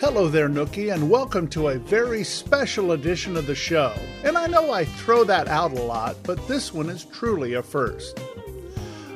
Hello 0.00 0.28
there, 0.28 0.48
Nookie, 0.48 0.94
and 0.94 1.10
welcome 1.10 1.46
to 1.48 1.68
a 1.68 1.78
very 1.78 2.24
special 2.24 2.92
edition 2.92 3.36
of 3.36 3.46
the 3.46 3.54
show. 3.54 3.92
And 4.24 4.38
I 4.38 4.46
know 4.46 4.72
I 4.72 4.86
throw 4.86 5.24
that 5.24 5.46
out 5.46 5.72
a 5.72 5.82
lot, 5.82 6.16
but 6.22 6.48
this 6.48 6.72
one 6.72 6.88
is 6.88 7.04
truly 7.04 7.52
a 7.52 7.62
first. 7.62 8.18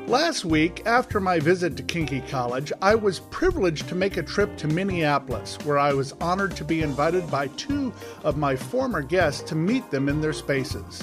Last 0.07 0.45
week, 0.45 0.83
after 0.85 1.21
my 1.21 1.41
visit 1.41 1.79
to 1.79 1.83
Kinky 1.83 2.21
College, 2.29 2.71
I 2.83 2.97
was 2.97 3.21
privileged 3.31 3.89
to 3.89 3.95
make 3.95 4.19
a 4.19 4.23
trip 4.23 4.59
to 4.59 4.69
Minneapolis, 4.69 5.57
where 5.65 5.79
I 5.79 5.95
was 5.95 6.13
honored 6.21 6.55
to 6.57 6.65
be 6.65 6.83
invited 6.83 7.31
by 7.31 7.47
two 7.47 7.91
of 8.23 8.37
my 8.37 8.55
former 8.55 9.01
guests 9.01 9.41
to 9.49 9.55
meet 9.55 9.91
them 9.91 10.11
in 10.11 10.21
their 10.21 10.35
spaces. 10.35 11.03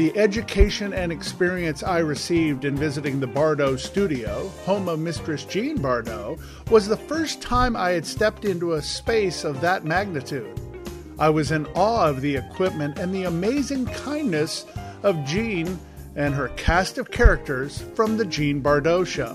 The 0.00 0.16
education 0.16 0.94
and 0.94 1.12
experience 1.12 1.82
I 1.82 1.98
received 1.98 2.64
in 2.64 2.74
visiting 2.74 3.20
the 3.20 3.26
Bardot 3.26 3.78
studio, 3.78 4.48
home 4.64 4.88
of 4.88 4.98
Mistress 4.98 5.44
Jean 5.44 5.76
Bardot, 5.76 6.40
was 6.70 6.88
the 6.88 6.96
first 6.96 7.42
time 7.42 7.76
I 7.76 7.90
had 7.90 8.06
stepped 8.06 8.46
into 8.46 8.72
a 8.72 8.80
space 8.80 9.44
of 9.44 9.60
that 9.60 9.84
magnitude. 9.84 10.58
I 11.18 11.28
was 11.28 11.50
in 11.50 11.66
awe 11.74 12.08
of 12.08 12.22
the 12.22 12.34
equipment 12.34 12.98
and 12.98 13.14
the 13.14 13.24
amazing 13.24 13.84
kindness 13.84 14.64
of 15.02 15.22
Jean 15.26 15.78
and 16.16 16.32
her 16.32 16.48
cast 16.56 16.96
of 16.96 17.10
characters 17.10 17.84
from 17.94 18.16
the 18.16 18.24
Jean 18.24 18.62
Bardot 18.62 19.06
show. 19.06 19.34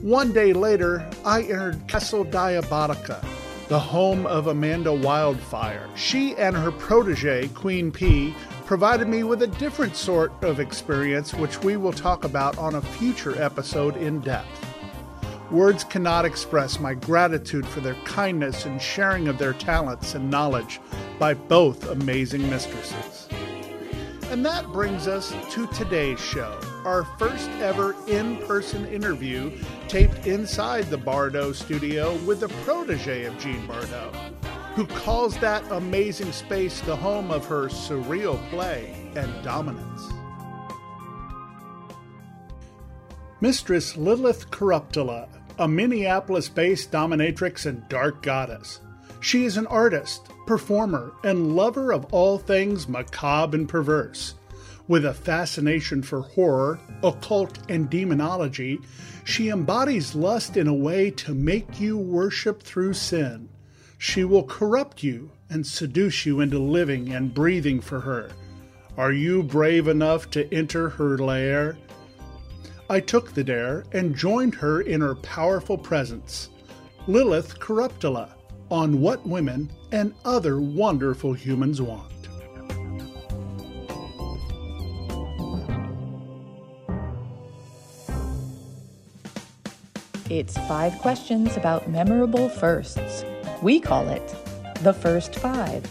One 0.00 0.32
day 0.32 0.54
later, 0.54 1.06
I 1.22 1.42
entered 1.42 1.86
Castle 1.86 2.24
Diabotica, 2.24 3.22
the 3.68 3.78
home 3.78 4.24
of 4.24 4.46
Amanda 4.46 4.94
Wildfire. 4.94 5.86
She 5.96 6.34
and 6.36 6.56
her 6.56 6.72
protege, 6.72 7.48
Queen 7.48 7.92
P, 7.92 8.34
provided 8.66 9.06
me 9.06 9.22
with 9.22 9.42
a 9.42 9.46
different 9.46 9.94
sort 9.94 10.32
of 10.42 10.58
experience, 10.58 11.32
which 11.32 11.62
we 11.62 11.76
will 11.76 11.92
talk 11.92 12.24
about 12.24 12.58
on 12.58 12.74
a 12.74 12.80
future 12.80 13.40
episode 13.40 13.96
in 13.96 14.20
depth. 14.20 14.48
Words 15.52 15.84
cannot 15.84 16.24
express 16.24 16.80
my 16.80 16.92
gratitude 16.94 17.64
for 17.64 17.78
their 17.78 17.94
kindness 18.04 18.66
and 18.66 18.82
sharing 18.82 19.28
of 19.28 19.38
their 19.38 19.52
talents 19.52 20.16
and 20.16 20.28
knowledge 20.28 20.80
by 21.20 21.34
both 21.34 21.88
amazing 21.88 22.50
mistresses. 22.50 23.28
And 24.30 24.44
that 24.44 24.66
brings 24.72 25.06
us 25.06 25.32
to 25.52 25.68
today's 25.68 26.18
show, 26.18 26.58
our 26.84 27.04
first 27.16 27.48
ever 27.60 27.94
in 28.08 28.36
person 28.38 28.84
interview 28.86 29.56
taped 29.86 30.26
inside 30.26 30.86
the 30.86 30.98
Bardot 30.98 31.54
studio 31.54 32.16
with 32.24 32.40
the 32.40 32.48
protege 32.48 33.24
of 33.26 33.38
Jean 33.38 33.64
Bardot 33.68 34.35
who 34.76 34.86
calls 34.86 35.38
that 35.38 35.64
amazing 35.72 36.30
space 36.30 36.82
the 36.82 36.94
home 36.94 37.30
of 37.30 37.46
her 37.46 37.64
surreal 37.66 38.38
play 38.50 38.94
and 39.16 39.32
dominance. 39.42 40.02
Mistress 43.40 43.96
Lilith 43.96 44.50
Corruptela, 44.50 45.30
a 45.58 45.66
Minneapolis 45.66 46.50
based 46.50 46.92
dominatrix 46.92 47.64
and 47.64 47.88
dark 47.88 48.20
goddess. 48.20 48.80
She 49.20 49.46
is 49.46 49.56
an 49.56 49.66
artist, 49.68 50.28
performer, 50.46 51.14
and 51.24 51.56
lover 51.56 51.90
of 51.90 52.04
all 52.12 52.36
things 52.36 52.86
macabre 52.86 53.56
and 53.56 53.66
perverse. 53.66 54.34
With 54.88 55.06
a 55.06 55.14
fascination 55.14 56.02
for 56.02 56.20
horror, 56.20 56.78
occult, 57.02 57.58
and 57.70 57.88
demonology, 57.88 58.78
she 59.24 59.48
embodies 59.48 60.14
lust 60.14 60.58
in 60.58 60.68
a 60.68 60.74
way 60.74 61.10
to 61.12 61.34
make 61.34 61.80
you 61.80 61.96
worship 61.96 62.62
through 62.62 62.92
sin. 62.92 63.48
She 64.06 64.22
will 64.22 64.44
corrupt 64.44 65.02
you 65.02 65.32
and 65.50 65.66
seduce 65.66 66.24
you 66.24 66.40
into 66.40 66.60
living 66.60 67.12
and 67.12 67.34
breathing 67.34 67.80
for 67.80 67.98
her. 67.98 68.30
Are 68.96 69.10
you 69.10 69.42
brave 69.42 69.88
enough 69.88 70.30
to 70.30 70.54
enter 70.54 70.88
her 70.90 71.18
lair? 71.18 71.76
I 72.88 73.00
took 73.00 73.34
the 73.34 73.42
dare 73.42 73.82
and 73.90 74.14
joined 74.14 74.54
her 74.54 74.82
in 74.82 75.00
her 75.00 75.16
powerful 75.16 75.76
presence. 75.76 76.50
Lilith 77.08 77.58
Corruptela 77.58 78.30
on 78.70 79.00
What 79.00 79.26
Women 79.26 79.72
and 79.90 80.14
Other 80.24 80.60
Wonderful 80.60 81.32
Humans 81.32 81.82
Want. 81.82 82.12
It's 90.30 90.56
five 90.68 90.96
questions 91.00 91.56
about 91.56 91.90
memorable 91.90 92.48
firsts. 92.48 93.24
We 93.66 93.80
call 93.80 94.10
it 94.10 94.22
the 94.84 94.92
first 94.92 95.34
five. 95.34 95.84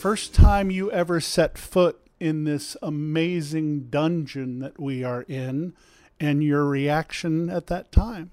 First 0.00 0.34
time 0.34 0.72
you 0.72 0.90
ever 0.90 1.20
set 1.20 1.56
foot 1.56 1.96
in 2.18 2.42
this 2.42 2.76
amazing 2.82 3.88
dungeon 3.88 4.58
that 4.58 4.80
we 4.80 5.04
are 5.04 5.22
in, 5.22 5.74
and 6.18 6.42
your 6.42 6.64
reaction 6.64 7.50
at 7.50 7.68
that 7.68 7.92
time? 7.92 8.32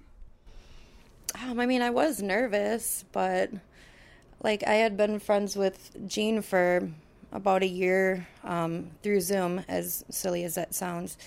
Um, 1.43 1.59
I 1.59 1.67
mean, 1.67 1.83
I 1.83 1.91
was 1.91 2.23
nervous, 2.23 3.05
but 3.11 3.51
like 4.41 4.63
I 4.65 4.73
had 4.73 4.97
been 4.97 5.19
friends 5.19 5.55
with 5.55 5.95
Jean 6.07 6.41
for 6.41 6.89
about 7.31 7.61
a 7.61 7.67
year 7.67 8.27
um, 8.43 8.89
through 9.03 9.21
Zoom, 9.21 9.63
as 9.67 10.03
silly 10.09 10.43
as 10.43 10.55
that 10.55 10.73
sounds. 10.73 11.19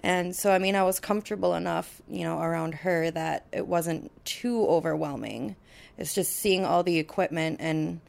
And 0.00 0.34
so, 0.34 0.52
I 0.52 0.58
mean, 0.58 0.76
I 0.76 0.84
was 0.84 1.00
comfortable 1.00 1.54
enough, 1.54 2.00
you 2.08 2.24
know, 2.24 2.40
around 2.40 2.74
her 2.74 3.10
that 3.10 3.46
it 3.52 3.66
wasn't 3.66 4.12
too 4.24 4.66
overwhelming. 4.66 5.56
It's 5.96 6.14
just 6.14 6.32
seeing 6.32 6.64
all 6.64 6.82
the 6.82 6.98
equipment 6.98 7.56
and 7.60 8.00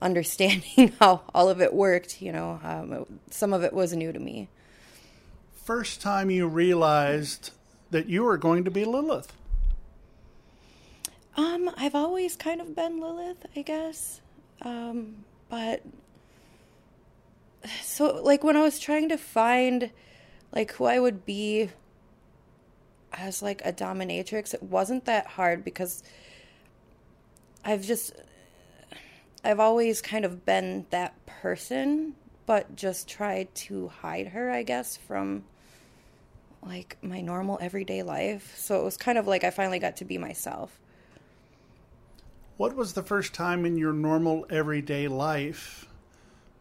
understanding 0.00 0.92
how 1.00 1.22
all 1.34 1.48
of 1.48 1.60
it 1.60 1.74
worked. 1.74 2.22
You 2.22 2.32
know, 2.32 2.60
um, 2.62 2.92
it, 2.92 3.08
some 3.30 3.52
of 3.52 3.64
it 3.64 3.72
was 3.72 3.92
new 3.92 4.12
to 4.12 4.20
me. 4.20 4.48
First 5.64 6.00
time 6.00 6.30
you 6.30 6.46
realized 6.46 7.50
that 7.90 8.06
you 8.06 8.22
were 8.22 8.36
going 8.36 8.64
to 8.64 8.70
be 8.70 8.84
Lilith? 8.84 9.32
Um, 11.36 11.70
I've 11.76 11.94
always 11.94 12.36
kind 12.36 12.60
of 12.60 12.74
been 12.74 13.00
Lilith, 13.00 13.46
I 13.56 13.62
guess. 13.62 14.20
Um, 14.62 15.24
but 15.48 15.82
so 17.82 18.22
like 18.22 18.44
when 18.44 18.56
I 18.56 18.62
was 18.62 18.78
trying 18.78 19.08
to 19.08 19.18
find 19.18 19.90
like 20.52 20.72
who 20.72 20.84
I 20.84 20.98
would 20.98 21.24
be 21.24 21.70
as 23.12 23.42
like 23.42 23.62
a 23.64 23.72
dominatrix, 23.72 24.54
it 24.54 24.62
wasn't 24.62 25.04
that 25.04 25.26
hard 25.26 25.64
because 25.64 26.02
I've 27.64 27.82
just 27.82 28.12
I've 29.44 29.60
always 29.60 30.02
kind 30.02 30.24
of 30.24 30.44
been 30.44 30.86
that 30.90 31.14
person, 31.26 32.14
but 32.46 32.76
just 32.76 33.08
tried 33.08 33.54
to 33.54 33.88
hide 33.88 34.28
her, 34.28 34.50
I 34.50 34.62
guess, 34.62 34.96
from 34.96 35.44
like 36.62 36.98
my 37.00 37.20
normal 37.20 37.58
everyday 37.60 38.02
life. 38.02 38.54
So 38.56 38.80
it 38.80 38.84
was 38.84 38.96
kind 38.96 39.16
of 39.18 39.26
like 39.26 39.44
I 39.44 39.50
finally 39.50 39.78
got 39.78 39.96
to 39.96 40.04
be 40.04 40.18
myself. 40.18 40.78
What 42.56 42.76
was 42.76 42.92
the 42.92 43.02
first 43.02 43.32
time 43.32 43.64
in 43.64 43.78
your 43.78 43.94
normal 43.94 44.44
everyday 44.50 45.08
life 45.08 45.86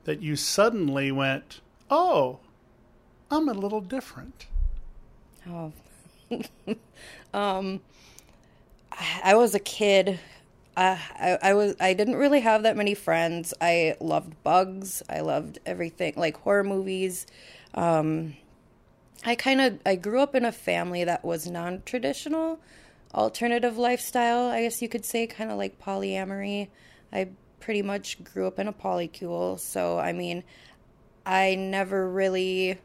that 0.06 0.22
you 0.22 0.38
suddenly 0.38 1.12
went, 1.12 1.60
"Oh, 1.90 2.40
I'm 3.32 3.48
a 3.48 3.54
little 3.54 3.82
different? 3.82 4.48
Oh, 5.48 5.72
um, 7.34 7.82
I 9.24 9.36
was 9.36 9.54
a 9.56 9.60
kid. 9.60 10.20
I, 10.76 11.38
I, 11.42 11.54
was 11.54 11.76
I 11.80 11.94
didn't 11.94 12.16
really 12.16 12.40
have 12.40 12.64
that 12.64 12.78
many 12.78 12.94
friends. 12.94 13.54
I 13.60 13.96
loved 14.00 14.42
bugs. 14.44 15.04
I 15.10 15.20
loved 15.20 15.60
everything 15.66 16.14
like 16.16 16.38
horror 16.38 16.64
movies. 16.64 17.28
Um, 17.74 18.36
I 19.26 19.36
kind 19.36 19.60
of 19.60 19.80
I 19.86 19.96
grew 19.96 20.22
up 20.22 20.36
in 20.36 20.46
a 20.46 20.52
family 20.52 21.04
that 21.04 21.26
was 21.26 21.48
non-traditional, 21.48 22.60
alternative 23.14 23.78
lifestyle. 23.78 24.48
I 24.48 24.62
guess 24.62 24.82
you 24.82 24.88
could 24.88 25.06
say 25.06 25.28
kind 25.28 25.52
of 25.52 25.58
like 25.58 25.80
polyamory. 25.82 26.70
I 27.12 27.30
pretty 27.60 27.82
much 27.82 28.24
grew 28.24 28.48
up 28.48 28.58
in 28.58 28.68
a 28.68 28.74
polycule, 28.74 29.60
so 29.60 30.00
I 30.00 30.14
mean, 30.14 30.44
I 31.26 31.56
never 31.56 32.10
really 32.10 32.80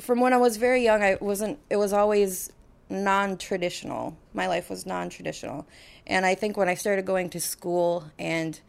from 0.00 0.20
when 0.20 0.32
I 0.32 0.36
was 0.36 0.56
very 0.56 0.82
young, 0.82 1.02
I 1.02 1.16
wasn't. 1.20 1.58
It 1.70 1.76
was 1.76 1.92
always 1.92 2.50
non-traditional. 2.88 4.16
My 4.32 4.46
life 4.46 4.70
was 4.70 4.86
non-traditional, 4.86 5.66
and 6.06 6.24
I 6.24 6.34
think 6.34 6.56
when 6.56 6.68
I 6.68 6.74
started 6.74 7.04
going 7.04 7.30
to 7.30 7.40
school 7.40 8.10
and 8.18 8.60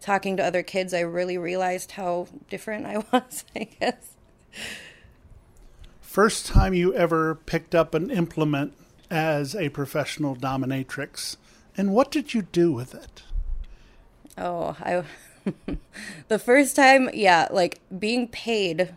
talking 0.00 0.36
to 0.36 0.44
other 0.44 0.62
kids, 0.62 0.94
I 0.94 1.00
really 1.00 1.38
realized 1.38 1.92
how 1.92 2.28
different 2.48 2.86
I 2.86 2.98
was. 3.12 3.44
I 3.54 3.68
guess. 3.80 4.14
First 6.00 6.46
time 6.46 6.74
you 6.74 6.94
ever 6.94 7.34
picked 7.34 7.74
up 7.74 7.94
an 7.94 8.10
implement 8.10 8.74
as 9.10 9.54
a 9.54 9.68
professional 9.68 10.34
dominatrix, 10.34 11.36
and 11.76 11.92
what 11.92 12.10
did 12.10 12.34
you 12.34 12.42
do 12.42 12.72
with 12.72 12.94
it? 12.94 13.22
Oh, 14.36 14.76
I. 14.80 15.04
the 16.28 16.38
first 16.38 16.76
time, 16.76 17.08
yeah, 17.14 17.48
like 17.50 17.80
being 17.98 18.28
paid 18.28 18.94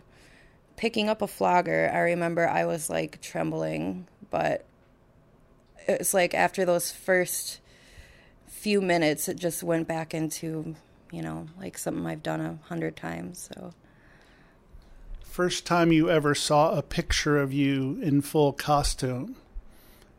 picking 0.76 1.08
up 1.08 1.22
a 1.22 1.26
flogger, 1.26 1.90
I 1.92 1.98
remember 2.00 2.48
I 2.48 2.64
was 2.64 2.90
like 2.90 3.20
trembling, 3.20 4.06
but 4.30 4.64
it's 5.86 6.14
like 6.14 6.34
after 6.34 6.64
those 6.64 6.90
first 6.90 7.60
few 8.46 8.80
minutes, 8.80 9.28
it 9.28 9.36
just 9.36 9.62
went 9.62 9.88
back 9.88 10.14
into, 10.14 10.76
you 11.10 11.22
know, 11.22 11.46
like 11.58 11.76
something 11.78 12.06
I've 12.06 12.22
done 12.22 12.40
a 12.40 12.58
hundred 12.68 12.96
times. 12.96 13.50
So, 13.52 13.72
first 15.24 15.66
time 15.66 15.92
you 15.92 16.08
ever 16.08 16.34
saw 16.34 16.76
a 16.76 16.82
picture 16.82 17.38
of 17.38 17.52
you 17.52 17.98
in 18.02 18.22
full 18.22 18.52
costume 18.52 19.36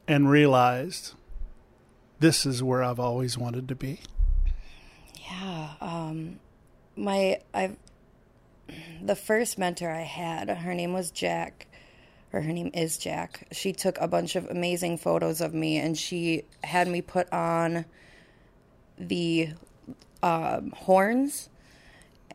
and 0.07 0.29
realized 0.29 1.13
this 2.19 2.45
is 2.45 2.61
where 2.61 2.83
I've 2.83 3.00
always 3.00 3.38
wanted 3.38 3.67
to 3.69 3.75
be. 3.75 4.01
Yeah, 5.29 5.69
um, 5.79 6.39
my 6.95 7.39
I've 7.53 7.77
the 9.01 9.15
first 9.15 9.57
mentor 9.57 9.89
I 9.89 10.01
had, 10.01 10.50
her 10.50 10.74
name 10.74 10.94
was 10.94 11.12
Jack, 11.12 11.68
or 12.31 12.42
her 12.42 12.51
name 12.51 12.71
is 12.74 12.98
Jack. 12.98 13.48
She 13.51 13.74
took 13.74 13.98
a 14.00 14.07
bunch 14.07 14.36
of 14.36 14.50
amazing 14.50 14.98
photos 14.98 15.42
of 15.42 15.54
me 15.54 15.77
and 15.77 15.98
she 15.98 16.44
had 16.63 16.88
me 16.88 17.01
put 17.01 17.31
on 17.31 17.86
the 18.98 19.50
um, 20.21 20.71
horns 20.71 21.50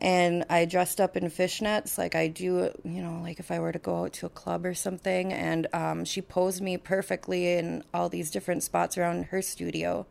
and 0.01 0.45
I 0.49 0.65
dressed 0.65 1.01
up 1.01 1.17
in 1.17 1.25
fishnets 1.25 1.97
like 1.97 2.15
I 2.15 2.27
do, 2.27 2.71
you 2.85 3.01
know, 3.01 3.19
like 3.21 3.39
if 3.39 3.51
I 3.51 3.59
were 3.59 3.73
to 3.73 3.79
go 3.79 4.03
out 4.03 4.13
to 4.13 4.25
a 4.25 4.29
club 4.29 4.65
or 4.65 4.73
something. 4.73 5.33
And 5.33 5.67
um, 5.73 6.05
she 6.05 6.21
posed 6.21 6.61
me 6.61 6.77
perfectly 6.77 7.53
in 7.53 7.83
all 7.93 8.07
these 8.07 8.31
different 8.31 8.63
spots 8.63 8.97
around 8.97 9.25
her 9.25 9.41
studio. 9.41 10.05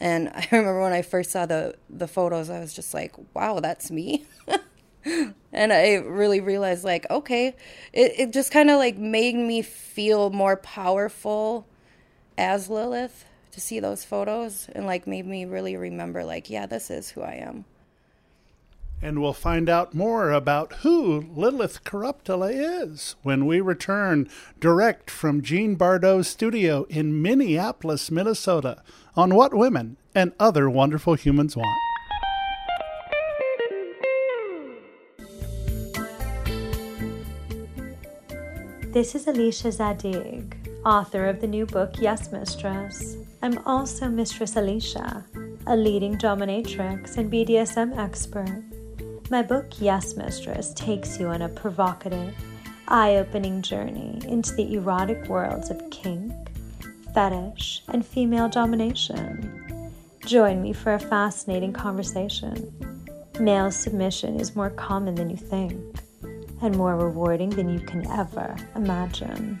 And 0.00 0.28
I 0.34 0.48
remember 0.50 0.82
when 0.82 0.92
I 0.92 1.02
first 1.02 1.30
saw 1.30 1.46
the 1.46 1.76
the 1.88 2.08
photos, 2.08 2.50
I 2.50 2.58
was 2.58 2.74
just 2.74 2.92
like, 2.94 3.14
"Wow, 3.34 3.60
that's 3.60 3.90
me." 3.90 4.26
and 5.04 5.72
I 5.72 5.94
really 5.94 6.40
realized 6.40 6.84
like 6.84 7.06
okay 7.10 7.48
it, 7.92 8.12
it 8.18 8.32
just 8.32 8.50
kind 8.50 8.70
of 8.70 8.78
like 8.78 8.96
made 8.96 9.36
me 9.36 9.62
feel 9.62 10.30
more 10.30 10.56
powerful 10.56 11.66
as 12.38 12.68
Lilith 12.68 13.24
to 13.52 13.60
see 13.60 13.80
those 13.80 14.04
photos 14.04 14.68
and 14.74 14.86
like 14.86 15.06
made 15.06 15.26
me 15.26 15.44
really 15.44 15.76
remember 15.76 16.24
like 16.24 16.48
yeah 16.48 16.66
this 16.66 16.90
is 16.90 17.10
who 17.10 17.22
I 17.22 17.34
am 17.34 17.64
and 19.02 19.20
we'll 19.20 19.32
find 19.32 19.68
out 19.68 19.94
more 19.94 20.30
about 20.30 20.72
who 20.74 21.26
Lilith 21.34 21.82
Corruptela 21.82 22.52
is 22.54 23.16
when 23.22 23.46
we 23.46 23.60
return 23.60 24.30
direct 24.60 25.10
from 25.10 25.42
Jean 25.42 25.76
Bardot's 25.76 26.28
studio 26.28 26.84
in 26.88 27.20
Minneapolis, 27.20 28.12
Minnesota 28.12 28.80
on 29.16 29.34
What 29.34 29.52
Women 29.52 29.96
and 30.14 30.32
Other 30.38 30.70
Wonderful 30.70 31.14
Humans 31.14 31.56
Want. 31.56 31.91
This 38.92 39.14
is 39.14 39.26
Alicia 39.26 39.72
Zadig, 39.72 40.54
author 40.84 41.24
of 41.24 41.40
the 41.40 41.46
new 41.46 41.64
book 41.64 41.94
Yes 41.98 42.30
Mistress. 42.30 43.16
I'm 43.40 43.56
also 43.64 44.06
Mistress 44.06 44.56
Alicia, 44.56 45.24
a 45.66 45.74
leading 45.74 46.18
dominatrix 46.18 47.16
and 47.16 47.32
BDSM 47.32 47.96
expert. 47.96 48.62
My 49.30 49.40
book 49.40 49.80
Yes 49.80 50.14
Mistress 50.14 50.74
takes 50.74 51.18
you 51.18 51.28
on 51.28 51.40
a 51.40 51.48
provocative, 51.48 52.34
eye 52.86 53.16
opening 53.16 53.62
journey 53.62 54.20
into 54.28 54.54
the 54.56 54.74
erotic 54.74 55.26
worlds 55.26 55.70
of 55.70 55.88
kink, 55.90 56.30
fetish, 57.14 57.84
and 57.88 58.04
female 58.04 58.50
domination. 58.50 59.90
Join 60.26 60.60
me 60.60 60.74
for 60.74 60.92
a 60.92 61.00
fascinating 61.00 61.72
conversation. 61.72 62.70
Male 63.40 63.70
submission 63.70 64.38
is 64.38 64.54
more 64.54 64.68
common 64.68 65.14
than 65.14 65.30
you 65.30 65.38
think 65.38 66.02
and 66.62 66.76
more 66.76 66.96
rewarding 66.96 67.50
than 67.50 67.68
you 67.68 67.80
can 67.80 68.06
ever 68.10 68.56
imagine. 68.74 69.60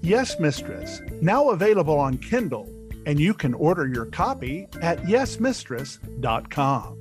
Yes, 0.00 0.38
Mistress, 0.38 1.02
now 1.20 1.50
available 1.50 1.98
on 1.98 2.16
Kindle, 2.16 2.66
and 3.04 3.20
you 3.20 3.34
can 3.34 3.52
order 3.54 3.86
your 3.86 4.06
copy 4.06 4.66
at 4.80 4.98
yesmistress.com. 5.02 6.96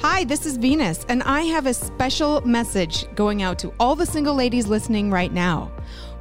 Hi, 0.00 0.24
this 0.24 0.44
is 0.44 0.58
Venus, 0.58 1.04
and 1.08 1.22
I 1.22 1.42
have 1.42 1.66
a 1.66 1.72
special 1.74 2.42
message 2.42 3.06
going 3.14 3.42
out 3.42 3.58
to 3.60 3.72
all 3.80 3.96
the 3.96 4.04
single 4.06 4.34
ladies 4.34 4.66
listening 4.66 5.10
right 5.10 5.32
now. 5.32 5.72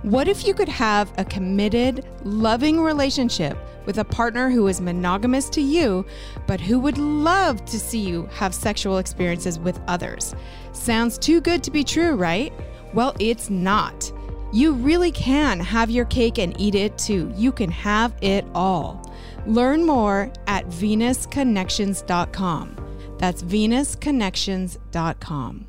What 0.03 0.27
if 0.27 0.47
you 0.47 0.53
could 0.53 0.69
have 0.69 1.13
a 1.17 1.25
committed, 1.25 2.05
loving 2.23 2.81
relationship 2.81 3.57
with 3.85 3.97
a 3.97 4.05
partner 4.05 4.49
who 4.49 4.67
is 4.67 4.81
monogamous 4.81 5.49
to 5.49 5.61
you, 5.61 6.05
but 6.47 6.59
who 6.59 6.79
would 6.79 6.97
love 6.97 7.63
to 7.65 7.79
see 7.79 7.99
you 7.99 8.27
have 8.33 8.55
sexual 8.55 8.97
experiences 8.97 9.59
with 9.59 9.79
others? 9.87 10.35
Sounds 10.71 11.17
too 11.17 11.41
good 11.41 11.63
to 11.63 11.71
be 11.71 11.83
true, 11.83 12.15
right? 12.15 12.53
Well, 12.93 13.15
it's 13.19 13.49
not. 13.49 14.11
You 14.51 14.73
really 14.73 15.11
can 15.11 15.59
have 15.59 15.89
your 15.89 16.05
cake 16.05 16.37
and 16.37 16.59
eat 16.59 16.75
it 16.75 16.95
too. 16.97 17.33
You 17.35 17.51
can 17.51 17.71
have 17.71 18.13
it 18.21 18.45
all. 18.53 19.11
Learn 19.45 19.85
more 19.85 20.31
at 20.47 20.65
venusconnections.com. 20.67 22.77
That's 23.17 23.43
venusconnections.com. 23.43 25.67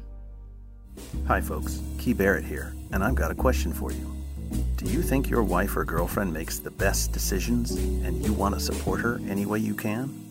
Hi, 1.27 1.41
folks. 1.41 1.81
Key 1.99 2.13
Barrett 2.13 2.45
here, 2.45 2.75
and 2.93 3.03
I've 3.03 3.15
got 3.15 3.31
a 3.31 3.35
question 3.35 3.73
for 3.73 3.91
you. 3.91 4.14
Do 4.77 4.87
you 4.91 5.03
think 5.03 5.31
your 5.31 5.43
wife 5.43 5.77
or 5.77 5.85
girlfriend 5.85 6.33
makes 6.33 6.59
the 6.59 6.71
best 6.71 7.13
decisions 7.13 7.73
and 7.73 8.25
you 8.25 8.33
want 8.33 8.55
to 8.55 8.61
support 8.61 9.01
her 9.01 9.21
any 9.29 9.47
way 9.47 9.59
you 9.59 9.75
can? 9.75 10.29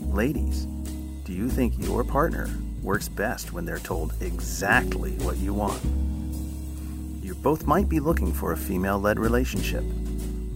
Ladies, 0.00 0.66
do 1.24 1.32
you 1.32 1.48
think 1.48 1.78
your 1.78 2.04
partner 2.04 2.48
works 2.82 3.08
best 3.08 3.52
when 3.52 3.64
they're 3.64 3.78
told 3.78 4.14
exactly 4.20 5.12
what 5.18 5.36
you 5.38 5.52
want? 5.52 5.82
You 7.22 7.34
both 7.34 7.66
might 7.66 7.88
be 7.88 8.00
looking 8.00 8.32
for 8.32 8.52
a 8.52 8.56
female 8.56 8.98
led 8.98 9.18
relationship. 9.18 9.84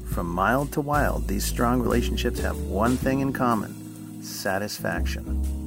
From 0.06 0.28
mild 0.28 0.72
to 0.72 0.80
wild, 0.80 1.26
these 1.28 1.44
strong 1.44 1.80
relationships 1.80 2.40
have 2.40 2.56
one 2.58 2.96
thing 2.96 3.20
in 3.20 3.32
common 3.32 4.22
satisfaction. 4.22 5.59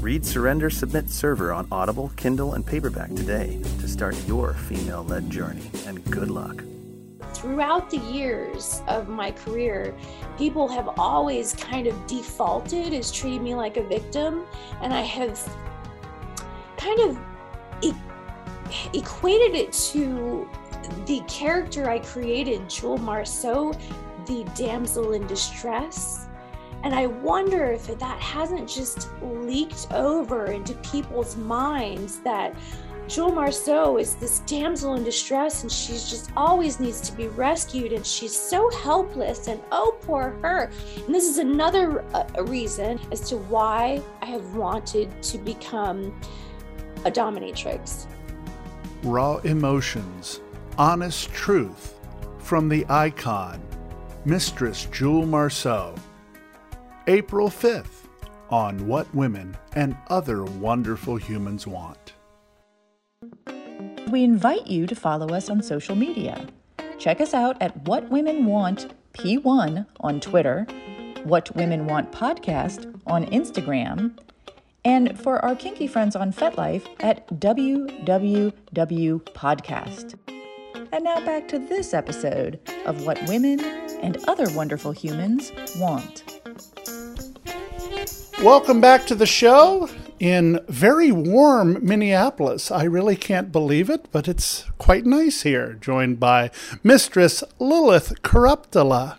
Read 0.00 0.24
Surrender 0.24 0.70
Submit 0.70 1.10
Server 1.10 1.52
on 1.52 1.66
Audible, 1.70 2.10
Kindle, 2.16 2.54
and 2.54 2.66
paperback 2.66 3.10
today 3.10 3.60
to 3.80 3.88
start 3.88 4.16
your 4.26 4.54
female 4.54 5.04
led 5.04 5.30
journey, 5.30 5.70
and 5.86 6.04
good 6.10 6.30
luck 6.30 6.62
throughout 7.34 7.90
the 7.90 7.98
years 7.98 8.82
of 8.86 9.08
my 9.08 9.32
career, 9.32 9.94
people 10.38 10.68
have 10.68 10.88
always 10.96 11.54
kind 11.54 11.88
of 11.88 12.06
defaulted 12.06 12.94
as 12.94 13.10
treating 13.10 13.42
me 13.42 13.54
like 13.54 13.76
a 13.76 13.82
victim. 13.82 14.44
And 14.80 14.94
I 14.94 15.00
have 15.00 15.40
kind 16.76 17.00
of 17.00 17.18
e- 17.80 17.92
equated 18.92 19.56
it 19.56 19.72
to 19.92 20.48
the 21.06 21.20
character 21.28 21.90
I 21.90 21.98
created, 21.98 22.70
Jewel 22.70 22.98
Marceau, 22.98 23.72
the 24.26 24.44
damsel 24.56 25.12
in 25.12 25.26
distress. 25.26 26.21
And 26.84 26.94
I 26.94 27.06
wonder 27.06 27.66
if 27.66 27.86
that 27.86 28.20
hasn't 28.20 28.68
just 28.68 29.08
leaked 29.22 29.86
over 29.92 30.46
into 30.46 30.74
people's 30.74 31.36
minds 31.36 32.18
that 32.20 32.56
Jewel 33.08 33.32
Marceau 33.32 33.98
is 33.98 34.14
this 34.16 34.40
damsel 34.40 34.94
in 34.94 35.04
distress 35.04 35.62
and 35.62 35.70
she's 35.70 36.08
just 36.08 36.30
always 36.36 36.80
needs 36.80 37.00
to 37.02 37.12
be 37.16 37.28
rescued 37.28 37.92
and 37.92 38.06
she's 38.06 38.34
so 38.34 38.70
helpless 38.70 39.48
and 39.48 39.60
oh 39.70 39.96
poor 40.02 40.38
her. 40.42 40.70
And 41.04 41.14
this 41.14 41.28
is 41.28 41.38
another 41.38 42.04
uh, 42.14 42.24
reason 42.44 42.98
as 43.10 43.20
to 43.28 43.36
why 43.36 44.00
I 44.22 44.26
have 44.26 44.54
wanted 44.54 45.22
to 45.24 45.38
become 45.38 46.18
a 47.04 47.10
dominatrix. 47.10 48.06
Raw 49.02 49.38
emotions, 49.38 50.40
honest 50.78 51.30
truth 51.32 51.98
from 52.38 52.68
the 52.68 52.86
icon, 52.88 53.60
Mistress 54.24 54.86
Jewel 54.86 55.26
Marceau. 55.26 55.94
April 57.06 57.48
5th 57.48 58.06
on 58.50 58.86
What 58.86 59.12
Women 59.14 59.56
and 59.74 59.96
Other 60.08 60.44
Wonderful 60.44 61.16
Humans 61.16 61.66
Want 61.66 62.12
we 64.12 64.22
invite 64.22 64.66
you 64.66 64.86
to 64.86 64.94
follow 64.94 65.28
us 65.28 65.48
on 65.48 65.62
social 65.62 65.96
media. 65.96 66.46
Check 66.98 67.20
us 67.20 67.32
out 67.32 67.60
at 67.60 67.74
What 67.88 68.10
Women 68.10 68.44
Want 68.44 68.94
P1 69.14 69.86
on 70.00 70.20
Twitter, 70.20 70.66
What 71.24 71.54
Women 71.56 71.86
Want 71.86 72.12
Podcast 72.12 73.00
on 73.06 73.24
Instagram, 73.26 74.18
and 74.84 75.18
for 75.18 75.42
our 75.44 75.56
kinky 75.56 75.86
friends 75.86 76.14
on 76.14 76.32
FetLife 76.32 76.86
at 77.00 77.26
WWW 77.40 78.52
Podcast. 79.32 80.14
And 80.92 81.04
now 81.04 81.24
back 81.24 81.48
to 81.48 81.58
this 81.58 81.94
episode 81.94 82.60
of 82.84 83.06
What 83.06 83.18
Women 83.26 83.60
and 84.02 84.18
Other 84.28 84.46
Wonderful 84.54 84.92
Humans 84.92 85.52
Want. 85.78 86.41
Welcome 88.40 88.80
back 88.80 89.06
to 89.06 89.14
the 89.14 89.26
show 89.26 89.88
in 90.18 90.58
very 90.68 91.12
warm 91.12 91.78
Minneapolis. 91.84 92.72
I 92.72 92.84
really 92.84 93.14
can't 93.14 93.52
believe 93.52 93.88
it, 93.88 94.10
but 94.10 94.26
it's 94.26 94.64
quite 94.78 95.06
nice 95.06 95.42
here, 95.42 95.74
joined 95.74 96.18
by 96.18 96.50
Mistress 96.82 97.44
Lilith 97.60 98.22
Corruptela. 98.22 99.18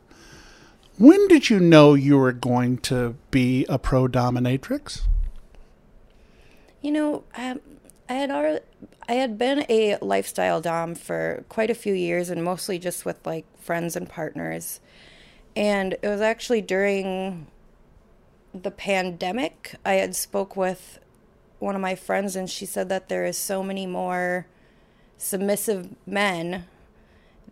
When 0.98 1.28
did 1.30 1.50
you 1.50 1.60
know 1.60 1.94
you 1.94 2.18
were 2.18 2.34
going 2.34 2.80
to 2.80 3.16
be 3.32 3.66
a 3.70 3.80
pro 3.80 4.08
dominatrix? 4.08 5.04
You 6.82 6.92
know, 6.92 7.24
um, 7.38 7.62
I 8.10 8.14
had 8.14 8.30
already, 8.30 8.66
I 9.08 9.14
had 9.14 9.38
been 9.38 9.66
a 9.70 9.98
lifestyle 10.02 10.60
dom 10.60 10.96
for 10.96 11.46
quite 11.48 11.70
a 11.70 11.76
few 11.76 11.94
years, 11.94 12.30
and 12.30 12.44
mostly 12.44 12.78
just 12.78 13.06
with 13.06 13.26
like 13.26 13.46
friends 13.58 13.96
and 13.96 14.10
partners. 14.10 14.82
And 15.56 15.94
it 15.94 16.08
was 16.08 16.20
actually 16.20 16.62
during 16.62 17.48
the 18.54 18.72
pandemic, 18.72 19.76
I 19.86 19.94
had 19.94 20.16
spoke 20.16 20.56
with 20.56 21.00
one 21.60 21.76
of 21.76 21.82
my 21.82 21.96
friends, 21.96 22.36
and 22.36 22.50
she 22.50 22.66
said 22.66 22.90
that 22.90 23.10
there 23.10 23.26
is 23.26 23.38
so 23.38 23.64
many 23.64 23.86
more 23.86 24.48
submissive 25.18 25.96
men 26.06 26.66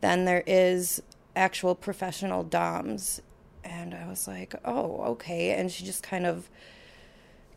than 0.01 0.25
there 0.25 0.43
is 0.45 1.01
actual 1.35 1.75
professional 1.75 2.43
doms. 2.43 3.21
And 3.63 3.93
I 3.93 4.07
was 4.07 4.27
like, 4.27 4.55
oh, 4.65 5.01
okay. 5.03 5.51
And 5.51 5.71
she 5.71 5.85
just 5.85 6.03
kind 6.03 6.25
of 6.25 6.49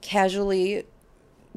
casually 0.01 0.85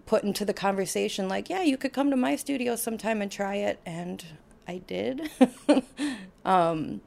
put 0.06 0.24
into 0.24 0.46
the 0.46 0.53
conversation, 0.53 1.27
like, 1.27 1.50
yeah, 1.50 1.62
you 1.62 1.77
could 1.77 1.94
come 1.94 2.10
to 2.10 2.15
my 2.15 2.36
studio 2.36 2.75
sometime 2.75 3.22
and 3.22 3.32
try 3.32 3.56
it. 3.56 3.79
And 3.86 4.24
I 4.67 4.79
did. 4.79 5.29
um, 6.46 7.01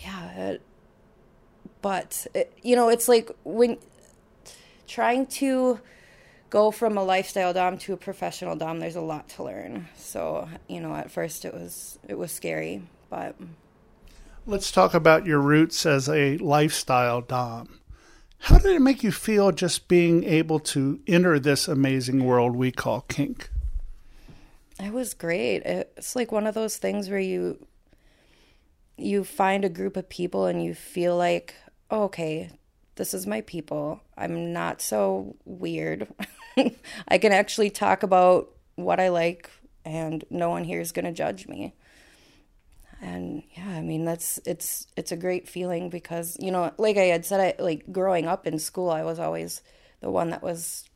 yeah, 0.00 0.56
but 1.82 2.26
it, 2.34 2.52
you 2.62 2.76
know 2.76 2.88
it's 2.88 3.08
like 3.08 3.30
when 3.44 3.78
trying 4.86 5.26
to 5.26 5.80
go 6.50 6.70
from 6.70 6.96
a 6.96 7.02
lifestyle 7.02 7.52
dom 7.52 7.76
to 7.76 7.92
a 7.92 7.96
professional 7.96 8.56
dom 8.56 8.78
there's 8.78 8.96
a 8.96 9.00
lot 9.00 9.28
to 9.30 9.42
learn. 9.42 9.88
So 9.96 10.48
you 10.68 10.80
know 10.80 10.94
at 10.94 11.10
first 11.10 11.44
it 11.44 11.54
was 11.54 11.98
it 12.08 12.16
was 12.16 12.32
scary 12.32 12.82
but 13.10 13.36
let's 14.46 14.70
talk 14.70 14.94
about 14.94 15.26
your 15.26 15.40
roots 15.40 15.86
as 15.86 16.08
a 16.08 16.36
lifestyle 16.38 17.20
dom. 17.20 17.80
How 18.38 18.58
did 18.58 18.76
it 18.76 18.82
make 18.82 19.02
you 19.02 19.12
feel 19.12 19.50
just 19.50 19.88
being 19.88 20.24
able 20.24 20.60
to 20.60 21.00
enter 21.06 21.38
this 21.38 21.68
amazing 21.68 22.24
world 22.24 22.54
we 22.54 22.70
call 22.70 23.00
kink? 23.02 23.50
It 24.78 24.92
was 24.92 25.14
great. 25.14 25.62
It's 25.64 26.14
like 26.14 26.30
one 26.30 26.46
of 26.46 26.54
those 26.54 26.76
things 26.76 27.08
where 27.08 27.18
you 27.18 27.66
you 28.98 29.24
find 29.24 29.64
a 29.64 29.68
group 29.68 29.96
of 29.96 30.08
people 30.08 30.46
and 30.46 30.62
you 30.62 30.74
feel 30.74 31.16
like 31.16 31.54
Oh, 31.90 32.04
okay, 32.04 32.50
this 32.96 33.14
is 33.14 33.26
my 33.26 33.42
people. 33.42 34.00
I'm 34.16 34.52
not 34.52 34.80
so 34.80 35.36
weird. 35.44 36.08
I 37.08 37.18
can 37.18 37.32
actually 37.32 37.70
talk 37.70 38.02
about 38.02 38.50
what 38.74 38.98
I 38.98 39.08
like 39.08 39.50
and 39.84 40.24
no 40.30 40.50
one 40.50 40.64
here 40.64 40.80
is 40.80 40.92
going 40.92 41.04
to 41.04 41.12
judge 41.12 41.46
me. 41.46 41.74
And 43.00 43.42
yeah, 43.56 43.68
I 43.68 43.82
mean 43.82 44.04
that's 44.04 44.40
it's 44.46 44.86
it's 44.96 45.12
a 45.12 45.16
great 45.16 45.48
feeling 45.48 45.90
because, 45.90 46.36
you 46.40 46.50
know, 46.50 46.72
like 46.78 46.96
I 46.96 47.04
had 47.04 47.26
said 47.26 47.40
I 47.40 47.62
like 47.62 47.92
growing 47.92 48.26
up 48.26 48.46
in 48.46 48.58
school, 48.58 48.90
I 48.90 49.02
was 49.02 49.18
always 49.18 49.62
the 50.00 50.10
one 50.10 50.30
that 50.30 50.42
was 50.42 50.88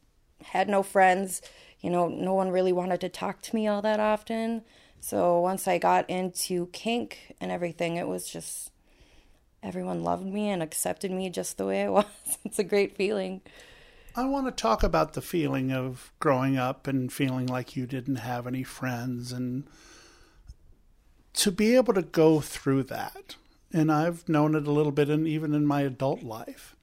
had 0.43 0.69
no 0.69 0.83
friends, 0.83 1.43
you 1.81 1.91
know, 1.91 2.09
no 2.09 2.35
one 2.35 2.51
really 2.51 2.73
wanted 2.73 3.01
to 3.03 3.11
talk 3.11 3.43
to 3.43 3.55
me 3.55 3.69
all 3.69 3.83
that 3.83 4.01
often. 4.01 4.63
So 5.01 5.41
once 5.41 5.69
I 5.69 5.79
got 5.79 6.09
into 6.09 6.67
kink 6.69 7.35
and 7.41 7.53
everything, 7.53 7.97
it 7.97 8.09
was 8.09 8.27
just 8.27 8.71
everyone 9.62 10.02
loved 10.02 10.26
me 10.26 10.49
and 10.50 10.62
accepted 10.62 11.11
me 11.11 11.31
just 11.31 11.57
the 11.57 11.67
way 11.67 11.85
I 11.85 11.88
was. 11.90 12.05
it's 12.45 12.59
a 12.59 12.64
great 12.64 12.97
feeling. 12.97 13.40
I 14.17 14.25
want 14.25 14.47
to 14.47 14.52
talk 14.52 14.83
about 14.83 15.12
the 15.12 15.23
feeling 15.23 15.73
of 15.73 16.12
growing 16.19 16.57
up 16.57 16.87
and 16.87 17.12
feeling 17.12 17.47
like 17.47 17.76
you 17.76 17.87
didn't 17.87 18.17
have 18.17 18.47
any 18.47 18.64
friends 18.64 19.31
and 19.31 19.64
to 21.35 21.52
be 21.52 21.76
able 21.76 21.95
to 21.95 22.02
go 22.02 22.40
through 22.40 22.85
that. 22.85 23.37
And 23.73 23.93
I've 23.93 24.29
known 24.29 24.57
it 24.57 24.67
a 24.67 24.73
little 24.73 24.90
bit 24.90 25.09
and 25.09 25.29
even 25.29 25.55
in 25.55 25.64
my 25.64 25.83
adult 25.83 26.25
life. 26.25 26.75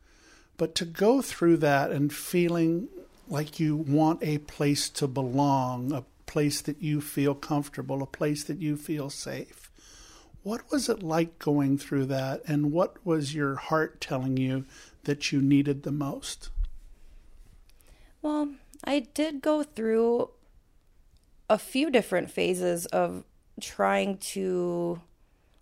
But 0.55 0.73
to 0.75 0.85
go 0.85 1.21
through 1.21 1.57
that 1.57 1.91
and 1.91 2.13
feeling 2.13 2.87
like 3.27 3.59
you 3.59 3.75
want 3.75 4.23
a 4.23 4.37
place 4.39 4.89
to 4.91 5.05
belong, 5.05 5.91
a 5.91 6.05
place 6.25 6.61
that 6.61 6.81
you 6.81 7.01
feel 7.01 7.35
comfortable, 7.35 8.01
a 8.01 8.07
place 8.07 8.45
that 8.45 8.59
you 8.59 8.77
feel 8.77 9.09
safe 9.09 9.66
what 10.43 10.71
was 10.71 10.89
it 10.89 11.03
like 11.03 11.39
going 11.39 11.77
through 11.77 12.05
that, 12.07 12.41
and 12.47 12.71
what 12.71 13.05
was 13.05 13.35
your 13.35 13.55
heart 13.55 13.99
telling 13.99 14.37
you 14.37 14.65
that 15.03 15.31
you 15.31 15.41
needed 15.41 15.83
the 15.83 15.91
most? 15.91 16.49
Well, 18.21 18.49
I 18.83 18.99
did 18.99 19.41
go 19.41 19.63
through 19.63 20.29
a 21.49 21.57
few 21.57 21.89
different 21.89 22.29
phases 22.29 22.85
of 22.87 23.23
trying 23.61 24.17
to 24.17 25.01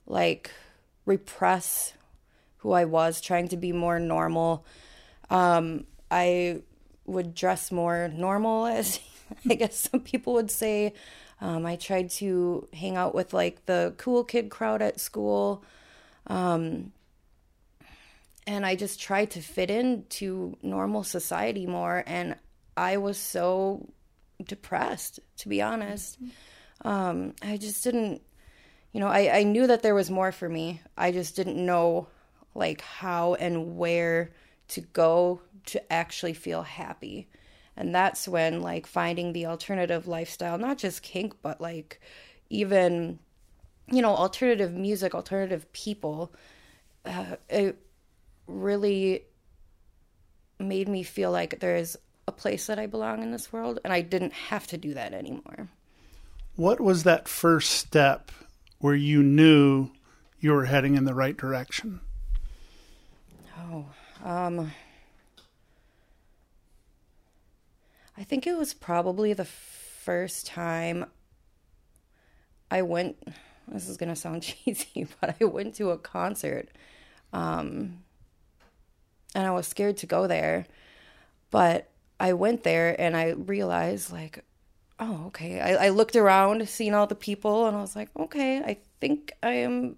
like 0.08 0.52
repress 1.06 1.94
who 2.58 2.72
I 2.72 2.86
was, 2.86 3.22
trying 3.22 3.48
to 3.50 3.58
be 3.58 3.72
more 3.72 4.00
normal. 4.00 4.66
Um, 5.30 5.86
I 6.10 6.62
would 7.06 7.36
dress 7.36 7.72
more 7.72 8.10
normal, 8.14 8.66
as 8.66 9.00
I 9.50 9.56
guess 9.56 9.90
some 9.92 10.02
people 10.02 10.34
would 10.34 10.52
say. 10.52 10.94
Um, 11.42 11.66
I 11.66 11.76
tried 11.76 12.10
to 12.12 12.68
hang 12.74 12.96
out 12.96 13.14
with 13.14 13.34
like 13.34 13.66
the 13.66 13.94
cool 13.98 14.24
kid 14.24 14.50
crowd 14.50 14.82
at 14.82 15.00
school. 15.00 15.64
Um, 16.28 16.92
and 18.48 18.66
I 18.66 18.76
just 18.76 19.02
tried 19.02 19.32
to 19.32 19.42
fit 19.42 19.70
into 19.70 20.58
normal 20.62 21.04
society 21.04 21.66
more. 21.66 22.04
And 22.06 22.36
I 22.78 22.98
was 22.98 23.18
so 23.18 23.90
depressed, 24.44 25.20
to 25.38 25.50
be 25.50 25.62
honest. 25.62 26.18
Um, 26.84 27.34
I 27.42 27.58
just 27.58 27.84
didn't, 27.84 28.22
you 28.92 29.00
know, 29.00 29.08
I, 29.08 29.40
I 29.40 29.44
knew 29.44 29.68
that 29.68 29.82
there 29.82 29.96
was 29.96 30.12
more 30.12 30.32
for 30.32 30.48
me. 30.48 30.82
I 30.98 31.12
just 31.12 31.36
didn't 31.36 31.64
know 31.64 32.08
like 32.54 32.82
how 32.82 33.34
and 33.36 33.78
where 33.78 34.32
to 34.70 34.82
go 34.82 35.42
to 35.68 35.94
actually 35.94 36.34
feel 36.34 36.62
happy 36.62 37.28
and 37.78 37.94
that's 37.94 38.28
when 38.28 38.62
like 38.62 38.88
finding 38.88 39.34
the 39.34 39.46
alternative 39.46 40.08
lifestyle 40.08 40.58
not 40.58 40.78
just 40.78 41.02
kink 41.02 41.34
but 41.42 41.60
like 41.60 42.00
even 42.50 43.20
you 43.92 44.02
know 44.02 44.16
alternative 44.16 44.74
music 44.74 45.14
alternative 45.14 45.72
people 45.74 46.34
uh, 47.06 47.36
it 47.50 47.78
really 48.48 49.24
made 50.60 50.88
me 50.88 51.04
feel 51.04 51.32
like 51.32 51.60
there 51.60 51.76
is 51.76 51.98
a 52.28 52.32
place 52.32 52.68
that 52.68 52.80
i 52.80 52.88
belong 52.88 53.22
in 53.22 53.32
this 53.32 53.52
world 53.52 53.80
and 53.84 53.94
i 53.94 54.02
didn't 54.02 54.34
have 54.34 54.66
to 54.68 54.78
do 54.78 54.94
that 54.94 55.14
anymore. 55.14 55.70
What 56.56 56.80
was 56.80 57.04
that 57.04 57.28
first 57.28 57.72
step 57.72 58.32
where 58.80 58.96
you 58.96 59.22
knew 59.22 59.90
you 60.40 60.54
were 60.54 60.66
heading 60.66 60.96
in 60.96 61.04
the 61.04 61.14
right 61.14 61.36
direction? 61.36 62.00
Oh 63.60 63.86
um 64.24 64.72
I 68.18 68.24
think 68.24 68.48
it 68.48 68.58
was 68.58 68.74
probably 68.74 69.34
the 69.34 69.46
first 69.46 70.48
time 70.48 71.06
I 72.72 72.82
went. 72.82 73.18
This 73.68 73.90
is 73.90 73.98
gonna 73.98 74.16
sound 74.16 74.44
cheesy, 74.66 75.08
but 75.20 75.36
I 75.40 75.46
went 75.46 75.76
to 75.76 75.92
a 75.92 75.98
concert, 75.98 76.70
um, 77.34 78.04
and 79.34 79.46
I 79.46 79.52
was 79.52 79.68
scared 79.68 79.98
to 79.98 80.06
go 80.06 80.28
there, 80.28 80.66
but 81.52 81.90
I 82.20 82.34
went 82.34 82.64
there 82.64 83.00
and 83.00 83.18
I 83.18 83.32
realized 83.32 84.12
like, 84.12 84.44
oh, 85.00 85.26
okay. 85.28 85.60
I, 85.60 85.88
I 85.88 85.90
looked 85.90 86.16
around, 86.16 86.68
seeing 86.70 86.94
all 86.94 87.08
the 87.08 87.16
people, 87.16 87.68
and 87.68 87.76
I 87.76 87.82
was 87.82 87.96
like, 87.96 88.10
okay, 88.18 88.60
I 88.60 88.78
think 89.02 89.34
I 89.44 89.52
am 89.52 89.98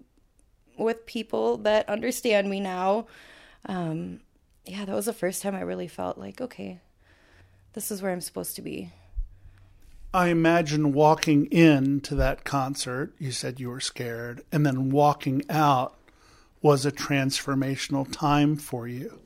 with 0.76 1.06
people 1.06 1.58
that 1.58 1.88
understand 1.88 2.50
me 2.50 2.60
now. 2.60 3.06
Um, 3.66 4.20
yeah, 4.64 4.84
that 4.84 4.94
was 4.94 5.06
the 5.06 5.12
first 5.12 5.42
time 5.42 5.54
I 5.54 5.60
really 5.60 5.88
felt 5.88 6.18
like, 6.18 6.40
okay, 6.40 6.80
this 7.72 7.90
is 7.90 8.02
where 8.02 8.12
I'm 8.12 8.20
supposed 8.20 8.56
to 8.56 8.62
be. 8.62 8.92
I 10.12 10.28
imagine 10.28 10.92
walking 10.92 11.46
in 11.46 12.00
to 12.02 12.14
that 12.14 12.44
concert, 12.44 13.12
you 13.18 13.30
said 13.30 13.60
you 13.60 13.68
were 13.68 13.80
scared, 13.80 14.42
and 14.50 14.64
then 14.64 14.90
walking 14.90 15.42
out 15.50 15.96
was 16.62 16.86
a 16.86 16.92
transformational 16.92 18.10
time 18.10 18.56
for 18.56 18.88
you. 18.88 19.20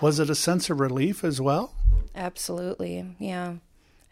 Was 0.00 0.18
it 0.18 0.28
a 0.28 0.34
sense 0.34 0.68
of 0.68 0.80
relief 0.80 1.24
as 1.24 1.40
well? 1.40 1.74
Absolutely. 2.14 3.16
Yeah. 3.18 3.54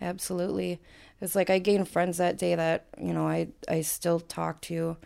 Absolutely. 0.01 0.81
It's 1.21 1.35
like 1.35 1.51
I 1.51 1.59
gained 1.59 1.89
friends 1.89 2.19
that 2.19 2.39
day 2.39 2.55
that, 2.55 2.87
you 3.01 3.13
know, 3.13 3.27
I 3.27 3.49
I 3.69 3.81
still 3.83 4.21
talk 4.21 4.61
to 4.63 4.97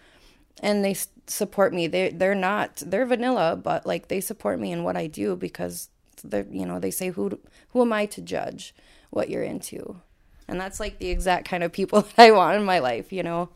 and 0.62 0.84
they 0.84 0.96
support 1.26 1.72
me. 1.72 1.87
They 1.87 2.10
they're 2.10 2.34
not 2.34 2.82
they're 2.84 3.06
vanilla, 3.06 3.56
but 3.56 3.87
like 3.87 4.08
they 4.08 4.20
support 4.20 4.58
me 4.58 4.72
in 4.72 4.84
what 4.84 4.96
I 4.96 5.06
do 5.06 5.37
because 5.37 5.90
they 6.22 6.44
you 6.50 6.66
know, 6.66 6.78
they 6.78 6.90
say 6.90 7.10
who 7.10 7.38
who 7.70 7.82
am 7.82 7.92
I 7.92 8.06
to 8.06 8.20
judge 8.20 8.75
what 9.10 9.30
you're 9.30 9.42
into? 9.42 10.00
And 10.46 10.60
that's 10.60 10.80
like 10.80 10.98
the 10.98 11.10
exact 11.10 11.48
kind 11.48 11.62
of 11.62 11.72
people 11.72 12.02
that 12.16 12.18
I 12.18 12.30
want 12.30 12.56
in 12.56 12.64
my 12.64 12.78
life, 12.78 13.12
you 13.12 13.22
know. 13.22 13.50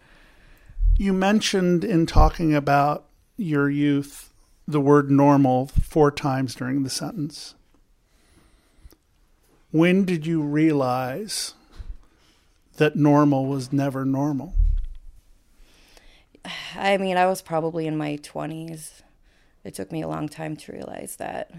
You 0.98 1.12
mentioned 1.12 1.84
in 1.84 2.06
talking 2.06 2.54
about 2.54 3.06
your 3.36 3.70
youth 3.70 4.32
the 4.68 4.80
word 4.80 5.10
normal 5.10 5.66
four 5.66 6.10
times 6.10 6.54
during 6.54 6.82
the 6.82 6.90
sentence. 6.90 7.54
When 9.70 10.04
did 10.04 10.26
you 10.26 10.42
realize 10.42 11.54
that 12.76 12.94
normal 12.94 13.46
was 13.46 13.72
never 13.72 14.04
normal? 14.04 14.54
I 16.76 16.98
mean, 16.98 17.16
I 17.16 17.26
was 17.26 17.42
probably 17.42 17.86
in 17.86 17.96
my 17.96 18.18
20s. 18.18 19.02
It 19.64 19.74
took 19.74 19.92
me 19.92 20.02
a 20.02 20.08
long 20.08 20.28
time 20.28 20.56
to 20.56 20.72
realize 20.72 21.16
that 21.16 21.50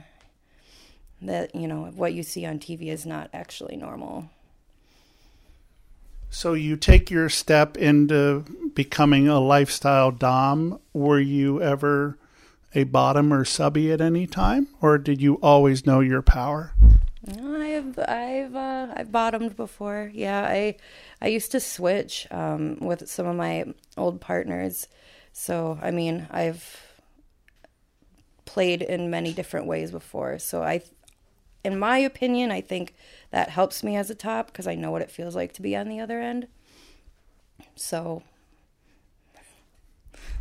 that, 1.24 1.56
you 1.56 1.68
know, 1.68 1.86
what 1.96 2.14
you 2.14 2.24
see 2.24 2.46
on 2.46 2.60
TV 2.60 2.88
is 2.88 3.06
not 3.06 3.30
actually 3.34 3.76
normal. 3.76 4.30
So 6.30 6.54
you 6.54 6.78
take 6.78 7.12
your 7.12 7.30
step 7.30 7.78
into 7.78 8.44
becoming 8.74 9.28
a 9.28 9.40
lifestyle 9.40 10.12
dom. 10.12 10.80
Were 10.94 11.20
you 11.20 11.62
ever 11.62 12.18
a 12.74 12.86
bottom 12.86 13.32
or 13.32 13.46
subby 13.46 13.92
at 13.92 14.02
any 14.02 14.26
time, 14.26 14.68
or 14.82 14.98
did 14.98 15.22
you 15.22 15.36
always 15.36 15.86
know 15.86 16.00
your 16.00 16.24
power? 16.24 16.74
I've 17.28 18.00
I've 18.00 18.56
uh, 18.56 18.88
I've 18.96 19.12
bottomed 19.12 19.56
before. 19.56 20.10
Yeah, 20.14 20.42
I 20.42 20.76
I 21.22 21.28
used 21.28 21.52
to 21.52 21.60
switch 21.60 22.28
um, 22.32 22.78
with 22.80 23.08
some 23.10 23.28
of 23.28 23.36
my 23.36 23.66
old 23.96 24.20
partners. 24.20 24.88
So 25.34 25.78
I 25.82 25.92
mean, 25.92 26.28
I've 26.32 26.82
played 28.46 28.82
in 28.82 29.10
many 29.10 29.34
different 29.34 29.66
ways 29.68 29.92
before. 29.92 30.38
So 30.40 30.62
I, 30.62 30.82
in 31.64 31.80
my 31.80 31.98
opinion, 31.98 32.52
I 32.52 32.62
think 32.62 32.94
that 33.32 33.50
helps 33.50 33.84
me 33.84 33.96
as 33.96 34.10
a 34.10 34.16
top 34.16 34.48
because 34.48 34.68
I 34.68 34.76
know 34.76 34.92
what 34.92 35.02
it 35.02 35.12
feels 35.12 35.36
like 35.36 35.54
to 35.54 35.62
be 35.62 35.76
on 35.76 35.88
the 35.88 36.00
other 36.00 36.20
end. 36.20 36.48
So, 37.76 38.24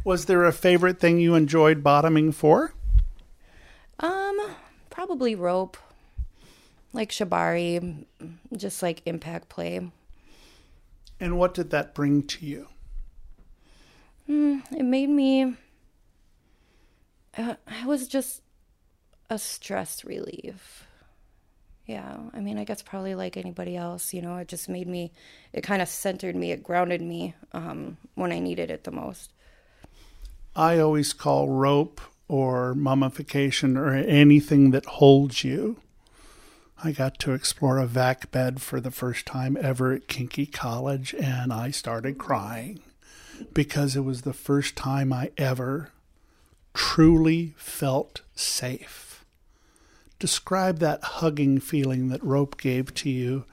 was 0.05 0.25
there 0.25 0.45
a 0.45 0.53
favorite 0.53 0.99
thing 0.99 1.21
you 1.21 1.35
enjoyed 1.35 1.83
bottoming 1.83 2.33
for? 2.33 2.75
Um, 4.01 4.39
probably 4.91 5.35
rope, 5.35 5.77
like 6.93 7.11
shibari, 7.11 8.05
just 8.57 8.83
like 8.83 9.03
impact 9.07 9.49
play. 9.49 9.91
And 11.21 11.39
what 11.39 11.55
did 11.55 11.71
that 11.71 11.95
bring 11.95 12.25
to 12.25 12.45
you? 12.45 12.67
Mm, 14.29 14.63
it 14.73 14.85
made 14.85 15.09
me. 15.09 15.55
Uh, 17.39 17.55
I 17.67 17.87
was 17.87 18.09
just 18.09 18.43
a 19.31 19.39
stress 19.39 20.05
relief 20.05 20.85
yeah 21.87 22.17
i 22.33 22.41
mean 22.41 22.59
i 22.59 22.65
guess 22.65 22.83
probably 22.83 23.15
like 23.15 23.37
anybody 23.37 23.77
else 23.77 24.15
you 24.15 24.23
know 24.23 24.37
it 24.37 24.49
just 24.49 24.69
made 24.69 24.87
me 24.87 25.11
it 25.53 25.63
kind 25.63 25.83
of 25.83 25.89
centered 25.89 26.37
me 26.37 26.53
it 26.53 26.63
grounded 26.63 27.03
me 27.03 27.35
um, 27.53 27.97
when 28.15 28.33
i 28.33 28.39
needed 28.39 28.71
it 28.71 28.85
the 28.85 28.91
most. 28.91 29.33
I 30.55 30.79
always 30.79 31.13
call 31.15 31.49
rope 31.49 32.01
or 32.29 32.75
mummification 32.75 33.77
or 33.77 33.95
anything 33.95 34.71
that 34.73 34.85
holds 34.85 35.45
you. 35.45 35.79
I 36.85 36.93
got 36.93 37.19
to 37.21 37.33
explore 37.33 37.79
a 37.79 37.87
vac 37.87 38.31
bed 38.31 38.61
for 38.61 38.81
the 38.81 38.91
first 38.91 39.25
time 39.25 39.57
ever 39.61 39.93
at 39.93 40.09
kinky 40.09 40.47
college 40.47 41.15
and 41.15 41.53
i 41.53 41.71
started 41.71 42.19
crying 42.19 42.81
because 43.55 43.95
it 43.95 44.01
was 44.01 44.23
the 44.23 44.33
first 44.33 44.75
time 44.75 45.13
i 45.13 45.31
ever 45.39 45.91
truly 46.75 47.55
felt 47.57 48.23
safe 48.35 49.12
describe 50.23 50.79
that 50.79 51.03
hugging 51.03 51.59
feeling 51.59 52.07
that 52.07 52.23
rope 52.23 52.57
gave 52.57 52.95
to 52.95 53.11
you 53.11 53.45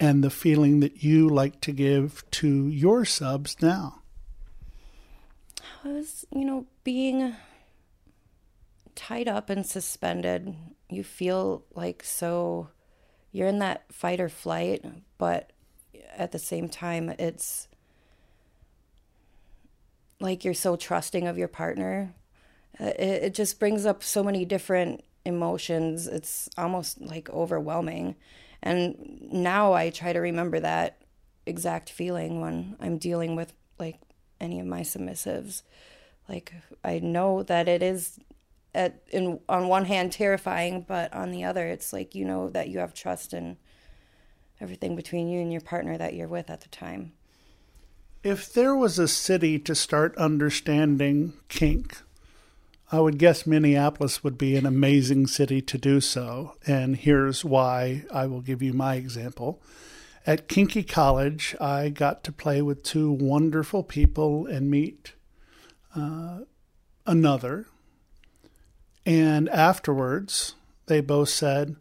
and 0.00 0.24
the 0.24 0.30
feeling 0.30 0.80
that 0.80 1.04
you 1.04 1.28
like 1.28 1.60
to 1.60 1.72
give 1.72 2.24
to 2.30 2.68
your 2.68 3.04
subs 3.04 3.54
now. 3.60 4.00
I 5.84 5.88
was, 5.88 6.24
you 6.34 6.46
know, 6.46 6.64
being 6.84 7.36
tied 8.94 9.28
up 9.28 9.50
and 9.50 9.66
suspended. 9.66 10.56
You 10.88 11.04
feel 11.04 11.64
like 11.74 12.02
so 12.02 12.70
you're 13.30 13.48
in 13.48 13.58
that 13.58 13.84
fight 13.92 14.20
or 14.20 14.30
flight, 14.30 14.82
but 15.18 15.52
at 16.16 16.32
the 16.32 16.38
same 16.38 16.70
time, 16.70 17.10
it's 17.18 17.68
like 20.18 20.46
you're 20.46 20.54
so 20.54 20.76
trusting 20.76 21.28
of 21.28 21.36
your 21.36 21.46
partner. 21.46 22.14
Uh, 22.80 22.84
it, 22.86 23.22
it 23.24 23.34
just 23.34 23.60
brings 23.60 23.84
up 23.84 24.02
so 24.02 24.24
many 24.24 24.46
different 24.46 25.04
emotions. 25.24 26.06
It's 26.06 26.48
almost 26.56 27.00
like 27.00 27.28
overwhelming. 27.30 28.16
And 28.62 29.28
now 29.32 29.72
I 29.72 29.90
try 29.90 30.12
to 30.12 30.20
remember 30.20 30.60
that 30.60 31.02
exact 31.46 31.90
feeling 31.90 32.40
when 32.40 32.76
I'm 32.80 32.98
dealing 32.98 33.36
with 33.36 33.52
like 33.78 33.98
any 34.40 34.60
of 34.60 34.66
my 34.66 34.80
submissives. 34.80 35.62
Like 36.28 36.52
I 36.84 36.98
know 36.98 37.42
that 37.44 37.68
it 37.68 37.82
is 37.82 38.18
at 38.74 39.02
in 39.10 39.40
on 39.48 39.68
one 39.68 39.86
hand 39.86 40.12
terrifying, 40.12 40.84
but 40.86 41.12
on 41.12 41.30
the 41.30 41.44
other 41.44 41.66
it's 41.66 41.92
like 41.92 42.14
you 42.14 42.24
know 42.24 42.48
that 42.50 42.68
you 42.68 42.78
have 42.78 42.94
trust 42.94 43.32
in 43.32 43.56
everything 44.60 44.94
between 44.94 45.28
you 45.28 45.40
and 45.40 45.50
your 45.50 45.62
partner 45.62 45.96
that 45.96 46.14
you're 46.14 46.28
with 46.28 46.50
at 46.50 46.60
the 46.60 46.68
time. 46.68 47.12
If 48.22 48.52
there 48.52 48.76
was 48.76 48.98
a 48.98 49.08
city 49.08 49.58
to 49.60 49.74
start 49.74 50.14
understanding 50.18 51.32
kink, 51.48 52.02
I 52.92 52.98
would 52.98 53.18
guess 53.18 53.46
Minneapolis 53.46 54.24
would 54.24 54.36
be 54.36 54.56
an 54.56 54.66
amazing 54.66 55.28
city 55.28 55.62
to 55.62 55.78
do 55.78 56.00
so. 56.00 56.56
And 56.66 56.96
here's 56.96 57.44
why 57.44 58.04
I 58.12 58.26
will 58.26 58.40
give 58.40 58.62
you 58.62 58.72
my 58.72 58.96
example. 58.96 59.62
At 60.26 60.48
Kinky 60.48 60.82
College, 60.82 61.54
I 61.60 61.90
got 61.90 62.24
to 62.24 62.32
play 62.32 62.60
with 62.62 62.82
two 62.82 63.12
wonderful 63.12 63.84
people 63.84 64.46
and 64.46 64.68
meet 64.70 65.12
uh, 65.94 66.40
another. 67.06 67.66
And 69.06 69.48
afterwards, 69.50 70.56
they 70.86 71.00
both 71.00 71.28
said, 71.28 71.76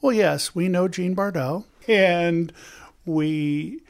Well, 0.00 0.12
yes, 0.12 0.54
we 0.54 0.68
know 0.68 0.86
Jean 0.86 1.16
Bardot, 1.16 1.64
and 1.88 2.52
we 3.04 3.80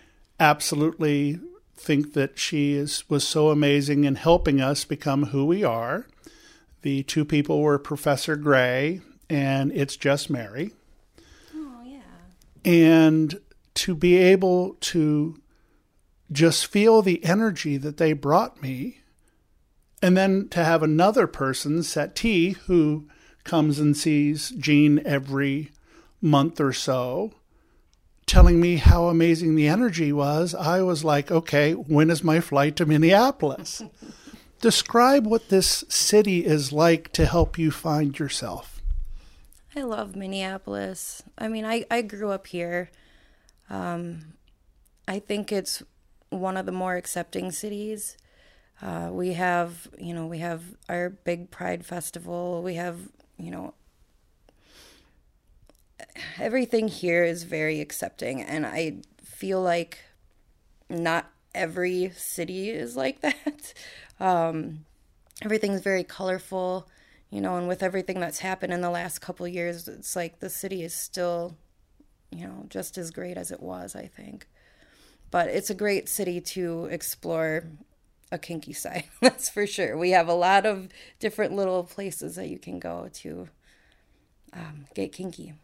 absolutely 0.40 1.40
think 1.76 2.14
that 2.14 2.38
she 2.38 2.72
is 2.72 3.08
was 3.10 3.26
so 3.26 3.50
amazing 3.50 4.04
in 4.04 4.14
helping 4.14 4.60
us 4.62 4.84
become 4.84 5.26
who 5.26 5.44
we 5.44 5.62
are 5.62 6.06
the 6.84 7.02
two 7.04 7.24
people 7.24 7.62
were 7.62 7.78
Professor 7.78 8.36
Gray 8.36 9.00
and 9.30 9.72
It's 9.72 9.96
Just 9.96 10.28
Mary. 10.28 10.72
Oh, 11.54 11.80
yeah. 11.82 12.00
And 12.62 13.40
to 13.76 13.94
be 13.94 14.16
able 14.16 14.76
to 14.80 15.40
just 16.30 16.66
feel 16.66 17.00
the 17.00 17.24
energy 17.24 17.78
that 17.78 17.96
they 17.96 18.12
brought 18.12 18.60
me, 18.60 19.00
and 20.02 20.14
then 20.14 20.46
to 20.50 20.62
have 20.62 20.82
another 20.82 21.26
person, 21.26 21.82
Sati, 21.82 22.50
who 22.50 23.08
comes 23.44 23.78
and 23.78 23.96
sees 23.96 24.50
Jean 24.50 25.00
every 25.06 25.70
month 26.20 26.60
or 26.60 26.74
so, 26.74 27.32
telling 28.26 28.60
me 28.60 28.76
how 28.76 29.06
amazing 29.06 29.54
the 29.54 29.68
energy 29.68 30.12
was, 30.12 30.54
I 30.54 30.82
was 30.82 31.02
like, 31.02 31.30
okay, 31.30 31.72
when 31.72 32.10
is 32.10 32.22
my 32.22 32.40
flight 32.40 32.76
to 32.76 32.84
Minneapolis? 32.84 33.82
Describe 34.64 35.26
what 35.26 35.50
this 35.50 35.84
city 35.90 36.46
is 36.46 36.72
like 36.72 37.12
to 37.12 37.26
help 37.26 37.58
you 37.58 37.70
find 37.70 38.18
yourself. 38.18 38.80
I 39.76 39.82
love 39.82 40.16
Minneapolis. 40.16 41.22
I 41.36 41.48
mean, 41.48 41.66
I, 41.66 41.84
I 41.90 42.00
grew 42.00 42.30
up 42.30 42.46
here. 42.46 42.90
Um, 43.68 44.36
I 45.06 45.18
think 45.18 45.52
it's 45.52 45.82
one 46.30 46.56
of 46.56 46.64
the 46.64 46.72
more 46.72 46.96
accepting 46.96 47.52
cities. 47.52 48.16
Uh, 48.80 49.10
we 49.12 49.34
have, 49.34 49.86
you 49.98 50.14
know, 50.14 50.26
we 50.26 50.38
have 50.38 50.62
our 50.88 51.10
big 51.10 51.50
Pride 51.50 51.84
Festival. 51.84 52.62
We 52.62 52.76
have, 52.76 53.10
you 53.36 53.50
know, 53.50 53.74
everything 56.38 56.88
here 56.88 57.22
is 57.22 57.42
very 57.42 57.82
accepting, 57.82 58.40
and 58.40 58.64
I 58.64 59.02
feel 59.22 59.60
like 59.60 59.98
not 60.88 61.30
every 61.54 62.12
city 62.16 62.70
is 62.70 62.96
like 62.96 63.20
that. 63.20 63.74
Um, 64.20 64.84
everything's 65.42 65.80
very 65.82 66.04
colorful, 66.04 66.88
you 67.30 67.40
know, 67.40 67.56
and 67.56 67.68
with 67.68 67.82
everything 67.82 68.20
that's 68.20 68.38
happened 68.38 68.72
in 68.72 68.80
the 68.80 68.90
last 68.90 69.20
couple 69.20 69.46
years, 69.48 69.88
it's 69.88 70.14
like 70.14 70.40
the 70.40 70.50
city 70.50 70.82
is 70.82 70.94
still, 70.94 71.56
you 72.30 72.46
know, 72.46 72.66
just 72.68 72.96
as 72.98 73.10
great 73.10 73.36
as 73.36 73.50
it 73.50 73.60
was, 73.60 73.96
I 73.96 74.06
think. 74.06 74.46
But 75.30 75.48
it's 75.48 75.70
a 75.70 75.74
great 75.74 76.08
city 76.08 76.40
to 76.40 76.86
explore 76.86 77.64
a 78.30 78.38
kinky 78.38 78.72
side, 78.84 79.04
that's 79.20 79.48
for 79.48 79.66
sure. 79.66 79.96
We 79.96 80.10
have 80.10 80.28
a 80.28 80.34
lot 80.34 80.66
of 80.66 80.88
different 81.18 81.54
little 81.54 81.84
places 81.84 82.36
that 82.36 82.48
you 82.48 82.58
can 82.58 82.78
go 82.78 83.08
to 83.14 83.48
um, 84.52 84.86
get 84.94 85.12
kinky. 85.12 85.54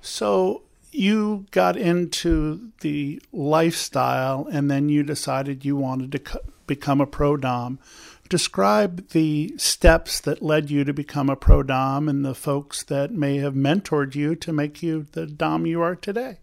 So 0.00 0.62
you 0.90 1.46
got 1.50 1.76
into 1.76 2.70
the 2.80 3.20
lifestyle 3.32 4.48
and 4.50 4.70
then 4.70 4.88
you 4.88 5.02
decided 5.02 5.64
you 5.64 5.76
wanted 5.76 6.12
to 6.12 6.40
become 6.68 7.00
a 7.00 7.06
pro 7.06 7.36
dom. 7.36 7.80
Describe 8.28 9.08
the 9.08 9.54
steps 9.56 10.20
that 10.20 10.42
led 10.42 10.70
you 10.70 10.84
to 10.84 10.92
become 10.92 11.28
a 11.28 11.36
pro 11.36 11.62
dom 11.62 12.08
and 12.08 12.24
the 12.24 12.34
folks 12.34 12.84
that 12.84 13.10
may 13.10 13.38
have 13.38 13.54
mentored 13.54 14.14
you 14.14 14.36
to 14.36 14.52
make 14.52 14.82
you 14.82 15.06
the 15.12 15.26
dom 15.26 15.66
you 15.66 15.80
are 15.80 15.96
today. 15.96 16.38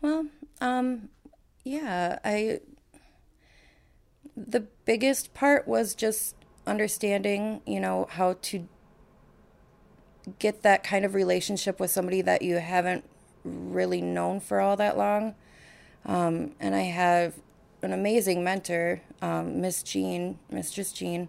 Well, 0.00 0.26
um, 0.60 1.08
yeah, 1.64 2.18
I 2.24 2.60
the 4.36 4.60
biggest 4.84 5.34
part 5.34 5.66
was 5.66 5.94
just 5.94 6.36
understanding, 6.66 7.60
you 7.66 7.80
know, 7.80 8.06
how 8.10 8.36
to 8.42 8.68
get 10.38 10.62
that 10.62 10.84
kind 10.84 11.04
of 11.04 11.14
relationship 11.14 11.80
with 11.80 11.90
somebody 11.90 12.20
that 12.22 12.42
you 12.42 12.56
haven't 12.56 13.04
really 13.44 14.00
known 14.00 14.40
for 14.40 14.60
all 14.60 14.76
that 14.76 14.96
long. 14.96 15.34
Um, 16.04 16.52
and 16.60 16.74
I 16.74 16.82
have 16.82 17.34
an 17.82 17.92
amazing 17.92 18.42
mentor, 18.42 19.02
um, 19.22 19.60
Miss 19.60 19.82
Jean, 19.82 20.38
Mistress 20.50 20.92
Jean. 20.92 21.28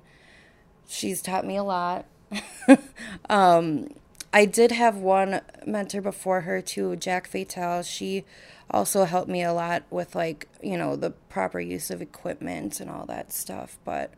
She's 0.88 1.22
taught 1.22 1.46
me 1.46 1.56
a 1.56 1.64
lot. 1.64 2.06
um, 3.30 3.90
I 4.34 4.46
did 4.46 4.72
have 4.72 4.98
one 4.98 5.42
mentor 5.66 6.02
before 6.02 6.42
her 6.42 6.62
too, 6.62 6.96
Jack 6.96 7.28
Fatal. 7.28 7.82
She 7.84 8.26
also 8.72 9.06
helped 9.06 9.30
me 9.30 9.44
a 9.44 9.54
lot 9.54 9.84
with 9.90 10.16
like 10.16 10.48
you 10.62 10.78
know 10.78 10.96
the 10.96 11.12
proper 11.12 11.60
use 11.60 11.90
of 11.90 12.02
equipment 12.02 12.80
and 12.80 12.90
all 12.90 13.06
that 13.08 13.32
stuff. 13.34 13.78
But 13.84 14.14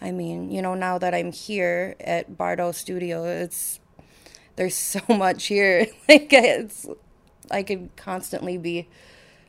I 0.00 0.10
mean, 0.10 0.50
you 0.50 0.60
know, 0.60 0.74
now 0.74 0.98
that 0.98 1.14
I'm 1.14 1.32
here 1.32 1.94
at 2.00 2.36
Bardot 2.36 2.74
Studio, 2.74 3.24
it's 3.24 3.80
there's 4.56 4.74
so 4.76 5.00
much 5.08 5.46
here. 5.46 5.86
like 6.08 6.32
it's, 6.32 6.86
I 7.50 7.62
could 7.62 7.90
constantly 7.96 8.58
be 8.58 8.88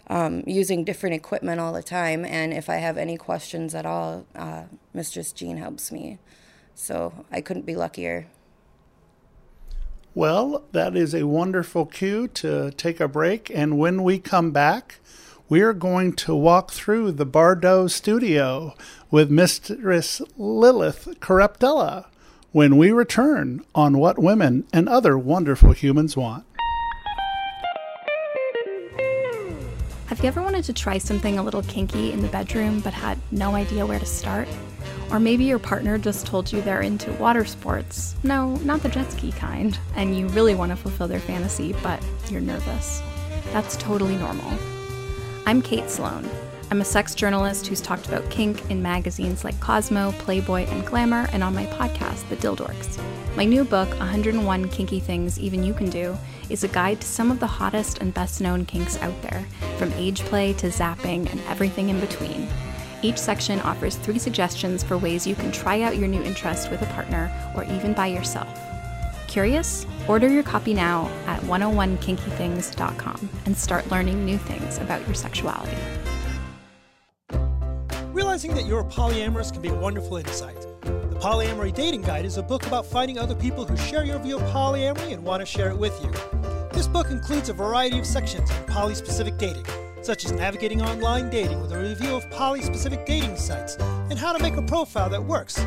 um, 0.07 0.43
using 0.45 0.83
different 0.83 1.15
equipment 1.15 1.59
all 1.59 1.73
the 1.73 1.83
time, 1.83 2.25
and 2.25 2.53
if 2.53 2.69
I 2.69 2.75
have 2.75 2.97
any 2.97 3.17
questions 3.17 3.73
at 3.73 3.85
all, 3.85 4.25
uh, 4.35 4.63
Mistress 4.93 5.31
Jean 5.31 5.57
helps 5.57 5.91
me. 5.91 6.19
So 6.75 7.25
I 7.31 7.41
couldn't 7.41 7.65
be 7.65 7.75
luckier. 7.75 8.27
Well, 10.13 10.63
that 10.71 10.95
is 10.95 11.13
a 11.13 11.27
wonderful 11.27 11.85
cue 11.85 12.27
to 12.29 12.71
take 12.71 12.99
a 12.99 13.07
break, 13.07 13.49
and 13.53 13.77
when 13.77 14.03
we 14.03 14.19
come 14.19 14.51
back, 14.51 14.99
we 15.49 15.61
are 15.61 15.73
going 15.73 16.13
to 16.13 16.35
walk 16.35 16.71
through 16.71 17.11
the 17.11 17.25
Bardot 17.25 17.91
studio 17.91 18.73
with 19.11 19.29
Mistress 19.29 20.21
Lilith 20.37 21.19
Corruptela 21.19 22.05
when 22.51 22.77
we 22.77 22.91
return 22.91 23.63
on 23.75 23.97
What 23.97 24.17
Women 24.17 24.65
and 24.71 24.87
Other 24.87 25.17
Wonderful 25.17 25.73
Humans 25.73 26.15
Want. 26.15 26.45
Have 30.07 30.19
you 30.19 30.27
ever 30.27 30.43
wanted 30.43 30.63
to 30.65 30.73
try 30.73 30.99
something 30.99 31.39
a 31.39 31.43
little 31.43 31.63
kinky 31.63 32.11
in 32.11 32.21
the 32.21 32.27
bedroom 32.27 32.79
but 32.79 32.93
had 32.93 33.17
no 33.31 33.55
idea 33.55 33.87
where 33.87 33.97
to 33.97 34.05
start? 34.05 34.47
Or 35.09 35.19
maybe 35.19 35.45
your 35.45 35.57
partner 35.57 35.97
just 35.97 36.27
told 36.27 36.53
you 36.53 36.61
they're 36.61 36.81
into 36.81 37.11
water 37.13 37.43
sports. 37.43 38.13
No, 38.21 38.55
not 38.57 38.83
the 38.83 38.89
jet 38.89 39.11
ski 39.11 39.31
kind. 39.31 39.79
And 39.95 40.15
you 40.15 40.27
really 40.27 40.53
want 40.53 40.71
to 40.71 40.75
fulfill 40.75 41.07
their 41.07 41.19
fantasy, 41.19 41.73
but 41.81 41.99
you're 42.29 42.39
nervous. 42.39 43.01
That's 43.51 43.75
totally 43.77 44.15
normal. 44.15 44.53
I'm 45.47 45.63
Kate 45.63 45.89
Sloan. 45.89 46.29
I'm 46.69 46.81
a 46.81 46.85
sex 46.85 47.15
journalist 47.15 47.65
who's 47.65 47.81
talked 47.81 48.07
about 48.07 48.29
kink 48.29 48.69
in 48.69 48.83
magazines 48.83 49.43
like 49.43 49.59
Cosmo, 49.59 50.11
Playboy, 50.19 50.65
and 50.67 50.85
Glamour, 50.85 51.27
and 51.31 51.43
on 51.43 51.55
my 51.55 51.65
podcast, 51.65 52.29
The 52.29 52.35
Dildorks. 52.35 52.99
My 53.35 53.45
new 53.45 53.63
book, 53.63 53.89
101 53.97 54.69
Kinky 54.69 54.99
Things 54.99 55.39
Even 55.39 55.63
You 55.63 55.73
Can 55.73 55.89
Do, 55.89 56.15
is 56.49 56.63
a 56.63 56.67
guide 56.67 57.01
to 57.01 57.07
some 57.07 57.31
of 57.31 57.39
the 57.39 57.47
hottest 57.47 57.99
and 57.99 58.13
best 58.13 58.41
known 58.41 58.65
kinks 58.65 58.97
out 59.01 59.21
there, 59.21 59.45
from 59.77 59.91
age 59.93 60.21
play 60.21 60.53
to 60.53 60.67
zapping 60.67 61.29
and 61.31 61.39
everything 61.47 61.89
in 61.89 61.99
between. 61.99 62.47
Each 63.01 63.17
section 63.17 63.59
offers 63.61 63.95
three 63.95 64.19
suggestions 64.19 64.83
for 64.83 64.97
ways 64.97 65.27
you 65.27 65.35
can 65.35 65.51
try 65.51 65.81
out 65.81 65.97
your 65.97 66.07
new 66.07 66.23
interest 66.23 66.71
with 66.71 66.81
a 66.81 66.87
partner 66.87 67.31
or 67.55 67.63
even 67.65 67.93
by 67.93 68.07
yourself. 68.07 68.59
Curious? 69.27 69.85
Order 70.07 70.29
your 70.29 70.43
copy 70.43 70.73
now 70.73 71.09
at 71.25 71.41
101kinkythings.com 71.41 73.29
and 73.45 73.57
start 73.57 73.91
learning 73.91 74.25
new 74.25 74.37
things 74.37 74.77
about 74.77 75.05
your 75.05 75.15
sexuality. 75.15 75.75
Realizing 78.15 78.55
that 78.55 78.65
you're 78.65 78.79
a 78.79 78.85
polyamorous 78.85 79.51
can 79.51 79.61
be 79.61 79.67
a 79.67 79.75
wonderful 79.75 80.15
insight. 80.15 80.61
The 80.83 81.19
Polyamory 81.19 81.75
Dating 81.75 82.01
Guide 82.01 82.23
is 82.23 82.37
a 82.37 82.41
book 82.41 82.65
about 82.65 82.85
finding 82.85 83.19
other 83.19 83.35
people 83.35 83.65
who 83.65 83.75
share 83.75 84.05
your 84.05 84.19
view 84.19 84.37
of 84.37 84.43
polyamory 84.53 85.11
and 85.11 85.21
want 85.21 85.41
to 85.41 85.45
share 85.45 85.69
it 85.69 85.77
with 85.77 86.01
you. 86.01 86.09
This 86.71 86.87
book 86.87 87.11
includes 87.11 87.49
a 87.49 87.53
variety 87.53 87.99
of 87.99 88.05
sections 88.05 88.49
on 88.49 88.63
poly 88.67 88.95
specific 88.95 89.37
dating, 89.37 89.65
such 90.01 90.23
as 90.23 90.31
navigating 90.31 90.81
online 90.81 91.29
dating 91.29 91.59
with 91.59 91.73
a 91.73 91.77
review 91.77 92.15
of 92.15 92.31
poly 92.31 92.61
specific 92.61 93.05
dating 93.05 93.35
sites 93.35 93.75
and 94.09 94.17
how 94.17 94.31
to 94.31 94.41
make 94.41 94.55
a 94.55 94.61
profile 94.61 95.09
that 95.09 95.21
works, 95.21 95.59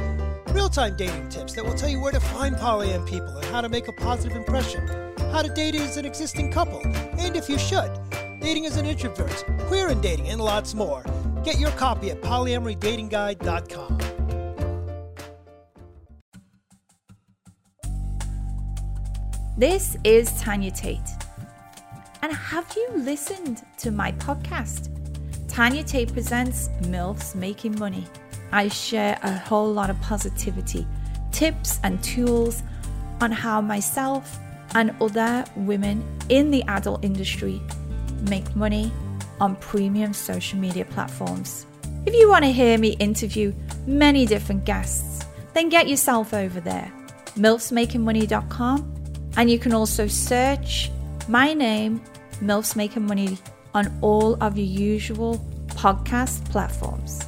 real 0.49 0.71
time 0.71 0.97
dating 0.97 1.29
tips 1.29 1.53
that 1.53 1.63
will 1.63 1.75
tell 1.75 1.91
you 1.91 2.01
where 2.01 2.13
to 2.13 2.21
find 2.21 2.57
polyam 2.57 3.07
people 3.07 3.29
and 3.37 3.45
how 3.53 3.61
to 3.61 3.69
make 3.69 3.89
a 3.89 3.93
positive 3.93 4.35
impression, 4.35 4.89
how 5.33 5.43
to 5.43 5.53
date 5.53 5.75
as 5.75 5.99
an 5.99 6.07
existing 6.07 6.51
couple, 6.51 6.81
and 7.19 7.37
if 7.37 7.47
you 7.51 7.59
should, 7.59 7.91
dating 8.41 8.65
as 8.65 8.79
an 8.79 8.87
introvert, 8.87 9.45
queer 9.67 9.91
in 9.91 10.01
dating, 10.01 10.31
and 10.31 10.41
lots 10.41 10.73
more. 10.73 11.05
Get 11.49 11.61
your 11.61 11.71
copy 11.71 12.11
at 12.11 12.21
polyamorydatingguide.com. 12.21 13.99
This 19.57 19.97
is 20.05 20.31
Tanya 20.43 20.71
Tate. 20.71 21.01
And 22.21 22.35
have 22.35 22.71
you 22.77 22.91
listened 22.97 23.65
to 23.79 23.91
my 23.91 24.13
podcast? 24.13 24.91
Tanya 25.49 25.83
Tate 25.85 26.13
presents 26.13 26.69
MILFs 26.83 27.35
Making 27.35 27.79
Money. 27.79 28.05
I 28.53 28.69
share 28.69 29.19
a 29.23 29.33
whole 29.33 29.73
lot 29.73 29.89
of 29.89 29.99
positivity, 30.03 30.87
tips, 31.33 31.81
and 31.83 32.05
tools 32.05 32.63
on 33.23 33.33
how 33.33 33.63
myself 33.63 34.39
and 34.75 34.95
other 35.01 35.47
women 35.57 36.05
in 36.29 36.51
the 36.51 36.63
adult 36.65 37.03
industry 37.03 37.63
make 38.29 38.55
money 38.55 38.93
on 39.41 39.57
premium 39.57 40.13
social 40.13 40.59
media 40.59 40.85
platforms. 40.85 41.67
If 42.07 42.15
you 42.15 42.29
want 42.29 42.45
to 42.45 42.53
hear 42.53 42.79
me 42.79 42.91
interview 42.99 43.53
many 43.87 44.27
different 44.27 44.65
guests, 44.65 45.27
then 45.55 45.69
get 45.69 45.89
yourself 45.89 46.33
over 46.33 46.61
there, 46.61 46.93
milfsmakingmoney.com, 47.35 48.95
and 49.37 49.51
you 49.51 49.59
can 49.59 49.75
also 49.75 50.07
search 50.07 50.91
my 51.29 51.53
name, 51.53 52.01
MILFs 52.41 52.77
Making 52.77 53.07
Money, 53.07 53.39
on 53.75 53.99
all 54.01 54.43
of 54.43 54.57
your 54.57 54.67
usual 54.67 55.37
podcast 55.69 56.45
platforms. 56.51 57.23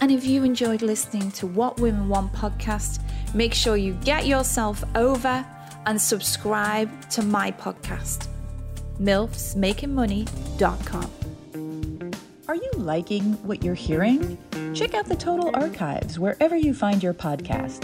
And 0.00 0.10
if 0.10 0.24
you 0.24 0.42
enjoyed 0.42 0.82
listening 0.82 1.30
to 1.32 1.46
What 1.46 1.78
Women 1.78 2.08
Want 2.08 2.32
podcast, 2.32 2.98
make 3.34 3.54
sure 3.54 3.76
you 3.76 3.92
get 4.04 4.26
yourself 4.26 4.82
over 4.96 5.46
and 5.86 6.00
subscribe 6.00 7.10
to 7.10 7.22
my 7.22 7.52
podcast, 7.52 8.26
milfsmakingmoney.com. 9.00 11.21
Are 12.52 12.56
you 12.56 12.72
liking 12.76 13.32
what 13.44 13.64
you're 13.64 13.72
hearing? 13.72 14.36
Check 14.74 14.92
out 14.92 15.06
the 15.06 15.16
Total 15.16 15.50
Archives 15.54 16.18
wherever 16.18 16.54
you 16.54 16.74
find 16.74 17.02
your 17.02 17.14
podcasts. 17.14 17.82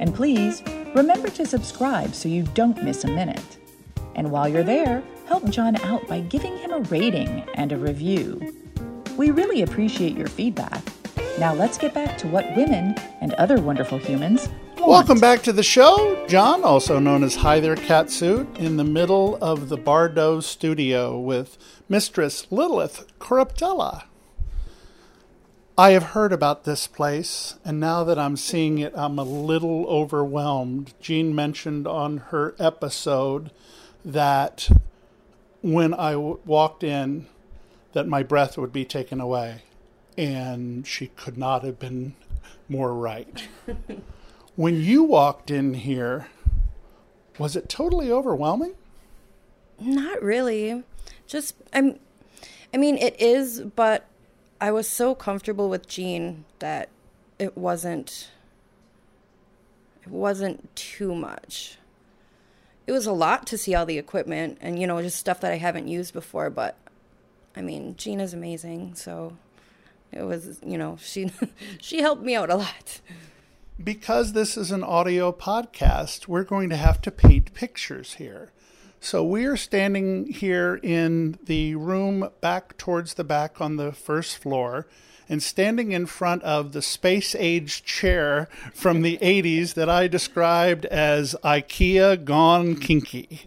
And 0.00 0.14
please 0.14 0.62
remember 0.94 1.28
to 1.28 1.44
subscribe 1.44 2.14
so 2.14 2.30
you 2.30 2.44
don't 2.54 2.82
miss 2.82 3.04
a 3.04 3.08
minute. 3.08 3.58
And 4.14 4.30
while 4.30 4.48
you're 4.48 4.62
there, 4.62 5.02
help 5.26 5.50
John 5.50 5.76
out 5.82 6.08
by 6.08 6.20
giving 6.20 6.56
him 6.56 6.72
a 6.72 6.80
rating 6.80 7.44
and 7.56 7.72
a 7.72 7.76
review. 7.76 8.54
We 9.18 9.32
really 9.32 9.60
appreciate 9.60 10.16
your 10.16 10.28
feedback. 10.28 10.82
Now 11.38 11.52
let's 11.52 11.76
get 11.76 11.92
back 11.92 12.16
to 12.16 12.26
what 12.26 12.56
women 12.56 12.94
and 13.20 13.34
other 13.34 13.60
wonderful 13.60 13.98
humans 13.98 14.48
want. 14.76 14.88
Welcome 14.88 15.20
back 15.20 15.42
to 15.42 15.52
the 15.52 15.62
show. 15.62 16.24
John, 16.26 16.64
also 16.64 16.98
known 16.98 17.22
as 17.22 17.36
Hi 17.36 17.60
There 17.60 17.76
Catsuit, 17.76 18.58
in 18.58 18.76
the 18.76 18.84
middle 18.84 19.36
of 19.42 19.68
the 19.68 19.78
Bardot 19.78 20.42
studio 20.42 21.18
with 21.18 21.58
Mistress 21.88 22.46
Lilith 22.50 23.06
Corruptela. 23.18 24.04
I 25.78 25.90
have 25.90 26.04
heard 26.04 26.32
about 26.32 26.64
this 26.64 26.86
place, 26.86 27.56
and 27.64 27.78
now 27.78 28.02
that 28.04 28.18
I'm 28.18 28.36
seeing 28.36 28.78
it, 28.78 28.92
I'm 28.96 29.18
a 29.18 29.24
little 29.24 29.86
overwhelmed. 29.86 30.94
Jean 31.00 31.34
mentioned 31.34 31.86
on 31.86 32.18
her 32.28 32.54
episode 32.58 33.50
that 34.02 34.70
when 35.60 35.92
I 35.92 36.12
w- 36.12 36.38
walked 36.46 36.82
in, 36.82 37.26
that 37.92 38.06
my 38.06 38.22
breath 38.22 38.56
would 38.56 38.72
be 38.72 38.84
taken 38.84 39.20
away. 39.20 39.62
And 40.16 40.86
she 40.86 41.08
could 41.08 41.36
not 41.36 41.62
have 41.62 41.78
been 41.78 42.14
more 42.68 42.94
right. 42.94 43.48
when 44.56 44.82
you 44.82 45.04
walked 45.04 45.50
in 45.50 45.74
here, 45.74 46.28
was 47.38 47.54
it 47.54 47.68
totally 47.68 48.10
overwhelming? 48.10 48.74
Not 49.78 50.22
really. 50.22 50.82
Just 51.26 51.54
I'm 51.72 51.98
I 52.72 52.78
mean 52.78 52.96
it 52.96 53.20
is, 53.20 53.60
but 53.60 54.06
I 54.60 54.72
was 54.72 54.88
so 54.88 55.14
comfortable 55.14 55.68
with 55.68 55.86
Jean 55.86 56.44
that 56.58 56.88
it 57.38 57.56
wasn't 57.56 58.30
it 60.02 60.10
wasn't 60.10 60.74
too 60.74 61.14
much. 61.14 61.76
It 62.86 62.92
was 62.92 63.06
a 63.06 63.12
lot 63.12 63.46
to 63.48 63.58
see 63.58 63.74
all 63.74 63.84
the 63.84 63.98
equipment 63.98 64.58
and 64.60 64.80
you 64.80 64.86
know 64.86 65.00
just 65.02 65.18
stuff 65.18 65.40
that 65.40 65.52
I 65.52 65.56
haven't 65.58 65.88
used 65.88 66.14
before, 66.14 66.48
but 66.48 66.76
I 67.54 67.62
mean, 67.62 67.96
Jean 67.96 68.20
is 68.20 68.34
amazing, 68.34 68.94
so 68.94 69.36
it 70.12 70.22
was, 70.22 70.60
you 70.64 70.78
know, 70.78 70.98
she 71.00 71.30
she 71.80 72.00
helped 72.00 72.22
me 72.22 72.34
out 72.34 72.50
a 72.50 72.56
lot. 72.56 73.00
Because 73.82 74.32
this 74.32 74.56
is 74.56 74.70
an 74.70 74.82
audio 74.82 75.32
podcast, 75.32 76.26
we're 76.26 76.44
going 76.44 76.70
to 76.70 76.78
have 76.78 77.02
to 77.02 77.10
paint 77.10 77.52
pictures 77.52 78.14
here. 78.14 78.50
So 79.00 79.22
we 79.22 79.44
are 79.44 79.56
standing 79.58 80.32
here 80.32 80.80
in 80.82 81.38
the 81.44 81.74
room 81.74 82.30
back 82.40 82.78
towards 82.78 83.14
the 83.14 83.22
back 83.22 83.60
on 83.60 83.76
the 83.76 83.92
first 83.92 84.38
floor 84.38 84.86
and 85.28 85.42
standing 85.42 85.92
in 85.92 86.06
front 86.06 86.42
of 86.42 86.72
the 86.72 86.80
space 86.80 87.34
age 87.34 87.84
chair 87.84 88.48
from 88.72 89.02
the 89.02 89.18
80s 89.18 89.74
that 89.74 89.90
I 89.90 90.08
described 90.08 90.86
as 90.86 91.36
IKEA 91.44 92.24
gone 92.24 92.76
kinky. 92.76 93.42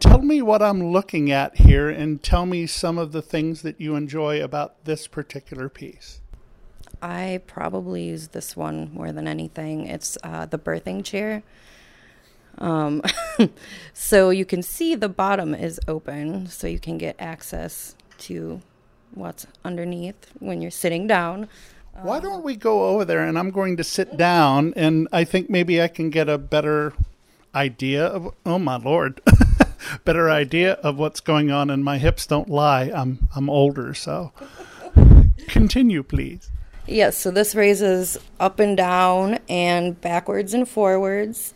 Tell 0.00 0.20
me 0.20 0.42
what 0.42 0.60
I'm 0.60 0.92
looking 0.92 1.30
at 1.30 1.56
here 1.56 1.88
and 1.88 2.22
tell 2.22 2.44
me 2.44 2.66
some 2.66 2.98
of 2.98 3.12
the 3.12 3.22
things 3.22 3.62
that 3.62 3.80
you 3.80 3.96
enjoy 3.96 4.44
about 4.44 4.84
this 4.84 5.06
particular 5.06 5.70
piece. 5.70 6.20
I 7.02 7.40
probably 7.46 8.04
use 8.04 8.28
this 8.28 8.56
one 8.56 8.90
more 8.92 9.12
than 9.12 9.26
anything. 9.26 9.86
It's 9.86 10.18
uh, 10.22 10.46
the 10.46 10.58
birthing 10.58 11.04
chair. 11.04 11.42
Um, 12.58 13.02
so 13.94 14.30
you 14.30 14.44
can 14.44 14.62
see 14.62 14.94
the 14.94 15.08
bottom 15.08 15.54
is 15.54 15.80
open, 15.88 16.46
so 16.46 16.66
you 16.66 16.78
can 16.78 16.98
get 16.98 17.16
access 17.18 17.94
to 18.18 18.60
what's 19.14 19.46
underneath 19.64 20.30
when 20.38 20.60
you're 20.60 20.70
sitting 20.70 21.06
down. 21.06 21.48
Why 22.02 22.20
don't 22.20 22.44
we 22.44 22.56
go 22.56 22.88
over 22.90 23.04
there 23.04 23.24
and 23.26 23.38
I'm 23.38 23.50
going 23.50 23.76
to 23.76 23.84
sit 23.84 24.16
down 24.16 24.72
and 24.76 25.08
I 25.12 25.24
think 25.24 25.50
maybe 25.50 25.82
I 25.82 25.88
can 25.88 26.08
get 26.08 26.28
a 26.28 26.38
better 26.38 26.94
idea 27.54 28.06
of 28.06 28.32
oh 28.46 28.58
my 28.58 28.76
lord 28.76 29.20
better 30.04 30.30
idea 30.30 30.74
of 30.74 30.96
what's 30.96 31.20
going 31.20 31.50
on 31.50 31.68
and 31.68 31.84
my 31.84 31.98
hips 31.98 32.26
don't 32.26 32.48
lie 32.48 32.92
i'm 32.94 33.28
i'm 33.34 33.50
older 33.50 33.92
so 33.92 34.32
continue 35.48 36.02
please 36.02 36.50
Yes, 36.90 37.16
so 37.16 37.30
this 37.30 37.54
raises 37.54 38.18
up 38.40 38.58
and 38.58 38.76
down 38.76 39.38
and 39.48 40.00
backwards 40.00 40.54
and 40.54 40.68
forwards. 40.68 41.54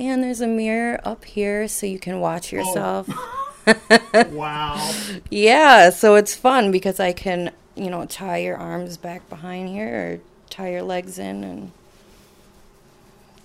And 0.00 0.22
there's 0.22 0.40
a 0.40 0.48
mirror 0.48 1.00
up 1.04 1.24
here 1.24 1.68
so 1.68 1.86
you 1.86 2.00
can 2.00 2.18
watch 2.18 2.52
oh. 2.52 2.56
yourself. 2.56 3.08
wow 4.30 4.92
Yeah, 5.30 5.88
so 5.88 6.16
it's 6.16 6.34
fun 6.34 6.70
because 6.70 7.00
I 7.00 7.12
can, 7.12 7.52
you 7.76 7.88
know, 7.88 8.04
tie 8.04 8.38
your 8.38 8.56
arms 8.56 8.96
back 8.96 9.28
behind 9.30 9.68
here 9.68 9.94
or 9.94 10.20
tie 10.50 10.72
your 10.72 10.82
legs 10.82 11.18
in 11.18 11.44
and 11.44 11.72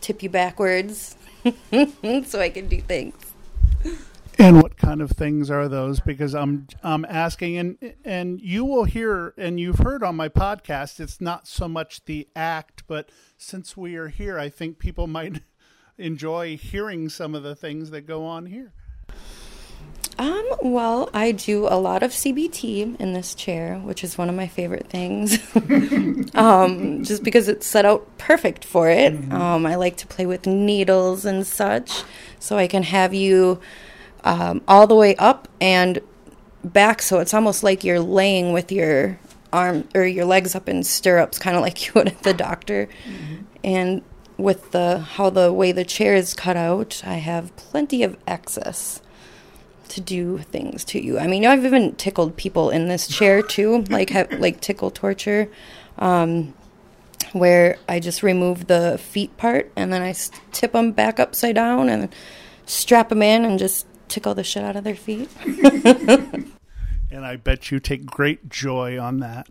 tip 0.02 0.22
you 0.24 0.30
backwards 0.30 1.15
so 2.26 2.42
I 2.42 2.50
can 2.50 2.68
do 2.68 2.82
things. 2.82 3.15
And 4.39 4.62
what 4.62 4.78
kind 4.78 5.02
of 5.02 5.12
things 5.12 5.52
are 5.52 5.67
those 5.67 5.99
because 5.99 6.34
i'm 6.34 6.65
i'm 6.82 7.06
asking 7.06 7.58
and 7.58 7.93
and 8.06 8.41
you 8.41 8.63
will 8.63 8.86
hear 8.86 9.34
and 9.38 9.60
you've 9.60 9.80
heard 9.80 10.02
on 10.04 10.15
my 10.15 10.30
podcast 10.30 10.99
it's 10.99 11.19
not 11.19 11.47
so 11.47 11.67
much 11.67 12.04
the 12.06 12.28
act 12.36 12.84
but 12.88 13.10
since 13.38 13.75
we 13.75 13.95
are 13.95 14.08
here 14.08 14.39
i 14.39 14.49
think 14.49 14.80
people 14.80 15.08
might 15.19 15.41
enjoy 15.97 16.56
hearing 16.56 17.10
some 17.10 17.36
of 17.36 17.43
the 17.43 17.56
things 17.56 17.91
that 17.91 18.02
go 18.02 18.25
on 18.25 18.45
here 18.45 18.71
Um, 20.17 20.45
well, 20.62 21.10
I 21.13 21.32
do 21.32 21.65
a 21.67 21.80
lot 21.80 22.04
of 22.04 22.12
CBT 22.12 22.99
in 22.99 23.13
this 23.13 23.34
chair, 23.34 23.80
which 23.80 24.04
is 24.04 24.17
one 24.17 24.28
of 24.28 24.36
my 24.36 24.47
favorite 24.47 24.88
things. 24.89 25.39
um, 26.36 27.06
just 27.06 27.23
because 27.23 27.47
it's 27.47 27.65
set 27.65 27.86
out 27.86 28.06
perfect 28.17 28.65
for 28.65 28.89
it. 28.89 29.13
Um, 29.32 29.65
I 29.65 29.75
like 29.75 29.95
to 29.97 30.08
play 30.08 30.25
with 30.25 30.45
needles 30.45 31.23
and 31.23 31.47
such, 31.47 32.04
so 32.38 32.58
I 32.58 32.67
can 32.67 32.84
have 32.84 33.13
you 33.13 33.62
um, 34.23 34.62
all 34.67 34.88
the 34.88 34.95
way 34.95 35.15
up 35.15 35.47
and 35.62 35.99
back, 36.63 37.01
so 37.01 37.19
it's 37.19 37.34
almost 37.34 37.63
like 37.63 37.84
you're 37.84 37.99
laying 37.99 38.53
with 38.53 38.71
your 38.71 39.19
arm 39.51 39.88
or 39.95 40.05
your 40.05 40.25
legs 40.25 40.55
up 40.55 40.69
in 40.69 40.84
stirrups, 40.84 41.39
kind 41.39 41.55
of 41.55 41.62
like 41.62 41.86
you 41.88 41.93
would 41.95 42.08
at 42.08 42.23
the 42.23 42.34
doctor. 42.34 42.88
And 43.63 44.01
with 44.38 44.71
the 44.71 44.99
how 44.99 45.29
the 45.29 45.51
way 45.51 45.71
the 45.71 45.86
chair 45.86 46.15
is 46.15 46.34
cut 46.34 46.58
out, 46.58 47.01
I 47.05 47.15
have 47.15 47.55
plenty 47.55 48.03
of 48.03 48.17
access 48.27 49.01
to 49.89 50.01
do 50.01 50.38
things 50.38 50.84
to 50.86 51.03
you. 51.03 51.19
I 51.19 51.27
mean, 51.27 51.45
I've 51.45 51.65
even 51.65 51.95
tickled 51.95 52.38
people 52.38 52.69
in 52.69 52.88
this 52.88 53.08
chair 53.08 53.41
too, 53.55 53.84
like 53.89 54.12
have, 54.12 54.32
like 54.39 54.62
tickle 54.62 54.91
torture, 54.91 55.49
um, 55.97 56.53
where 57.34 57.77
I 57.88 57.99
just 57.99 58.23
remove 58.23 58.67
the 58.67 58.97
feet 58.97 59.36
part 59.38 59.71
and 59.75 59.91
then 59.91 60.01
I 60.01 60.15
tip 60.51 60.71
them 60.71 60.91
back 60.91 61.19
upside 61.19 61.55
down 61.55 61.89
and 61.89 62.13
strap 62.65 63.10
them 63.10 63.21
in 63.21 63.45
and 63.45 63.60
just 63.60 63.86
tickle 64.10 64.36
the 64.36 64.43
shit 64.43 64.63
out 64.63 64.76
of 64.76 64.84
their 64.84 64.95
feet. 64.95 65.30
and 67.12 67.26
i 67.26 67.36
bet 67.36 67.72
you 67.72 67.80
take 67.80 68.06
great 68.06 68.50
joy 68.50 69.00
on 69.00 69.19
that 69.19 69.48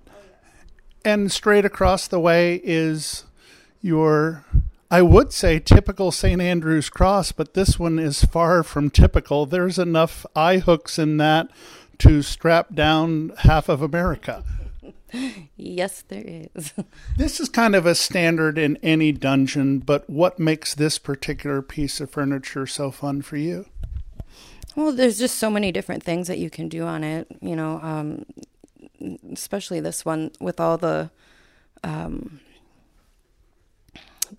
and 1.05 1.31
straight 1.33 1.65
across 1.65 2.07
the 2.07 2.21
way 2.21 2.61
is 2.63 3.25
your 3.81 4.45
I 4.91 5.03
would 5.03 5.33
say 5.35 5.59
typical 5.59 6.11
St. 6.11 6.41
Andrew's 6.41 6.89
cross, 6.89 7.31
but 7.31 7.53
this 7.53 7.79
one 7.79 7.99
is 7.99 8.25
far 8.25 8.63
from 8.63 8.89
typical. 8.89 9.45
There's 9.45 9.79
enough 9.79 10.25
eye 10.35 10.59
hooks 10.59 10.99
in 10.99 11.19
that 11.19 11.51
to 11.99 12.23
strap 12.23 12.75
down 12.75 13.33
half 13.39 13.69
of 13.69 13.83
America. 13.83 14.45
yes, 15.57 16.03
there 16.09 16.25
is. 16.55 16.73
This 17.17 17.39
is 17.41 17.49
kind 17.49 17.75
of 17.75 17.85
a 17.85 17.95
standard 17.95 18.57
in 18.57 18.79
any 18.83 19.13
dungeon, 19.13 19.81
but 19.81 20.09
what 20.09 20.39
makes 20.39 20.75
this 20.75 20.99
particular 20.99 21.61
piece 21.61 22.01
of 22.01 22.11
furniture 22.11 22.67
so 22.67 22.91
fun 22.91 23.21
for 23.21 23.37
you? 23.37 23.67
Well, 24.77 24.93
there's 24.93 25.19
just 25.19 25.39
so 25.39 25.51
many 25.51 25.73
different 25.73 26.03
things 26.03 26.29
that 26.29 26.39
you 26.39 26.51
can 26.51 26.69
do 26.69 26.85
on 26.85 27.03
it, 27.03 27.27
you 27.41 27.57
know, 27.57 27.81
um, 27.83 28.25
especially 29.33 29.81
this 29.81 30.05
one 30.05 30.31
with 30.41 30.61
all 30.61 30.79
the 30.79 31.11
um, 31.83 32.41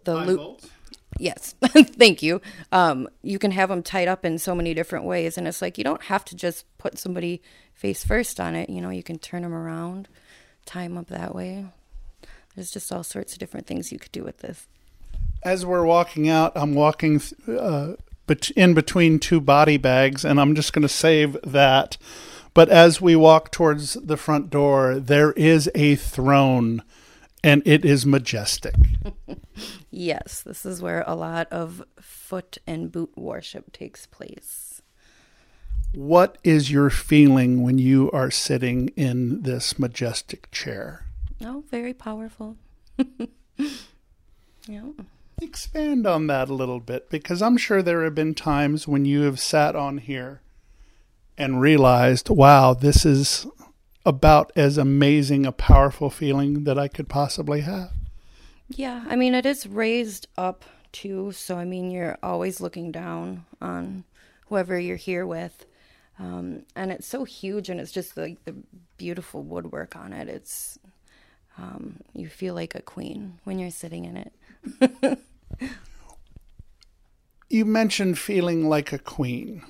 the 0.03 0.15
Five 0.15 0.27
loop. 0.27 0.37
bolts? 0.37 0.69
Yes, 1.17 1.55
thank 1.65 2.21
you. 2.21 2.41
Um, 2.71 3.09
you 3.23 3.39
can 3.39 3.51
have 3.51 3.69
them 3.69 3.83
tied 3.83 4.07
up 4.07 4.23
in 4.23 4.37
so 4.37 4.55
many 4.55 4.73
different 4.73 5.05
ways, 5.05 5.37
and 5.37 5.47
it's 5.47 5.61
like 5.61 5.77
you 5.77 5.83
don't 5.83 6.03
have 6.03 6.23
to 6.25 6.35
just 6.35 6.65
put 6.77 6.97
somebody 6.97 7.41
face 7.73 8.03
first 8.05 8.39
on 8.39 8.55
it. 8.55 8.69
You 8.69 8.79
know, 8.81 8.89
you 8.89 9.03
can 9.03 9.17
turn 9.17 9.41
them 9.41 9.53
around, 9.53 10.07
tie 10.65 10.83
them 10.83 10.97
up 10.97 11.07
that 11.07 11.33
way. 11.35 11.65
There's 12.55 12.71
just 12.71 12.91
all 12.91 13.03
sorts 13.03 13.33
of 13.33 13.39
different 13.39 13.67
things 13.67 13.91
you 13.91 13.99
could 13.99 14.11
do 14.11 14.23
with 14.23 14.37
this. 14.39 14.67
As 15.43 15.65
we're 15.65 15.85
walking 15.85 16.29
out, 16.29 16.51
I'm 16.55 16.75
walking 16.75 17.21
uh, 17.47 17.93
bet- 18.29 18.51
in 18.51 18.73
between 18.73 19.19
two 19.19 19.41
body 19.41 19.75
bags, 19.75 20.23
and 20.23 20.39
I'm 20.39 20.55
just 20.55 20.71
going 20.71 20.83
to 20.83 20.89
save 20.89 21.37
that. 21.43 21.97
But 22.53 22.69
as 22.69 23.01
we 23.01 23.15
walk 23.15 23.51
towards 23.51 23.95
the 23.95 24.17
front 24.17 24.49
door, 24.49 24.99
there 24.99 25.33
is 25.33 25.69
a 25.75 25.95
throne, 25.95 26.83
and 27.43 27.61
it 27.65 27.83
is 27.83 28.05
majestic. 28.05 28.75
Yes, 29.91 30.43
this 30.43 30.65
is 30.65 30.81
where 30.81 31.03
a 31.07 31.15
lot 31.15 31.47
of 31.51 31.83
foot 31.99 32.59
and 32.67 32.91
boot 32.91 33.11
worship 33.17 33.71
takes 33.73 34.05
place. 34.05 34.81
What 35.93 36.37
is 36.43 36.71
your 36.71 36.89
feeling 36.89 37.63
when 37.63 37.79
you 37.79 38.11
are 38.11 38.29
sitting 38.29 38.89
in 38.89 39.41
this 39.41 39.79
majestic 39.79 40.49
chair? 40.51 41.05
Oh, 41.43 41.63
very 41.71 41.93
powerful. 41.93 42.55
yeah. 44.67 44.91
Expand 45.41 46.05
on 46.05 46.27
that 46.27 46.49
a 46.49 46.53
little 46.53 46.79
bit 46.79 47.09
because 47.09 47.41
I'm 47.41 47.57
sure 47.57 47.81
there 47.81 48.03
have 48.03 48.15
been 48.15 48.33
times 48.33 48.87
when 48.87 49.05
you 49.05 49.21
have 49.21 49.39
sat 49.39 49.75
on 49.75 49.99
here 49.99 50.41
and 51.37 51.61
realized, 51.61 52.29
wow, 52.29 52.73
this 52.73 53.05
is 53.05 53.47
about 54.05 54.51
as 54.55 54.77
amazing 54.77 55.45
a 55.45 55.51
powerful 55.51 56.09
feeling 56.09 56.65
that 56.65 56.77
I 56.77 56.87
could 56.87 57.07
possibly 57.07 57.61
have. 57.61 57.91
Yeah, 58.67 59.05
I 59.07 59.15
mean, 59.15 59.33
it 59.33 59.45
is 59.45 59.65
raised 59.65 60.27
up 60.37 60.65
too, 60.91 61.31
so 61.31 61.57
I 61.57 61.65
mean, 61.65 61.89
you're 61.89 62.17
always 62.21 62.59
looking 62.59 62.91
down 62.91 63.45
on 63.61 64.03
whoever 64.47 64.77
you're 64.79 64.97
here 64.97 65.25
with. 65.25 65.65
Um, 66.19 66.63
and 66.75 66.91
it's 66.91 67.07
so 67.07 67.23
huge, 67.23 67.69
and 67.69 67.79
it's 67.79 67.93
just 67.93 68.17
like 68.17 68.43
the 68.43 68.55
beautiful 68.97 69.41
woodwork 69.41 69.95
on 69.95 70.11
it. 70.11 70.27
It's, 70.27 70.77
um, 71.57 72.01
you 72.13 72.27
feel 72.27 72.53
like 72.53 72.75
a 72.75 72.81
queen 72.81 73.39
when 73.45 73.57
you're 73.57 73.71
sitting 73.71 74.05
in 74.05 74.17
it. 74.17 75.19
You 77.49 77.65
mentioned 77.65 78.19
feeling 78.19 78.69
like 78.69 78.93
a 78.93 78.99
queen. 78.99 79.63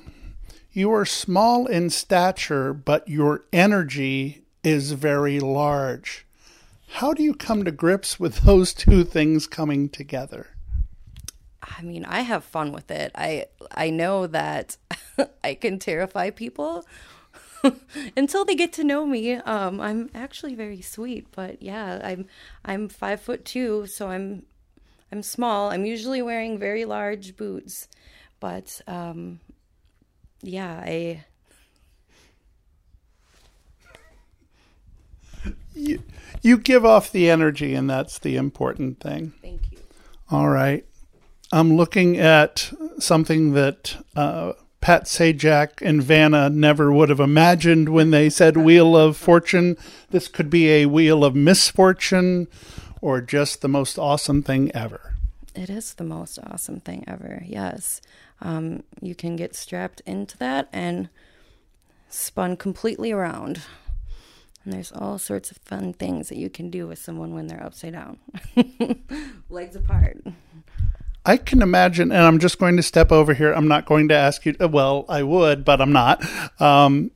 You 0.72 0.92
are 0.94 1.06
small 1.06 1.65
in 1.65 1.89
stature, 1.89 2.74
but 2.74 3.08
your 3.08 3.46
energy 3.54 4.44
is 4.63 4.92
very 4.92 5.39
large. 5.39 6.26
How 6.94 7.13
do 7.13 7.24
you 7.24 7.34
come 7.34 7.63
to 7.63 7.72
grips 7.72 8.20
with 8.20 8.42
those 8.44 8.74
two 8.74 9.04
things 9.04 9.48
coming 9.48 9.89
together? 9.89 10.48
I 11.62 11.82
mean, 11.82 12.04
I 12.06 12.22
have 12.22 12.44
fun 12.44 12.72
with 12.72 12.92
it. 12.92 13.12
I 13.15 13.46
I 13.72 13.89
know 13.89 14.28
that 14.28 14.78
I 15.44 15.54
can 15.54 15.80
terrify 15.80 16.30
people 16.30 16.86
until 18.18 18.46
they 18.46 18.56
get 18.56 18.74
to 18.74 18.84
know 18.84 19.06
me. 19.06 19.36
Um, 19.36 19.80
I'm 19.80 20.10
actually 20.13 20.56
very 20.56 20.82
sweet, 20.82 21.28
but 21.32 21.62
yeah, 21.62 22.02
I'm 22.04 22.26
I'm 22.65 22.89
five 22.89 23.22
foot 23.22 23.46
two, 23.46 23.86
so 23.88 24.10
I'm 24.10 24.44
I'm 25.12 25.24
small. 25.24 25.72
I'm 25.72 25.86
usually 25.86 26.22
wearing 26.22 26.60
very 26.60 26.86
large 26.86 27.36
boots, 27.36 27.88
but 28.39 28.82
um, 28.88 29.39
yeah, 30.41 30.82
I. 30.86 31.26
You, 35.74 36.04
you 36.41 36.58
give 36.58 36.86
off 36.86 37.12
the 37.12 37.30
energy, 37.30 37.74
and 37.74 37.89
that's 37.89 38.19
the 38.19 38.36
important 38.36 39.00
thing. 39.00 39.34
Thank 39.41 39.72
you. 39.72 39.80
All 40.30 40.50
right. 40.50 40.86
I'm 41.52 41.76
looking 41.76 42.17
at 42.17 42.72
something 43.00 43.54
that 43.54 43.98
uh, 44.15 44.54
Pat 44.82 45.06
Sajak 45.06 45.82
and 45.82 46.04
Vanna 46.04 46.50
never 46.50 46.91
would 46.91 47.10
have 47.10 47.19
imagined 47.19 47.89
when 47.89 48.12
they 48.12 48.30
said 48.30 48.58
Wheel 48.58 48.95
of 48.95 49.17
Fortune. 49.17 49.78
This 50.12 50.28
could 50.28 50.50
be 50.50 50.69
a 50.69 50.86
Wheel 50.86 51.24
of 51.24 51.36
Misfortune 51.36 52.48
or 53.02 53.22
just 53.22 53.62
the 53.62 53.68
most 53.68 53.98
awesome 53.98 54.42
thing 54.44 54.72
ever. 54.74 55.16
It 55.56 55.70
is 55.70 55.96
the 55.96 56.04
most 56.04 56.40
awesome 56.40 56.80
thing 56.80 57.04
ever, 57.08 57.44
yes. 57.46 58.02
Um, 58.42 58.84
you 59.02 59.16
can 59.16 59.36
get 59.36 59.56
strapped 59.56 60.02
into 60.06 60.38
that 60.38 60.70
and 60.72 61.10
spun 62.10 62.56
completely 62.58 63.12
around. 63.12 63.62
And 64.64 64.74
there's 64.74 64.92
all 64.92 65.18
sorts 65.18 65.52
of 65.52 65.58
fun 65.58 65.94
things 65.94 66.30
that 66.30 66.38
you 66.38 66.50
can 66.50 66.70
do 66.70 66.88
with 66.88 67.00
someone 67.00 67.34
when 67.34 67.48
they're 67.48 67.64
upside 67.64 67.94
down, 67.94 68.20
legs 69.50 69.76
apart. 69.76 70.18
I 71.26 71.38
can 71.38 71.62
imagine, 71.62 72.12
and 72.12 72.24
I'm 72.24 72.40
just 72.40 72.60
going 72.60 72.78
to 72.78 72.84
step 72.84 73.12
over 73.12 73.34
here. 73.34 73.54
I'm 73.54 73.68
not 73.68 73.86
going 73.86 74.08
to 74.10 74.16
ask 74.16 74.46
you. 74.46 74.56
Well, 74.60 75.06
I 75.10 75.24
would, 75.24 75.66
but 75.66 75.82
I'm 75.82 75.92
not. 75.92 76.24
Um, 76.62 77.12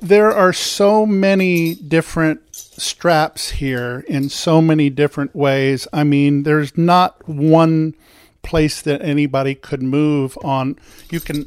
there 0.00 0.30
are 0.32 0.52
so 0.52 1.04
many 1.04 1.74
different 1.74 2.54
straps 2.54 3.50
here 3.50 4.04
in 4.08 4.28
so 4.28 4.62
many 4.62 4.90
different 4.90 5.34
ways. 5.34 5.88
I 5.92 6.04
mean, 6.04 6.44
there's 6.44 6.76
not 6.78 7.28
one 7.28 7.94
place 8.42 8.80
that 8.82 9.02
anybody 9.02 9.54
could 9.54 9.82
move 9.82 10.38
on. 10.42 10.78
You 11.10 11.20
can 11.20 11.46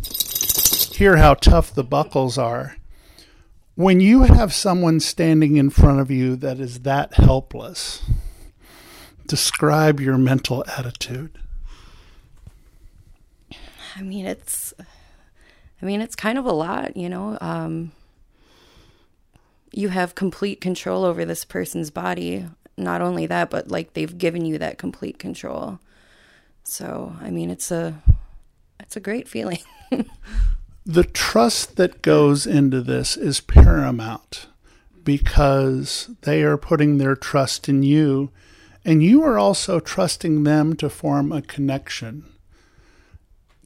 hear 0.93 1.17
how 1.17 1.35
tough 1.35 1.73
the 1.73 1.83
buckles 1.83 2.37
are. 2.37 2.75
When 3.75 4.01
you 4.01 4.23
have 4.23 4.53
someone 4.53 4.99
standing 4.99 5.55
in 5.55 5.69
front 5.69 6.01
of 6.01 6.11
you 6.11 6.35
that 6.35 6.59
is 6.59 6.81
that 6.81 7.13
helpless, 7.13 8.03
describe 9.27 10.01
your 10.01 10.17
mental 10.17 10.65
attitude? 10.77 11.39
I 13.95 14.01
mean, 14.01 14.25
it's, 14.25 14.73
I 15.81 15.85
mean, 15.85 16.01
it's 16.01 16.15
kind 16.15 16.37
of 16.37 16.45
a 16.45 16.51
lot, 16.51 16.97
you 16.97 17.09
know. 17.09 17.37
Um, 17.39 17.93
you 19.71 19.89
have 19.89 20.15
complete 20.15 20.61
control 20.61 21.05
over 21.05 21.25
this 21.25 21.45
person's 21.45 21.89
body. 21.89 22.47
Not 22.77 23.01
only 23.01 23.25
that, 23.27 23.49
but 23.49 23.69
like 23.69 23.93
they've 23.93 24.17
given 24.17 24.45
you 24.45 24.57
that 24.57 24.77
complete 24.77 25.19
control. 25.19 25.79
So, 26.63 27.15
I 27.21 27.31
mean, 27.31 27.49
it's 27.49 27.71
a, 27.71 28.01
it's 28.79 28.95
a 28.95 29.01
great 29.01 29.27
feeling. 29.27 29.59
the 30.85 31.03
trust 31.03 31.75
that 31.77 32.01
goes 32.01 32.45
into 32.45 32.81
this 32.81 33.17
is 33.17 33.41
paramount 33.41 34.47
because 35.03 36.09
they 36.21 36.43
are 36.43 36.57
putting 36.57 36.97
their 36.97 37.15
trust 37.15 37.67
in 37.67 37.83
you 37.83 38.31
and 38.83 39.03
you 39.03 39.23
are 39.23 39.37
also 39.37 39.79
trusting 39.79 40.43
them 40.43 40.75
to 40.75 40.89
form 40.89 41.31
a 41.31 41.41
connection. 41.41 42.25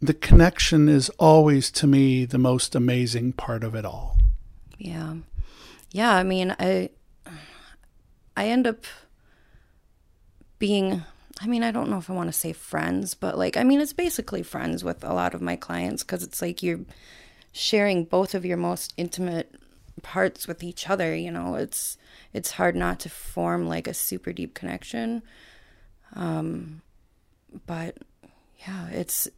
The 0.01 0.13
connection 0.13 0.89
is 0.89 1.09
always, 1.11 1.71
to 1.71 1.87
me, 1.87 2.25
the 2.25 2.37
most 2.37 2.75
amazing 2.75 3.33
part 3.33 3.63
of 3.63 3.75
it 3.75 3.85
all. 3.85 4.17
Yeah. 4.77 5.15
Yeah. 5.95 6.13
I 6.13 6.23
mean, 6.23 6.53
I, 6.59 6.89
I 8.35 8.47
end 8.47 8.67
up 8.67 8.83
being, 10.59 11.03
I 11.39 11.47
mean, 11.47 11.63
I 11.63 11.71
don't 11.71 11.89
know 11.89 11.97
if 11.97 12.09
I 12.09 12.13
want 12.13 12.27
to 12.27 12.37
say 12.37 12.51
friends, 12.51 13.13
but 13.13 13.37
like, 13.37 13.55
I 13.55 13.63
mean, 13.63 13.79
it's 13.79 13.93
basically 13.93 14.43
friends 14.43 14.83
with 14.83 15.05
a 15.05 15.13
lot 15.13 15.33
of 15.33 15.41
my 15.41 15.55
clients 15.55 16.03
because 16.03 16.21
it's 16.21 16.41
like 16.41 16.61
you're 16.61 16.81
sharing 17.53 18.03
both 18.03 18.35
of 18.35 18.45
your 18.45 18.57
most 18.57 18.93
intimate 18.97 19.55
parts 20.01 20.49
with 20.49 20.61
each 20.61 20.89
other 20.89 21.15
you 21.15 21.31
know 21.31 21.55
it's 21.55 21.97
it's 22.33 22.51
hard 22.51 22.75
not 22.75 22.99
to 22.99 23.09
form 23.09 23.65
like 23.65 23.87
a 23.87 23.93
super 23.93 24.33
deep 24.33 24.53
connection 24.53 25.23
um 26.13 26.81
but 27.65 27.97
yeah 28.67 28.89
it's 28.89 29.29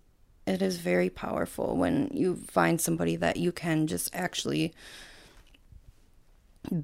it 0.47 0.63
is 0.63 0.77
very 0.77 1.11
powerful 1.11 1.77
when 1.77 2.09
you 2.11 2.35
find 2.35 2.81
somebody 2.81 3.15
that 3.15 3.37
you 3.37 3.51
can 3.51 3.85
just 3.85 4.09
actually 4.15 4.73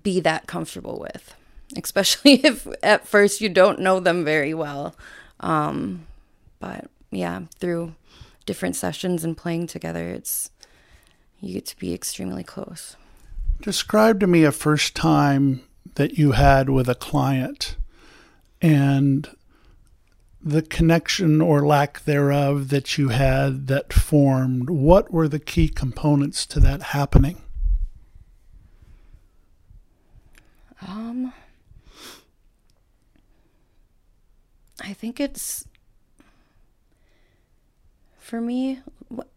be 0.01 0.19
that 0.19 0.47
comfortable 0.47 0.99
with 0.99 1.35
especially 1.77 2.33
if 2.45 2.67
at 2.81 3.07
first 3.07 3.41
you 3.41 3.49
don't 3.49 3.79
know 3.79 3.99
them 3.99 4.23
very 4.23 4.53
well 4.53 4.95
um 5.39 6.05
but 6.59 6.89
yeah 7.11 7.41
through 7.59 7.93
different 8.45 8.75
sessions 8.75 9.23
and 9.23 9.37
playing 9.37 9.67
together 9.67 10.09
it's 10.09 10.49
you 11.39 11.53
get 11.53 11.65
to 11.65 11.77
be 11.77 11.93
extremely 11.93 12.43
close 12.43 12.95
Describe 13.61 14.19
to 14.19 14.27
me 14.27 14.43
a 14.43 14.51
first 14.51 14.93
time 14.93 15.63
that 15.95 16.17
you 16.17 16.33
had 16.33 16.69
with 16.69 16.89
a 16.89 16.95
client 16.95 17.77
and 18.61 19.29
the 20.41 20.61
connection 20.61 21.39
or 21.39 21.65
lack 21.65 22.03
thereof 22.03 22.69
that 22.69 22.97
you 22.97 23.09
had 23.09 23.67
that 23.67 23.93
formed. 23.93 24.69
What 24.69 25.13
were 25.13 25.29
the 25.29 25.39
key 25.39 25.69
components 25.69 26.45
to 26.47 26.59
that 26.59 26.81
happening? 26.81 27.42
Um, 30.87 31.33
I 34.81 34.93
think 34.93 35.19
it's 35.19 35.65
for 38.19 38.39
me 38.41 38.79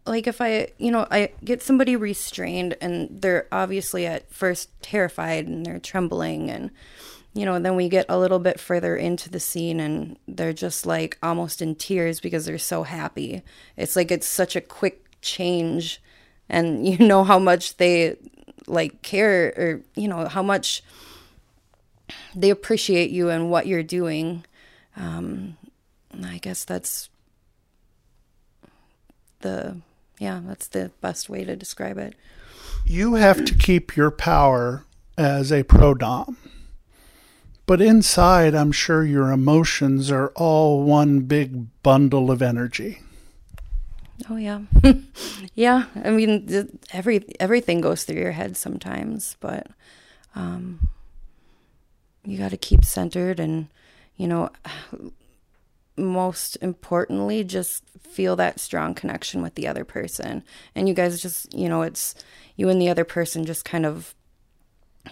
like 0.05 0.25
if 0.27 0.39
i 0.41 0.67
you 0.77 0.89
know 0.89 1.05
i 1.11 1.29
get 1.43 1.61
somebody 1.61 1.95
restrained 1.95 2.75
and 2.79 3.21
they're 3.21 3.45
obviously 3.51 4.07
at 4.07 4.31
first 4.31 4.69
terrified 4.81 5.45
and 5.45 5.65
they're 5.65 5.77
trembling 5.77 6.49
and 6.49 6.71
you 7.37 7.45
know 7.45 7.59
then 7.59 7.75
we 7.75 7.87
get 7.87 8.05
a 8.09 8.17
little 8.17 8.39
bit 8.39 8.59
further 8.59 8.95
into 8.95 9.29
the 9.29 9.39
scene 9.39 9.79
and 9.79 10.17
they're 10.27 10.53
just 10.53 10.85
like 10.87 11.17
almost 11.21 11.61
in 11.61 11.75
tears 11.75 12.19
because 12.19 12.45
they're 12.45 12.57
so 12.57 12.81
happy. 12.81 13.43
It's 13.75 13.95
like 13.95 14.09
it's 14.11 14.27
such 14.27 14.55
a 14.55 14.61
quick 14.61 15.05
change 15.21 16.01
and 16.49 16.87
you 16.87 16.97
know 16.97 17.23
how 17.23 17.37
much 17.37 17.77
they 17.77 18.17
like 18.65 19.01
care 19.03 19.53
or 19.55 19.81
you 19.95 20.07
know 20.07 20.27
how 20.27 20.41
much 20.41 20.83
they 22.35 22.49
appreciate 22.49 23.09
you 23.09 23.29
and 23.29 23.49
what 23.49 23.67
you're 23.67 23.83
doing 23.83 24.43
um 24.95 25.57
i 26.23 26.37
guess 26.37 26.63
that's 26.63 27.09
the 29.41 29.77
yeah, 30.19 30.41
that's 30.43 30.67
the 30.67 30.91
best 31.01 31.29
way 31.29 31.43
to 31.43 31.55
describe 31.55 31.97
it. 31.97 32.15
You 32.85 33.15
have 33.15 33.45
to 33.45 33.53
keep 33.53 33.95
your 33.95 34.11
power 34.11 34.83
as 35.17 35.51
a 35.51 35.63
pro 35.63 35.93
dom. 35.93 36.37
But 37.65 37.81
inside, 37.81 38.55
I'm 38.55 38.71
sure 38.71 39.03
your 39.03 39.31
emotions 39.31 40.09
are 40.09 40.31
all 40.35 40.83
one 40.83 41.21
big 41.21 41.67
bundle 41.83 42.31
of 42.31 42.41
energy. 42.41 43.01
Oh 44.29 44.37
yeah, 44.37 44.61
yeah. 45.53 45.85
I 46.03 46.09
mean, 46.09 46.79
every 46.91 47.25
everything 47.39 47.81
goes 47.81 48.03
through 48.03 48.21
your 48.21 48.31
head 48.31 48.57
sometimes, 48.57 49.35
but 49.39 49.67
um, 50.33 50.87
you 52.27 52.37
got 52.37 52.51
to 52.51 52.57
keep 52.57 52.83
centered, 52.83 53.39
and 53.39 53.67
you 54.17 54.27
know, 54.27 54.49
most 55.97 56.57
importantly, 56.57 57.43
just 57.43 57.83
feel 57.99 58.35
that 58.35 58.59
strong 58.59 58.93
connection 58.93 59.41
with 59.41 59.55
the 59.55 59.67
other 59.67 59.83
person. 59.83 60.43
And 60.75 60.87
you 60.87 60.93
guys 60.93 61.21
just, 61.21 61.53
you 61.53 61.67
know, 61.67 61.81
it's 61.81 62.15
you 62.55 62.69
and 62.69 62.81
the 62.81 62.89
other 62.89 63.03
person 63.03 63.45
just 63.45 63.65
kind 63.65 63.85
of 63.85 64.13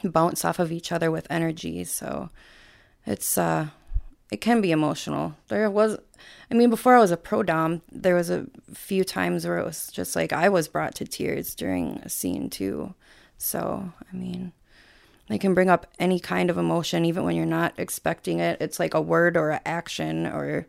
bounce 0.03 0.45
off 0.45 0.59
of 0.59 0.71
each 0.71 0.91
other 0.91 1.09
with 1.09 1.27
energy. 1.29 1.83
So 1.83 2.29
it's, 3.05 3.37
uh, 3.37 3.67
it 4.31 4.41
can 4.41 4.61
be 4.61 4.71
emotional. 4.71 5.35
There 5.47 5.69
was, 5.69 5.97
I 6.49 6.53
mean, 6.53 6.69
before 6.69 6.95
I 6.95 6.99
was 6.99 7.11
a 7.11 7.17
pro 7.17 7.43
dom, 7.43 7.81
there 7.91 8.15
was 8.15 8.29
a 8.29 8.47
few 8.73 9.03
times 9.03 9.45
where 9.45 9.57
it 9.57 9.65
was 9.65 9.87
just 9.91 10.15
like 10.15 10.33
I 10.33 10.49
was 10.49 10.67
brought 10.67 10.95
to 10.95 11.05
tears 11.05 11.55
during 11.55 11.99
a 12.03 12.09
scene 12.09 12.49
too. 12.49 12.93
So, 13.37 13.91
I 14.11 14.15
mean, 14.15 14.53
they 15.27 15.37
can 15.37 15.53
bring 15.53 15.69
up 15.69 15.87
any 15.99 16.19
kind 16.19 16.49
of 16.49 16.57
emotion, 16.57 17.05
even 17.05 17.23
when 17.23 17.35
you're 17.35 17.45
not 17.45 17.73
expecting 17.77 18.39
it. 18.39 18.61
It's 18.61 18.79
like 18.79 18.93
a 18.93 19.01
word 19.01 19.35
or 19.35 19.51
an 19.51 19.61
action 19.65 20.27
or 20.27 20.67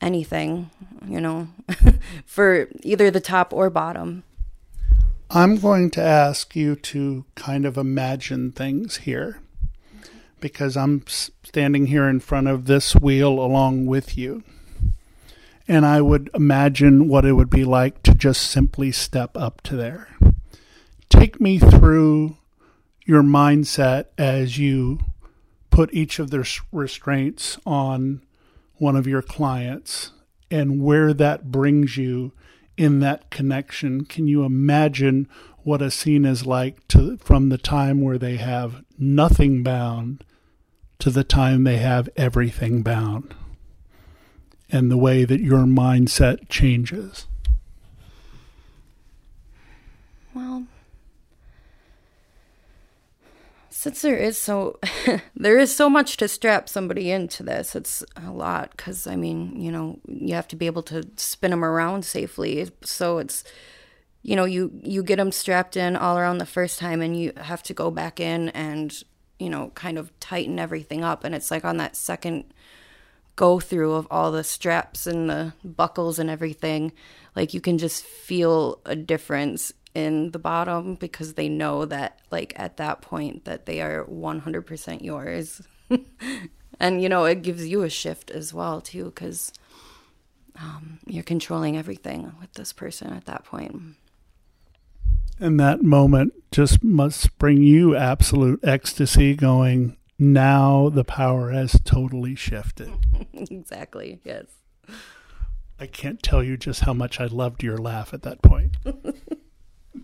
anything, 0.00 0.70
you 1.06 1.20
know, 1.20 1.48
for 2.26 2.68
either 2.82 3.10
the 3.10 3.20
top 3.20 3.52
or 3.52 3.70
bottom. 3.70 4.24
I'm 5.30 5.58
going 5.58 5.90
to 5.92 6.02
ask 6.02 6.54
you 6.54 6.76
to 6.76 7.24
kind 7.34 7.64
of 7.64 7.76
imagine 7.76 8.52
things 8.52 8.98
here 8.98 9.40
because 10.38 10.76
I'm 10.76 11.04
standing 11.06 11.86
here 11.86 12.08
in 12.08 12.20
front 12.20 12.48
of 12.48 12.66
this 12.66 12.94
wheel 12.94 13.40
along 13.40 13.86
with 13.86 14.16
you. 14.16 14.44
And 15.66 15.84
I 15.84 16.00
would 16.00 16.30
imagine 16.32 17.08
what 17.08 17.24
it 17.24 17.32
would 17.32 17.50
be 17.50 17.64
like 17.64 18.02
to 18.04 18.14
just 18.14 18.42
simply 18.42 18.92
step 18.92 19.36
up 19.36 19.62
to 19.62 19.76
there. 19.76 20.08
Take 21.08 21.40
me 21.40 21.58
through 21.58 22.36
your 23.06 23.22
mindset 23.22 24.06
as 24.18 24.58
you 24.58 24.98
put 25.70 25.94
each 25.94 26.18
of 26.18 26.30
the 26.30 26.60
restraints 26.72 27.56
on 27.64 28.20
one 28.74 28.96
of 28.96 29.06
your 29.06 29.22
clients 29.22 30.10
and 30.50 30.82
where 30.82 31.14
that 31.14 31.50
brings 31.50 31.96
you 31.96 32.32
in 32.76 32.98
that 33.00 33.30
connection. 33.30 34.04
Can 34.04 34.26
you 34.26 34.44
imagine 34.44 35.28
what 35.62 35.80
a 35.80 35.90
scene 35.90 36.24
is 36.24 36.46
like 36.46 36.86
to, 36.88 37.16
from 37.18 37.48
the 37.48 37.58
time 37.58 38.00
where 38.00 38.18
they 38.18 38.36
have 38.36 38.84
nothing 38.98 39.62
bound 39.62 40.24
to 40.98 41.10
the 41.10 41.24
time 41.24 41.64
they 41.64 41.78
have 41.78 42.08
everything 42.16 42.82
bound? 42.82 43.34
And 44.68 44.90
the 44.90 44.96
way 44.96 45.24
that 45.24 45.40
your 45.40 45.60
mindset 45.60 46.48
changes. 46.48 47.26
Well, 50.34 50.66
since 53.86 54.02
there 54.02 54.16
is 54.16 54.36
so 54.36 54.78
there 55.36 55.58
is 55.58 55.74
so 55.74 55.88
much 55.88 56.16
to 56.16 56.28
strap 56.28 56.68
somebody 56.68 57.10
into 57.10 57.42
this 57.42 57.76
it's 57.76 58.04
a 58.16 58.30
lot 58.30 58.72
because 58.76 59.06
i 59.06 59.16
mean 59.16 59.60
you 59.60 59.70
know 59.70 59.98
you 60.26 60.34
have 60.34 60.48
to 60.48 60.56
be 60.56 60.66
able 60.66 60.82
to 60.82 61.08
spin 61.16 61.50
them 61.50 61.64
around 61.64 62.04
safely. 62.04 62.68
So 62.82 63.18
it's 63.18 63.44
you 64.22 64.34
know 64.36 64.44
you 64.44 64.72
you 64.82 65.02
get 65.02 65.16
them 65.16 65.32
strapped 65.32 65.76
in 65.76 65.96
all 65.96 66.18
around 66.18 66.38
the 66.38 66.46
first 66.46 66.78
time 66.78 67.00
and 67.00 67.18
you 67.18 67.32
have 67.36 67.62
to 67.64 67.74
go 67.74 67.90
back 67.90 68.18
in 68.18 68.48
and 68.50 68.92
you 69.38 69.48
know 69.48 69.70
kind 69.74 69.98
of 69.98 70.18
tighten 70.20 70.58
everything 70.58 71.04
up. 71.04 71.24
And 71.24 71.34
it's 71.34 71.50
like 71.50 71.64
on 71.64 71.76
that 71.76 71.96
second 71.96 72.44
go 73.36 73.60
through 73.60 73.92
of 73.92 74.06
all 74.10 74.32
the 74.32 74.42
straps 74.42 75.06
and 75.06 75.28
the 75.28 75.52
buckles 75.62 76.18
and 76.18 76.30
everything 76.30 76.90
like 77.34 77.52
you 77.52 77.60
can 77.60 77.76
just 77.76 78.02
feel 78.02 78.80
a 78.86 78.96
difference 78.96 79.74
in 79.96 80.30
the 80.32 80.38
bottom 80.38 80.94
because 80.94 81.34
they 81.34 81.48
know 81.48 81.86
that 81.86 82.20
like 82.30 82.52
at 82.56 82.76
that 82.76 83.00
point 83.00 83.46
that 83.46 83.64
they 83.64 83.80
are 83.80 84.04
100% 84.04 85.02
yours. 85.02 85.62
And 86.78 87.02
you 87.02 87.08
know 87.08 87.24
it 87.24 87.40
gives 87.40 87.66
you 87.66 87.84
a 87.84 87.88
shift 87.88 88.30
as 88.30 88.52
well 88.52 88.82
too 88.82 89.06
because 89.06 89.50
um, 90.60 90.98
you're 91.06 91.22
controlling 91.22 91.74
everything 91.74 92.34
with 92.38 92.52
this 92.52 92.74
person 92.74 93.14
at 93.14 93.24
that 93.24 93.44
point. 93.44 93.96
And 95.40 95.58
that 95.58 95.82
moment 95.82 96.34
just 96.52 96.84
must 96.84 97.38
bring 97.38 97.62
you 97.62 97.96
absolute 97.96 98.60
ecstasy 98.62 99.34
going 99.34 99.96
now 100.18 100.90
the 100.90 101.02
power 101.02 101.50
has 101.50 101.80
totally 101.82 102.34
shifted. 102.34 102.92
Exactly 103.32 104.20
yes. 104.22 104.44
I 105.80 105.86
can't 105.86 106.22
tell 106.22 106.42
you 106.42 106.58
just 106.58 106.82
how 106.82 106.92
much 106.92 107.20
i 107.20 107.24
loved 107.24 107.62
your 107.62 107.78
laugh 107.78 108.12
at 108.12 108.20
that 108.22 108.42
point 108.42 108.76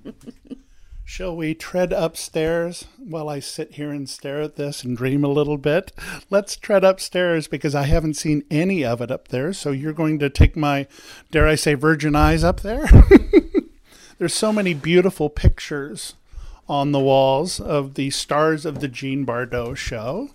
Shall 1.05 1.37
we 1.37 1.55
tread 1.55 1.93
upstairs 1.93 2.87
while 2.97 3.29
I 3.29 3.41
sit 3.41 3.73
here 3.73 3.91
and 3.91 4.09
stare 4.09 4.41
at 4.41 4.57
this 4.57 4.83
and 4.83 4.97
dream 4.97 5.25
a 5.25 5.29
little 5.29 5.59
bit? 5.59 5.93
Let's 6.31 6.57
tread 6.57 6.85
upstairs 6.85 7.49
because 7.49 7.75
I 7.75 7.83
haven't 7.83 8.15
seen 8.15 8.45
any 8.51 8.85
of 8.85 9.01
it 9.03 9.11
up 9.11 9.29
there. 9.29 9.53
So 9.53 9.73
you're 9.73 9.93
going 9.93 10.19
to 10.21 10.31
take 10.31 10.57
my, 10.57 10.87
dare 11.31 11.47
I 11.47 11.57
say, 11.57 11.75
virgin 11.75 12.17
eyes 12.17 12.45
up 12.45 12.61
there? 12.61 12.87
There's 14.19 14.33
so 14.33 14.53
many 14.53 14.73
beautiful 14.73 15.29
pictures 15.29 16.15
on 16.69 16.93
the 16.93 17.01
walls 17.01 17.61
of 17.61 17.95
the 17.95 18.11
stars 18.11 18.65
of 18.65 18.81
the 18.81 18.89
Jean 18.89 19.27
Bardot 19.27 19.77
show. 19.77 20.31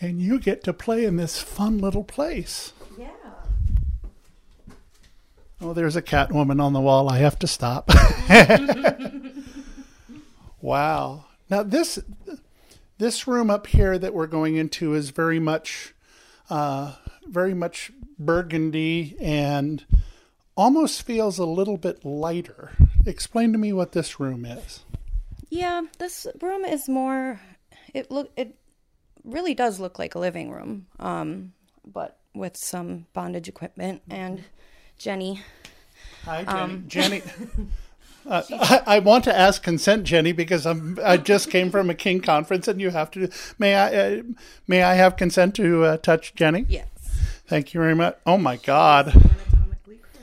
And 0.00 0.20
you 0.20 0.38
get 0.38 0.62
to 0.64 0.72
play 0.72 1.04
in 1.04 1.16
this 1.16 1.40
fun 1.40 1.78
little 1.78 2.04
place. 2.04 2.72
Yeah. 2.98 3.08
Oh, 5.62 5.72
there's 5.72 5.94
a 5.94 6.02
cat 6.02 6.32
woman 6.32 6.58
on 6.58 6.72
the 6.72 6.80
wall. 6.80 7.08
I 7.08 7.18
have 7.18 7.38
to 7.38 7.46
stop. 7.46 7.88
wow. 10.60 11.26
Now 11.48 11.62
this 11.62 12.00
this 12.98 13.28
room 13.28 13.48
up 13.48 13.68
here 13.68 13.96
that 13.96 14.12
we're 14.12 14.26
going 14.26 14.56
into 14.56 14.94
is 14.94 15.10
very 15.10 15.38
much 15.38 15.94
uh, 16.50 16.96
very 17.28 17.54
much 17.54 17.92
burgundy 18.18 19.16
and 19.20 19.84
almost 20.56 21.02
feels 21.02 21.38
a 21.38 21.46
little 21.46 21.76
bit 21.76 22.04
lighter. 22.04 22.72
Explain 23.06 23.52
to 23.52 23.58
me 23.58 23.72
what 23.72 23.92
this 23.92 24.18
room 24.18 24.44
is. 24.44 24.80
Yeah, 25.48 25.82
this 25.98 26.26
room 26.40 26.64
is 26.64 26.88
more. 26.88 27.40
It 27.94 28.10
look 28.10 28.32
it 28.36 28.56
really 29.22 29.54
does 29.54 29.78
look 29.78 30.00
like 30.00 30.16
a 30.16 30.18
living 30.18 30.50
room, 30.50 30.86
um, 30.98 31.52
but 31.84 32.18
with 32.34 32.56
some 32.56 33.06
bondage 33.12 33.48
equipment 33.48 34.02
and 34.10 34.42
Jenny. 35.02 35.40
Hi, 36.24 36.44
Jenny. 36.44 36.58
Um, 36.60 36.84
Jenny. 36.86 37.22
Uh, 38.24 38.40
I, 38.52 38.82
I, 38.86 38.98
want 39.00 39.24
to 39.24 39.36
ask 39.36 39.64
consent, 39.64 40.04
Jenny, 40.04 40.30
because 40.30 40.64
I'm, 40.64 40.96
I 41.02 41.16
just 41.16 41.50
came 41.50 41.72
from 41.72 41.90
a 41.90 41.94
kink 41.94 42.22
conference, 42.22 42.68
and 42.68 42.80
you 42.80 42.90
have 42.90 43.10
to. 43.10 43.28
May 43.58 43.74
I? 43.74 43.96
Uh, 43.96 44.22
may 44.68 44.84
I 44.84 44.94
have 44.94 45.16
consent 45.16 45.56
to 45.56 45.82
uh, 45.82 45.96
touch 45.96 46.32
Jenny? 46.36 46.64
Yes. 46.68 46.86
Thank 47.48 47.74
you 47.74 47.80
very 47.80 47.96
much. 47.96 48.16
Oh 48.24 48.38
my 48.38 48.58
God. 48.58 49.08
Anatomically 49.08 49.96
correct. 49.96 50.20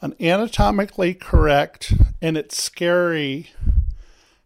An 0.00 0.14
anatomically 0.18 1.12
correct, 1.12 1.92
and 2.22 2.38
it's 2.38 2.56
scary 2.56 3.50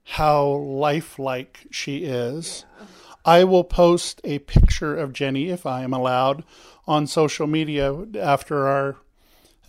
how 0.03 0.49
lifelike 0.49 1.68
she 1.70 1.99
is. 1.99 2.64
Yeah. 2.81 2.87
I 3.24 3.45
will 3.45 3.62
post 3.62 4.20
a 4.24 4.41
picture 4.41 4.97
of 4.97 5.12
Jenny, 5.12 5.51
if 5.51 5.66
I 5.66 5.85
am 5.85 5.93
allowed, 5.93 6.43
on 6.89 7.07
social 7.07 7.47
media 7.47 7.97
after 8.16 8.66
our 8.66 8.97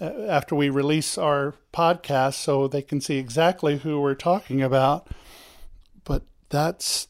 Uh, 0.02 0.28
after 0.30 0.56
we 0.56 0.70
release 0.70 1.18
our 1.18 1.56
podcast 1.74 2.36
so 2.36 2.68
they 2.68 2.82
can 2.82 3.02
see 3.02 3.18
exactly 3.18 3.80
who 3.80 4.00
we're 4.00 4.16
talking 4.16 4.62
about. 4.62 5.08
But 6.06 6.24
that's 6.50 7.08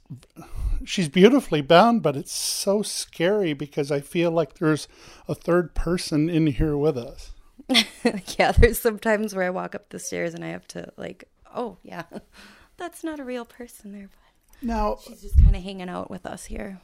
she's 0.86 1.08
beautifully 1.08 1.62
bound, 1.62 2.02
but 2.02 2.16
it's 2.16 2.32
so 2.32 2.82
scary 2.82 3.54
because 3.54 3.92
I 3.92 4.00
feel 4.00 4.32
like 4.32 4.56
there's 4.56 4.88
a 5.28 5.36
third 5.36 5.76
person 5.76 6.30
in 6.30 6.48
here 6.48 6.76
with 6.76 6.98
us. 6.98 7.32
yeah, 8.40 8.52
there's 8.52 8.80
some 8.80 8.98
times 8.98 9.36
where 9.36 9.46
I 9.46 9.50
walk 9.52 9.76
up 9.76 9.90
the 9.90 10.00
stairs 10.00 10.34
and 10.34 10.44
I 10.44 10.50
have 10.50 10.68
to 10.70 10.92
like, 10.98 11.26
oh 11.54 11.78
yeah, 11.84 12.04
that's 12.78 13.04
not 13.04 13.20
a 13.20 13.24
real 13.24 13.46
person 13.46 13.92
there, 13.92 14.10
but 14.10 14.68
now 14.68 14.98
she's 15.06 15.22
just 15.22 15.38
kind 15.44 15.56
of 15.56 15.62
hanging 15.62 15.90
out 15.90 16.10
with 16.10 16.26
us 16.26 16.46
here. 16.46 16.80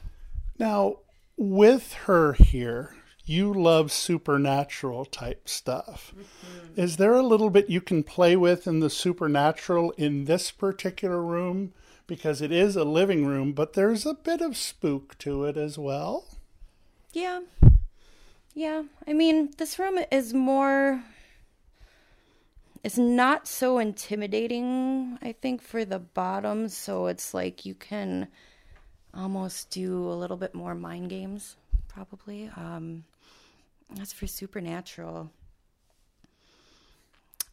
Now, 0.60 0.98
with 1.38 1.94
her 2.06 2.34
here, 2.34 2.96
you 3.26 3.54
love 3.54 3.92
supernatural 3.92 5.06
type 5.06 5.50
stuff. 5.50 6.14
Mm-hmm. 6.16 6.82
Is 6.82 6.98
there 6.98 7.16
a 7.16 7.24
little 7.24 7.50
bit 7.50 7.70
you 7.70 7.82
can 7.82 8.04
play 8.04 8.36
with 8.36 8.68
in 8.68 8.80
the 8.80 8.90
supernatural 8.90 9.92
in 9.92 10.26
this 10.26 10.52
particular 10.52 11.22
room? 11.22 11.74
Because 12.08 12.40
it 12.42 12.52
is 12.52 12.76
a 12.76 12.84
living 12.84 13.26
room, 13.26 13.54
but 13.54 13.74
there's 13.74 14.06
a 14.06 14.14
bit 14.14 14.42
of 14.42 14.56
spook 14.56 15.18
to 15.18 15.46
it 15.46 15.58
as 15.58 15.78
well. 15.80 16.26
Yeah. 17.14 17.42
Yeah. 18.54 18.84
I 19.08 19.14
mean, 19.14 19.50
this 19.58 19.80
room 19.80 19.98
is 20.12 20.34
more. 20.34 21.04
It's 22.84 23.00
not 23.00 23.48
so 23.48 23.80
intimidating, 23.80 25.18
I 25.24 25.32
think, 25.32 25.64
for 25.64 25.84
the 25.84 25.98
bottom. 25.98 26.70
So 26.70 27.08
it's 27.08 27.34
like 27.34 27.66
you 27.66 27.74
can 27.74 28.28
almost 29.16 29.72
do 29.72 30.08
a 30.08 30.14
little 30.14 30.38
bit 30.38 30.54
more 30.54 30.76
mind 30.76 31.10
games, 31.10 31.56
probably. 31.88 32.52
Um, 32.56 33.04
as 34.00 34.14
for 34.14 34.28
supernatural, 34.28 35.32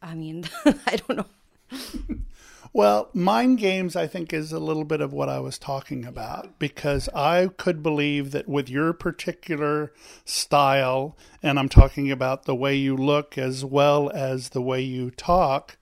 I 0.01 0.15
mean, 0.15 0.45
I 0.65 0.97
don't 0.97 1.19
know. 1.19 1.27
well, 2.73 3.09
mind 3.15 3.59
games, 3.59 3.95
I 3.95 4.07
think, 4.07 4.33
is 4.33 4.53
a 4.53 4.59
little 4.59 4.85
bit 4.85 5.01
of 5.01 5.13
what 5.13 5.29
I 5.29 5.39
was 5.39 5.59
talking 5.59 6.05
about 6.05 6.59
because 6.59 7.09
I 7.15 7.51
could 7.57 7.83
believe 7.83 8.33
that 8.33 8.49
with 8.49 8.69
your 8.69 8.93
particular 8.93 9.93
style, 10.25 11.17
and 11.43 11.59
I'm 11.59 11.69
talking 11.69 12.11
about 12.11 12.45
the 12.45 12.57
way 12.57 12.75
you 12.75 12.97
look 12.97 13.39
as 13.39 13.65
well 13.65 14.11
as 14.11 14.51
the 14.51 14.63
way 14.63 14.81
you 14.81 15.11
talk, 15.11 15.77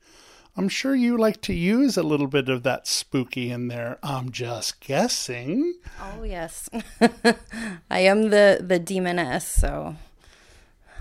I'm 0.57 0.69
sure 0.69 0.95
you 0.95 1.17
like 1.17 1.41
to 1.43 1.55
use 1.55 1.97
a 1.97 2.03
little 2.03 2.27
bit 2.27 2.49
of 2.49 2.65
that 2.65 2.87
spooky 2.87 3.51
in 3.51 3.69
there. 3.69 3.99
I'm 4.03 4.31
just 4.31 4.81
guessing. 4.81 5.75
Oh 6.01 6.23
yes, 6.25 6.69
I 7.91 8.01
am 8.01 8.31
the 8.31 8.59
the 8.61 8.79
demoness, 8.79 9.47
so 9.47 9.97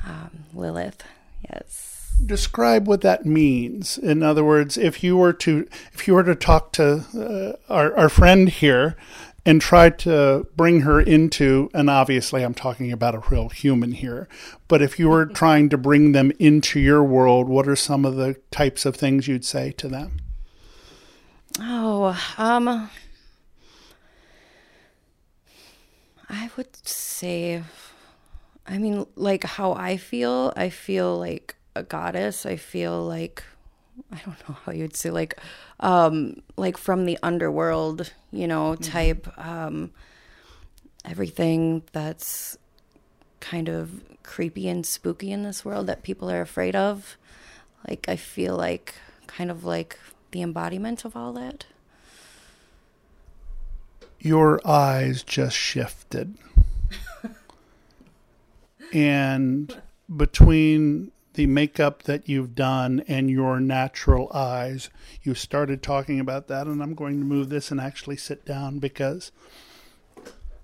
um, 0.10 0.46
Lilith. 0.54 1.04
Yes. 1.50 2.14
Describe 2.26 2.88
what 2.88 3.02
that 3.02 3.26
means. 3.26 3.98
In 3.98 4.24
other 4.24 4.44
words, 4.44 4.78
if 4.78 5.04
you 5.04 5.16
were 5.16 5.34
to 5.34 5.68
if 5.94 6.08
you 6.08 6.14
were 6.14 6.24
to 6.24 6.36
talk 6.36 6.74
to 6.74 7.06
uh, 7.16 7.74
our 7.74 7.96
our 7.96 8.10
friend 8.10 8.50
here, 8.50 8.98
and 9.46 9.62
try 9.62 9.90
to 9.90 10.48
bring 10.56 10.82
her 10.82 11.00
into, 11.00 11.70
and 11.74 11.90
obviously 11.90 12.44
I'm 12.44 12.54
talking 12.54 12.92
about 12.92 13.16
a 13.16 13.24
real 13.30 13.50
human 13.50 13.94
here, 13.94 14.28
but 14.68 14.82
if 14.82 15.00
you 15.00 15.10
were 15.10 15.26
trying 15.42 15.70
to 15.70 15.78
bring 15.78 16.12
them 16.12 16.32
into 16.40 16.80
your 16.80 17.04
world, 17.04 17.48
what 17.48 17.68
are 17.68 17.76
some 17.76 18.06
of 18.06 18.16
the 18.16 18.36
types 18.52 18.86
of 18.86 18.96
things 18.96 19.28
you'd 19.28 19.46
say 19.46 19.72
to 19.72 19.88
them? 19.88 20.20
Oh, 21.60 22.18
um, 22.38 22.90
I 26.30 26.50
would 26.56 26.88
say, 26.88 27.64
I 28.70 28.78
mean, 28.78 29.06
like 29.16 29.44
how 29.44 29.74
I 29.74 29.98
feel, 29.98 30.54
I 30.56 30.70
feel 30.70 31.18
like 31.18 31.56
a 31.76 31.84
goddess. 31.84 32.46
I 32.46 32.56
feel 32.56 33.04
like, 33.04 33.44
I 34.12 34.22
don't 34.24 34.48
know 34.48 34.56
how 34.64 34.72
you'd 34.72 34.96
say, 34.96 35.10
like, 35.10 35.38
um, 35.80 36.42
like 36.56 36.78
from 36.78 37.06
the 37.06 37.18
underworld, 37.24 38.14
you 38.32 38.48
know, 38.48 38.78
Mm-hmm. 38.80 38.84
type, 38.92 39.28
um, 39.40 39.92
everything 41.04 41.82
that's 41.94 42.58
kind 43.40 43.70
of 43.70 44.04
creepy 44.24 44.68
and 44.70 44.86
spooky 44.86 45.32
in 45.32 45.44
this 45.44 45.66
world 45.66 45.88
that 45.88 46.04
people 46.04 46.30
are 46.30 46.42
afraid 46.42 46.76
of. 46.76 47.18
Like, 47.88 48.06
I 48.08 48.18
feel 48.18 48.56
like 48.56 48.94
kind 49.28 49.50
of 49.50 49.64
like 49.64 49.98
the 50.32 50.42
embodiment 50.44 51.06
of 51.06 51.16
all 51.16 51.34
that. 51.34 51.66
Your 54.20 54.60
eyes 54.68 55.24
just 55.24 55.56
shifted. 55.56 56.36
And 58.94 59.82
between 60.16 61.12
the 61.34 61.46
makeup 61.46 62.04
that 62.04 62.28
you've 62.28 62.56
done 62.56 63.04
and 63.08 63.30
your 63.30 63.60
natural 63.60 64.32
eyes, 64.34 64.90
you 65.24 65.34
started 65.34 65.82
talking 65.82 66.20
about 66.20 66.48
that, 66.48 66.68
and 66.68 66.82
I'm 66.82 66.96
going 66.96 67.20
to 67.20 67.26
move 67.26 67.50
this 67.50 67.72
and 67.72 67.80
actually 67.80 68.18
sit 68.18 68.46
down 68.46 68.80
because 68.80 69.32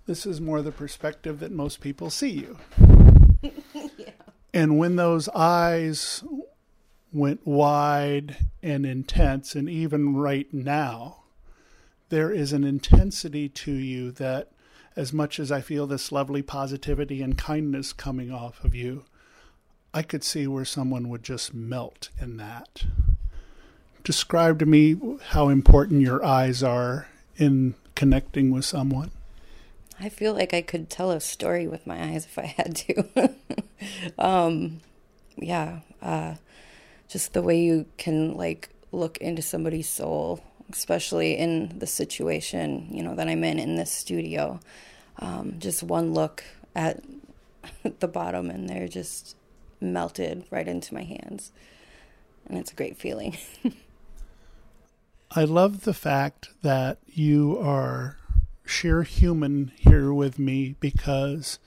this 0.06 0.26
is 0.26 0.42
more 0.42 0.62
the 0.62 0.72
perspective 0.72 1.40
that 1.40 1.52
most 1.52 1.82
people 1.82 2.10
see 2.10 2.30
you. 2.30 2.58
And 4.56 4.78
when 4.78 4.96
those 4.96 5.28
eyes 5.36 6.24
went 7.12 7.46
wide 7.46 8.38
and 8.64 8.86
intense, 8.86 9.54
and 9.54 9.70
even 9.70 10.16
right 10.16 10.52
now, 10.54 11.24
there 12.08 12.32
is 12.32 12.54
an 12.54 12.64
intensity 12.64 13.50
to 13.50 13.74
you 13.74 14.12
that, 14.12 14.54
as 14.96 15.12
much 15.12 15.40
as 15.40 15.52
I 15.52 15.62
feel 15.62 15.88
this 15.88 16.12
lovely 16.12 16.42
positivity 16.42 17.22
and 17.22 17.38
kindness 17.38 17.94
coming 17.94 18.32
off 18.32 18.64
of 18.64 18.74
you, 18.74 19.06
I 19.94 20.02
could 20.02 20.24
see 20.24 20.48
where 20.48 20.66
someone 20.66 21.10
would 21.10 21.24
just 21.24 21.54
melt 21.54 22.10
in 22.20 22.38
that. 22.38 22.86
Describe 24.04 24.60
to 24.60 24.66
me 24.66 24.98
how 25.30 25.50
important 25.50 26.02
your 26.02 26.24
eyes 26.24 26.62
are 26.62 27.08
in 27.38 27.76
connecting 27.96 28.52
with 28.52 28.66
someone. 28.66 29.12
I 30.00 30.10
feel 30.10 30.34
like 30.34 30.54
I 30.54 30.62
could 30.62 30.90
tell 30.90 31.12
a 31.12 31.22
story 31.22 31.68
with 31.68 31.88
my 31.88 32.02
eyes 32.12 32.26
if 32.26 32.38
I 32.38 32.46
had 32.46 32.76
to. 32.76 33.34
um, 34.20 34.82
yeah, 35.38 35.80
uh, 36.02 36.36
just 37.08 37.34
the 37.34 37.42
way 37.42 37.62
you 37.62 37.86
can 37.98 38.34
like 38.34 38.70
look 38.92 39.18
into 39.18 39.42
somebody's 39.42 39.90
soul, 39.90 40.44
especially 40.72 41.38
in 41.38 41.80
the 41.80 41.88
situation 41.88 42.88
you 42.92 43.04
know 43.04 43.16
that 43.16 43.28
I'm 43.28 43.44
in 43.44 43.60
in 43.60 43.76
this 43.76 43.92
studio. 43.92 44.60
Um, 45.20 45.56
just 45.60 45.84
one 45.84 46.14
look 46.14 46.44
at 46.76 47.04
the 48.00 48.08
bottom, 48.08 48.50
and 48.50 48.70
they're 48.70 48.88
just 48.88 49.36
melted 49.80 50.46
right 50.52 50.68
into 50.68 50.94
my 50.94 51.04
hands, 51.04 51.52
and 52.48 52.58
it's 52.58 52.72
a 52.72 52.76
great 52.76 52.98
feeling. 52.98 53.38
I 55.32 55.44
love 55.44 55.84
the 55.84 55.94
fact 55.94 56.50
that 56.62 57.00
you 57.08 57.58
are 57.60 58.18
sheer 58.66 59.04
human 59.04 59.72
here 59.78 60.14
with 60.14 60.40
me 60.40 60.76
because 60.80 61.60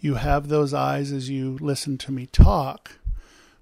you 0.00 0.14
have 0.14 0.48
those 0.48 0.72
eyes 0.72 1.10
as 1.12 1.28
you 1.28 1.58
listen 1.60 1.98
to 1.98 2.12
me 2.12 2.26
talk. 2.26 2.98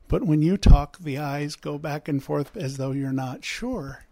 But 0.08 0.24
when 0.24 0.42
you 0.42 0.56
talk, 0.56 0.98
the 0.98 1.18
eyes 1.18 1.56
go 1.56 1.78
back 1.78 2.06
and 2.08 2.22
forth 2.22 2.56
as 2.56 2.76
though 2.76 2.92
you're 2.92 3.12
not 3.12 3.44
sure. 3.44 4.04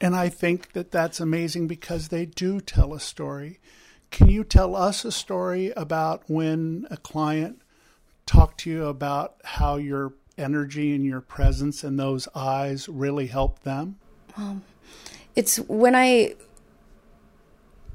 And 0.00 0.14
I 0.14 0.28
think 0.28 0.72
that 0.72 0.90
that's 0.90 1.20
amazing 1.20 1.66
because 1.66 2.08
they 2.08 2.26
do 2.26 2.60
tell 2.60 2.94
a 2.94 3.00
story. 3.00 3.60
Can 4.10 4.28
you 4.28 4.44
tell 4.44 4.76
us 4.76 5.04
a 5.04 5.12
story 5.12 5.72
about 5.76 6.22
when 6.28 6.86
a 6.90 6.96
client 6.96 7.60
talked 8.26 8.60
to 8.60 8.70
you 8.70 8.86
about 8.86 9.36
how 9.44 9.76
your 9.76 10.12
energy 10.38 10.94
and 10.94 11.04
your 11.04 11.20
presence 11.20 11.84
and 11.84 11.98
those 11.98 12.28
eyes 12.34 12.88
really 12.88 13.26
helped 13.26 13.64
them? 13.64 13.96
Um, 14.36 14.62
it's 15.34 15.58
when 15.58 15.94
I 15.94 16.34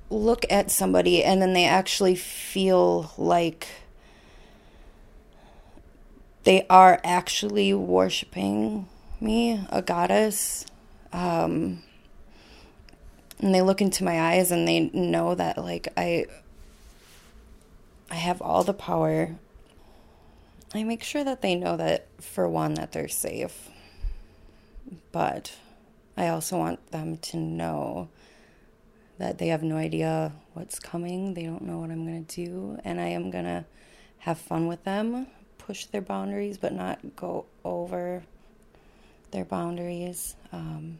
look 0.09 0.45
at 0.49 0.71
somebody 0.71 1.23
and 1.23 1.41
then 1.41 1.53
they 1.53 1.65
actually 1.65 2.15
feel 2.15 3.11
like 3.17 3.67
they 6.43 6.65
are 6.69 6.99
actually 7.03 7.73
worshiping 7.73 8.87
me, 9.21 9.65
a 9.69 9.81
goddess. 9.81 10.65
Um, 11.11 11.83
and 13.39 13.55
they 13.55 13.61
look 13.61 13.81
into 13.81 14.03
my 14.03 14.19
eyes 14.19 14.51
and 14.51 14.67
they 14.67 14.89
know 14.93 15.33
that 15.35 15.57
like 15.57 15.87
I 15.95 16.25
I 18.11 18.15
have 18.15 18.41
all 18.41 18.63
the 18.63 18.73
power. 18.73 19.35
I 20.73 20.83
make 20.83 21.03
sure 21.03 21.23
that 21.23 21.41
they 21.41 21.55
know 21.55 21.77
that 21.77 22.07
for 22.21 22.47
one 22.47 22.75
that 22.75 22.91
they're 22.91 23.07
safe. 23.07 23.69
But 25.11 25.55
I 26.17 26.27
also 26.27 26.57
want 26.57 26.91
them 26.91 27.17
to 27.17 27.37
know 27.37 28.09
that 29.19 29.37
they 29.37 29.47
have 29.47 29.63
no 29.63 29.77
idea 29.77 30.31
what's 30.53 30.79
coming. 30.79 31.33
They 31.33 31.43
don't 31.43 31.63
know 31.63 31.79
what 31.79 31.91
I'm 31.91 32.05
going 32.05 32.25
to 32.25 32.45
do. 32.45 32.79
And 32.83 32.99
I 32.99 33.07
am 33.07 33.31
going 33.31 33.45
to 33.45 33.65
have 34.19 34.37
fun 34.37 34.67
with 34.67 34.83
them, 34.83 35.27
push 35.57 35.85
their 35.85 36.01
boundaries, 36.01 36.57
but 36.57 36.73
not 36.73 37.15
go 37.15 37.45
over 37.63 38.23
their 39.31 39.45
boundaries. 39.45 40.35
Um, 40.51 40.99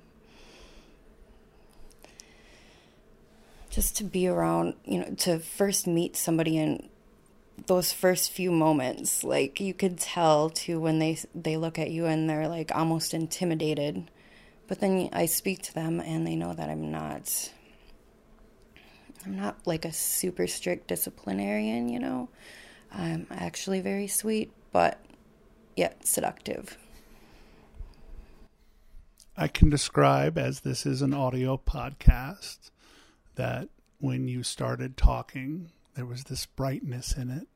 just 3.70 3.98
to 3.98 4.04
be 4.04 4.28
around, 4.28 4.76
you 4.86 5.00
know, 5.00 5.14
to 5.20 5.40
first 5.40 5.88
meet 5.88 6.16
somebody 6.16 6.58
in 6.58 6.90
those 7.68 7.92
first 7.92 8.32
few 8.32 8.52
moments 8.52 9.22
like 9.22 9.60
you 9.60 9.74
could 9.74 10.00
tell 10.00 10.50
too 10.50 10.80
when 10.80 10.98
they 11.00 11.18
they 11.36 11.58
look 11.58 11.78
at 11.78 11.92
you 11.92 12.06
and 12.06 12.30
they're 12.30 12.48
like 12.48 12.74
almost 12.74 13.14
intimidated 13.14 14.10
but 14.66 14.80
then 14.80 15.10
I 15.12 15.26
speak 15.26 15.62
to 15.64 15.74
them 15.74 16.00
and 16.00 16.26
they 16.26 16.38
know 16.38 16.54
that 16.54 16.70
I'm 16.70 16.90
not 16.90 17.52
I'm 19.26 19.36
not 19.36 19.58
like 19.66 19.86
a 19.86 19.92
super 19.92 20.48
strict 20.48 20.88
disciplinarian, 20.88 21.90
you 21.90 22.00
know. 22.00 22.30
I'm 22.92 23.28
actually 23.30 23.82
very 23.82 24.08
sweet, 24.08 24.52
but 24.72 25.00
yet 25.76 26.08
seductive. 26.08 26.78
I 29.42 29.48
can 29.48 29.70
describe, 29.70 30.38
as 30.38 30.60
this 30.60 30.86
is 30.86 31.02
an 31.02 31.14
audio 31.14 31.56
podcast, 31.56 32.72
that 33.36 33.70
when 33.98 34.28
you 34.28 34.44
started 34.44 34.98
talking, 34.98 35.72
there 35.96 36.06
was 36.06 36.26
this 36.26 36.46
brightness 36.46 37.16
in 37.16 37.30
it. 37.30 37.48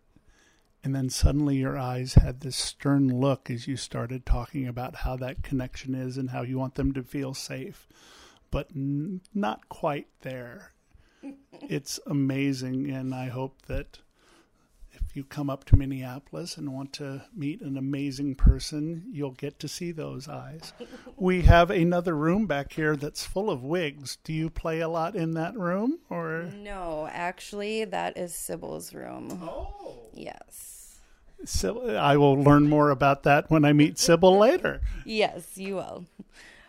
And 0.81 0.95
then 0.95 1.09
suddenly 1.09 1.57
your 1.57 1.77
eyes 1.77 2.13
had 2.13 2.39
this 2.39 2.55
stern 2.55 3.09
look 3.19 3.49
as 3.49 3.67
you 3.67 3.75
started 3.75 4.25
talking 4.25 4.65
about 4.65 4.95
how 4.95 5.17
that 5.17 5.43
connection 5.43 5.93
is 5.93 6.17
and 6.17 6.29
how 6.29 6.43
you 6.43 6.57
want 6.57 6.75
them 6.75 6.93
to 6.93 7.03
feel 7.03 7.33
safe, 7.33 7.89
but 8.49 8.69
n- 8.73 9.19
not 9.33 9.67
quite 9.67 10.07
there. 10.21 10.71
it's 11.51 11.99
amazing, 12.07 12.89
and 12.91 13.13
I 13.13 13.27
hope 13.27 13.61
that 13.63 13.99
if 15.13 15.17
you 15.17 15.23
come 15.23 15.47
up 15.47 15.63
to 15.63 15.75
Minneapolis 15.75 16.57
and 16.57 16.73
want 16.73 16.91
to 16.93 17.21
meet 17.35 17.61
an 17.61 17.77
amazing 17.77 18.33
person, 18.33 19.03
you'll 19.11 19.29
get 19.29 19.59
to 19.59 19.67
see 19.67 19.91
those 19.91 20.27
eyes. 20.27 20.73
we 21.17 21.43
have 21.43 21.69
another 21.69 22.15
room 22.15 22.47
back 22.47 22.73
here 22.73 22.95
that's 22.95 23.23
full 23.23 23.51
of 23.51 23.63
wigs. 23.63 24.17
Do 24.23 24.33
you 24.33 24.49
play 24.49 24.79
a 24.79 24.87
lot 24.87 25.15
in 25.15 25.35
that 25.35 25.55
room 25.55 25.99
or 26.09 26.49
No, 26.55 27.07
actually 27.11 27.85
that 27.85 28.17
is 28.17 28.33
Sybil's 28.33 28.95
room. 28.95 29.39
Oh. 29.43 30.09
Yes. 30.15 30.99
Sybil, 31.45 31.95
I 31.95 32.17
will 32.17 32.33
learn 32.33 32.67
more 32.67 32.89
about 32.89 33.21
that 33.21 33.51
when 33.51 33.65
I 33.65 33.71
meet 33.71 33.99
Sybil 33.99 34.35
later. 34.35 34.81
Yes, 35.05 35.59
you 35.59 35.75
will. 35.75 36.07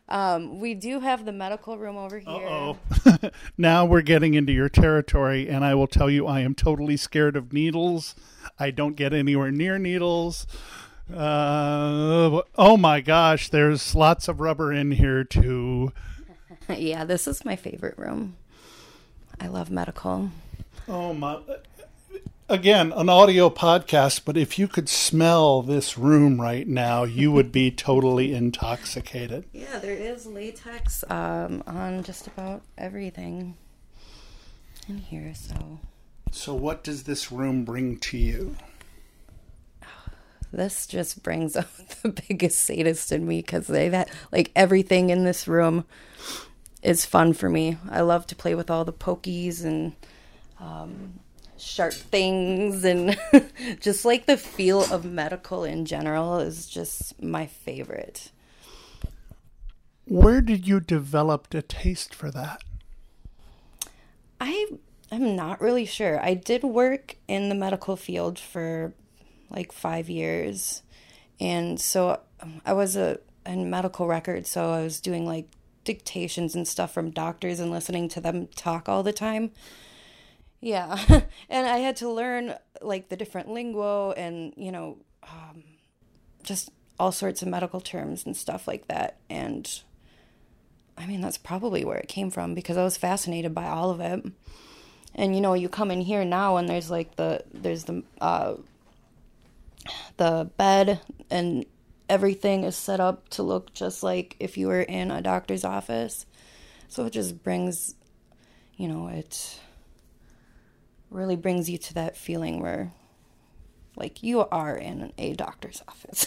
Um, 0.09 0.61
we 0.61 0.75
do 0.75 1.01
have 1.01 1.25
the 1.25 1.33
medical 1.33 1.79
room 1.79 1.97
over 1.97 2.19
here. 2.19 2.29
Oh, 2.29 2.77
now 3.59 3.85
we're 3.85 4.03
getting 4.03 4.35
into 4.35 4.53
your 4.53 4.69
territory, 4.69 5.49
and 5.49 5.65
I 5.65 5.75
will 5.75 5.87
tell 5.87 6.11
you, 6.11 6.27
I 6.27 6.41
am 6.41 6.55
totally 6.55 6.97
scared 6.97 7.37
of 7.37 7.53
needles. 7.53 8.15
I 8.59 8.71
don't 8.71 8.97
get 8.97 9.13
anywhere 9.13 9.51
near 9.51 9.79
needles. 9.79 10.47
Uh, 11.13 12.43
oh 12.57 12.77
my 12.77 13.01
gosh, 13.01 13.49
there's 13.51 13.95
lots 13.95 14.29
of 14.29 14.41
rubber 14.41 14.73
in 14.73 14.93
here 14.93 15.25
too. 15.25 15.93
yeah, 16.69 17.05
this 17.05 17.27
is 17.27 17.45
my 17.45 17.57
favorite 17.57 17.99
room. 17.99 18.37
I 19.41 19.49
love 19.49 19.71
medical. 19.71 20.31
Oh 20.89 21.13
my! 21.13 21.41
Again, 22.49 22.93
an 22.93 23.09
audio 23.09 23.49
podcast, 23.49 24.23
but 24.27 24.37
if 24.37 24.59
you 24.59 24.69
could 24.69 24.87
smell 24.91 25.63
this 25.63 25.97
room 25.97 26.39
right 26.39 26.69
now, 26.69 27.05
you 27.05 27.33
would 27.33 27.51
be 27.51 27.71
totally 27.71 28.35
intoxicated. 28.35 29.47
Yeah, 29.55 29.79
there 29.79 29.95
is 29.95 30.27
latex 30.27 31.05
um, 31.09 31.63
on 31.67 32.03
just 32.03 32.27
about 32.27 32.61
everything. 32.77 33.57
in 34.87 34.99
here. 34.99 35.33
So, 35.35 35.79
So, 36.33 36.55
what 36.55 36.85
does 36.85 37.05
this 37.05 37.33
room 37.33 37.65
bring 37.65 37.97
to 38.01 38.19
you? 38.19 38.57
this 40.53 40.87
just 40.87 41.23
brings 41.23 41.57
out 41.57 41.75
the 42.03 42.11
biggest 42.29 42.59
sadist 42.59 43.11
in 43.11 43.27
me 43.27 43.41
because 43.41 43.69
they've 43.69 43.93
had 43.93 44.11
like 44.31 44.53
everything 44.55 45.09
in 45.09 45.25
this 45.25 45.49
room 45.49 45.87
is 46.83 47.07
fun 47.07 47.33
for 47.33 47.49
me. 47.49 47.79
I 47.91 48.03
love 48.03 48.27
to 48.27 48.37
play 48.37 48.55
with 48.55 48.71
all 48.71 48.85
the 48.85 48.93
pokies 48.93 49.65
and 49.65 49.95
um, 50.61 51.21
sharp 51.65 51.93
things, 51.93 52.85
and 52.85 53.19
just 53.81 54.05
like 54.05 54.27
the 54.27 54.37
feel 54.37 54.83
of 54.93 55.05
medical 55.05 55.65
in 55.65 55.85
general 55.85 56.39
is 56.39 56.67
just 56.67 57.21
my 57.23 57.47
favorite. 57.47 58.31
Where 60.07 60.41
did 60.41 60.69
you 60.69 60.81
develop 60.81 61.53
a 61.55 61.63
taste 61.63 62.15
for 62.15 62.31
that? 62.31 62.63
I 64.41 64.67
am 65.11 65.35
not 65.37 65.61
really 65.61 65.87
sure. 65.87 66.23
I 66.23 66.35
did 66.35 66.63
work 66.63 67.17
in 67.27 67.49
the 67.49 67.55
medical 67.55 67.97
field 67.97 68.39
for 68.39 68.93
like 69.49 69.73
five 69.73 70.11
years, 70.11 70.83
and 71.41 71.81
so 71.81 72.21
um, 72.41 72.61
I 72.67 72.75
was 72.75 72.97
a 72.97 73.19
in 73.47 73.71
medical 73.71 74.07
records. 74.07 74.51
So 74.51 74.73
I 74.73 74.83
was 74.83 75.01
doing 75.01 75.27
like 75.27 75.49
dictations 75.85 76.55
and 76.55 76.67
stuff 76.67 76.93
from 76.93 77.11
doctors 77.11 77.61
and 77.61 77.71
listening 77.71 78.09
to 78.11 78.21
them 78.21 78.49
talk 78.49 78.89
all 78.89 79.03
the 79.03 79.13
time. 79.13 79.51
Yeah, 80.65 80.99
and 81.51 81.67
I 81.67 81.77
had 81.81 81.97
to 81.97 82.09
learn 82.09 82.55
like 82.81 83.11
the 83.11 83.17
different 83.17 83.51
lingo 83.51 84.13
and 84.13 84.55
you 84.57 84.73
know 84.73 84.97
um, 85.23 85.63
just 86.43 86.71
all 86.99 87.13
sorts 87.13 87.43
of 87.43 87.49
medical 87.49 87.83
terms 87.83 88.25
and 88.25 88.35
stuff 88.35 88.67
like 88.67 88.89
that. 88.89 89.19
And 89.29 89.71
I 90.97 91.05
mean 91.05 91.21
that's 91.21 91.37
probably 91.37 91.85
where 91.85 91.99
it 91.99 92.09
came 92.09 92.31
from 92.31 92.55
because 92.55 92.79
I 92.79 92.83
was 92.83 92.97
fascinated 92.97 93.55
by 93.55 93.67
all 93.67 93.91
of 93.91 94.01
it. 94.01 94.25
And 95.15 95.35
you 95.35 95.43
know, 95.43 95.53
you 95.53 95.69
come 95.69 95.91
in 95.91 96.01
here 96.01 96.25
now 96.25 96.57
and 96.57 96.67
there's 96.67 96.91
like 96.91 97.17
the 97.17 97.45
there's 97.53 97.85
the 97.85 98.03
uh, 98.23 98.55
the 100.17 100.51
bed 100.57 100.99
and 101.29 101.67
everything 102.09 102.65
is 102.65 102.75
set 102.75 103.01
up 103.01 103.29
to 103.31 103.43
look 103.43 103.75
just 103.75 104.03
like 104.03 104.35
if 104.41 104.57
you 104.57 104.69
were 104.69 104.81
in 104.81 105.11
a 105.11 105.21
doctor's 105.21 105.63
office. 105.63 106.25
So 106.89 107.05
it 107.05 107.11
just 107.11 107.43
brings, 107.43 107.97
you 108.79 108.89
know, 108.89 109.09
it 109.09 109.61
really 111.15 111.37
brings 111.37 111.71
you 111.71 111.79
to 111.79 111.95
that 111.95 112.17
feeling 112.17 112.61
where 112.61 112.93
like 113.97 114.23
you 114.23 114.41
are 114.41 114.77
in 114.77 115.13
a 115.17 115.35
doctor's 115.35 115.83
office 115.87 116.27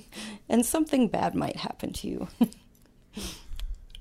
and 0.48 0.66
something 0.66 1.08
bad 1.08 1.34
might 1.34 1.56
happen 1.56 1.92
to 1.92 2.08
you. 2.08 2.28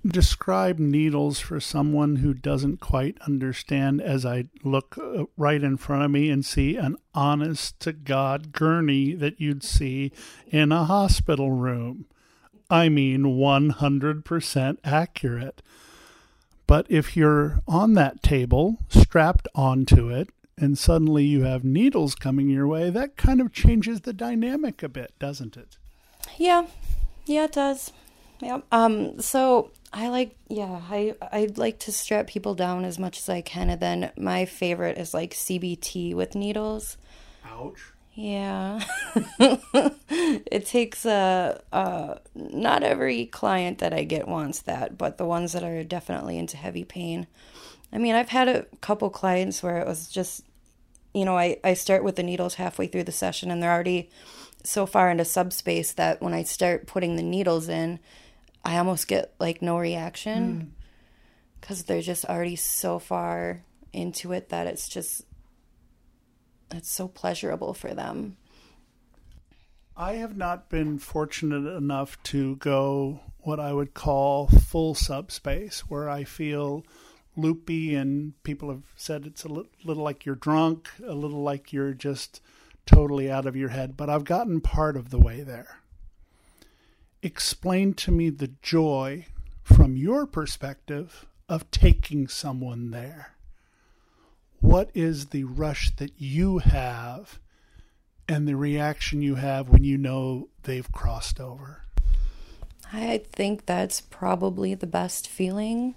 Describe 0.06 0.80
needles 0.80 1.40
for 1.40 1.62
someone 1.62 2.18
who 2.18 2.34
doesn't 2.34 2.82
quite 2.82 3.18
understand 3.26 4.02
as 4.02 4.26
I 4.26 4.46
look 4.62 4.98
uh, 4.98 5.26
right 5.38 5.64
in 5.64 5.78
front 5.78 6.04
of 6.04 6.12
me 6.12 6.30
and 6.30 6.44
see 6.44 6.76
an 6.76 6.98
honest 7.14 7.80
to 7.82 7.94
God 7.94 8.52
gurney 8.52 9.14
that 9.14 9.40
you'd 9.40 9.64
see 9.64 10.12
in 10.48 10.74
a 10.74 10.84
hospital 10.84 11.52
room. 11.52 12.06
I 12.70 12.90
mean, 12.90 13.24
100% 13.24 14.78
accurate. 14.84 15.62
But 16.74 16.88
if 16.90 17.16
you're 17.16 17.62
on 17.68 17.94
that 17.94 18.24
table, 18.24 18.80
strapped 18.90 19.48
onto 19.54 20.10
it, 20.10 20.30
and 20.58 20.76
suddenly 20.76 21.24
you 21.24 21.44
have 21.44 21.64
needles 21.64 22.16
coming 22.16 22.50
your 22.50 22.68
way, 22.68 22.90
that 22.90 23.16
kind 23.16 23.40
of 23.42 23.54
changes 23.54 24.02
the 24.02 24.12
dynamic 24.12 24.82
a 24.82 24.90
bit, 24.90 25.14
doesn't 25.20 25.56
it? 25.56 25.78
Yeah, 26.40 26.66
yeah, 27.28 27.44
it 27.44 27.52
does. 27.52 27.94
Yeah. 28.40 28.62
Um. 28.72 29.22
So 29.22 29.70
I 29.94 30.08
like, 30.10 30.36
yeah, 30.48 30.82
I 30.90 31.14
I 31.22 31.50
like 31.58 31.78
to 31.82 31.92
strap 31.92 32.26
people 32.26 32.56
down 32.56 32.86
as 32.86 32.98
much 32.98 33.20
as 33.20 33.30
I 33.30 33.42
can, 33.42 33.70
and 33.70 33.80
then 33.80 34.12
my 34.18 34.46
favorite 34.46 34.98
is 34.98 35.14
like 35.14 35.36
CBT 35.36 36.16
with 36.16 36.34
needles. 36.34 36.98
Ouch. 37.46 37.93
Yeah. 38.16 38.84
it 39.40 40.66
takes 40.68 41.06
a 41.06 41.60
uh, 41.72 41.76
uh, 41.76 42.20
not 42.36 42.84
every 42.84 43.26
client 43.26 43.80
that 43.80 43.94
I 43.94 44.04
get 44.04 44.28
wants 44.28 44.62
that, 44.62 44.98
but 44.98 45.18
the 45.18 45.26
ones 45.26 45.54
that 45.54 45.64
are 45.64 45.84
definitely 45.84 46.38
into 46.38 46.58
heavy 46.58 46.84
pain. 46.84 47.28
I 47.92 47.98
mean, 47.98 48.16
I've 48.16 48.30
had 48.30 48.48
a 48.48 48.66
couple 48.82 49.10
clients 49.10 49.64
where 49.64 49.78
it 49.78 49.88
was 49.88 50.10
just, 50.10 50.44
you 51.14 51.26
know, 51.26 51.38
I, 51.38 51.58
I 51.64 51.74
start 51.74 52.04
with 52.04 52.16
the 52.16 52.24
needles 52.24 52.56
halfway 52.56 52.88
through 52.88 53.04
the 53.06 53.12
session 53.12 53.50
and 53.50 53.62
they're 53.62 53.74
already 53.74 54.10
so 54.64 54.86
far 54.86 55.10
into 55.10 55.26
subspace 55.26 55.94
that 55.94 56.22
when 56.22 56.34
I 56.34 56.44
start 56.44 56.88
putting 56.88 57.16
the 57.16 57.24
needles 57.24 57.68
in, 57.68 58.00
I 58.64 58.78
almost 58.78 59.08
get 59.08 59.34
like 59.40 59.62
no 59.62 59.78
reaction 59.78 60.74
because 61.60 61.84
they're 61.84 62.02
just 62.02 62.26
already 62.26 62.56
so 62.56 63.00
far 63.00 63.64
into 63.92 64.32
it 64.32 64.50
that 64.50 64.68
it's 64.68 64.88
just 64.88 65.24
it's 66.72 66.90
so 66.90 67.08
pleasurable 67.08 67.74
for 67.74 67.94
them. 67.94 68.38
I 69.96 70.14
have 70.14 70.36
not 70.36 70.70
been 70.70 70.98
fortunate 70.98 71.68
enough 71.70 72.22
to 72.24 72.56
go 72.56 73.20
what 73.40 73.60
I 73.60 73.74
would 73.74 73.94
call 73.94 74.48
full 74.48 74.96
subspace, 74.96 75.82
where 75.82 76.10
I 76.10 76.24
feel 76.24 76.84
loopy, 77.36 77.94
and 77.94 78.42
people 78.44 78.70
have 78.70 78.84
said 78.96 79.26
it's 79.26 79.44
a 79.44 79.50
li- 79.50 79.70
little 79.84 80.04
like 80.04 80.26
you're 80.26 80.36
drunk, 80.36 80.90
a 81.06 81.14
little 81.14 81.44
like 81.44 81.72
you're 81.72 81.94
just 81.94 82.42
totally 82.86 83.30
out 83.30 83.46
of 83.46 83.56
your 83.56 83.70
head, 83.70 83.96
but 83.96 84.10
I've 84.10 84.26
gotten 84.26 84.62
part 84.62 84.98
of 84.98 85.10
the 85.10 85.20
way 85.20 85.42
there. 85.42 85.80
Explain 87.22 87.94
to 87.96 88.12
me 88.12 88.30
the 88.30 88.52
joy 88.62 89.28
from 89.64 89.96
your 89.96 90.26
perspective 90.26 91.26
of 91.48 91.70
taking 91.72 92.28
someone 92.28 92.92
there. 92.92 93.36
What 94.64 94.92
is 94.94 95.28
the 95.28 95.44
rush 95.44 95.94
that 95.98 96.14
you 96.18 96.60
have 96.60 97.38
and 98.30 98.48
the 98.48 98.56
reaction 98.56 99.22
you 99.22 99.36
have 99.36 99.68
when 99.68 99.84
you 99.84 99.98
know 99.98 100.48
they've 100.64 100.90
crossed 100.90 101.42
over? 101.42 101.84
I 102.94 103.24
think 103.34 103.66
that's 103.66 104.00
probably 104.00 104.74
the 104.74 104.88
best 104.88 105.28
feeling 105.28 105.96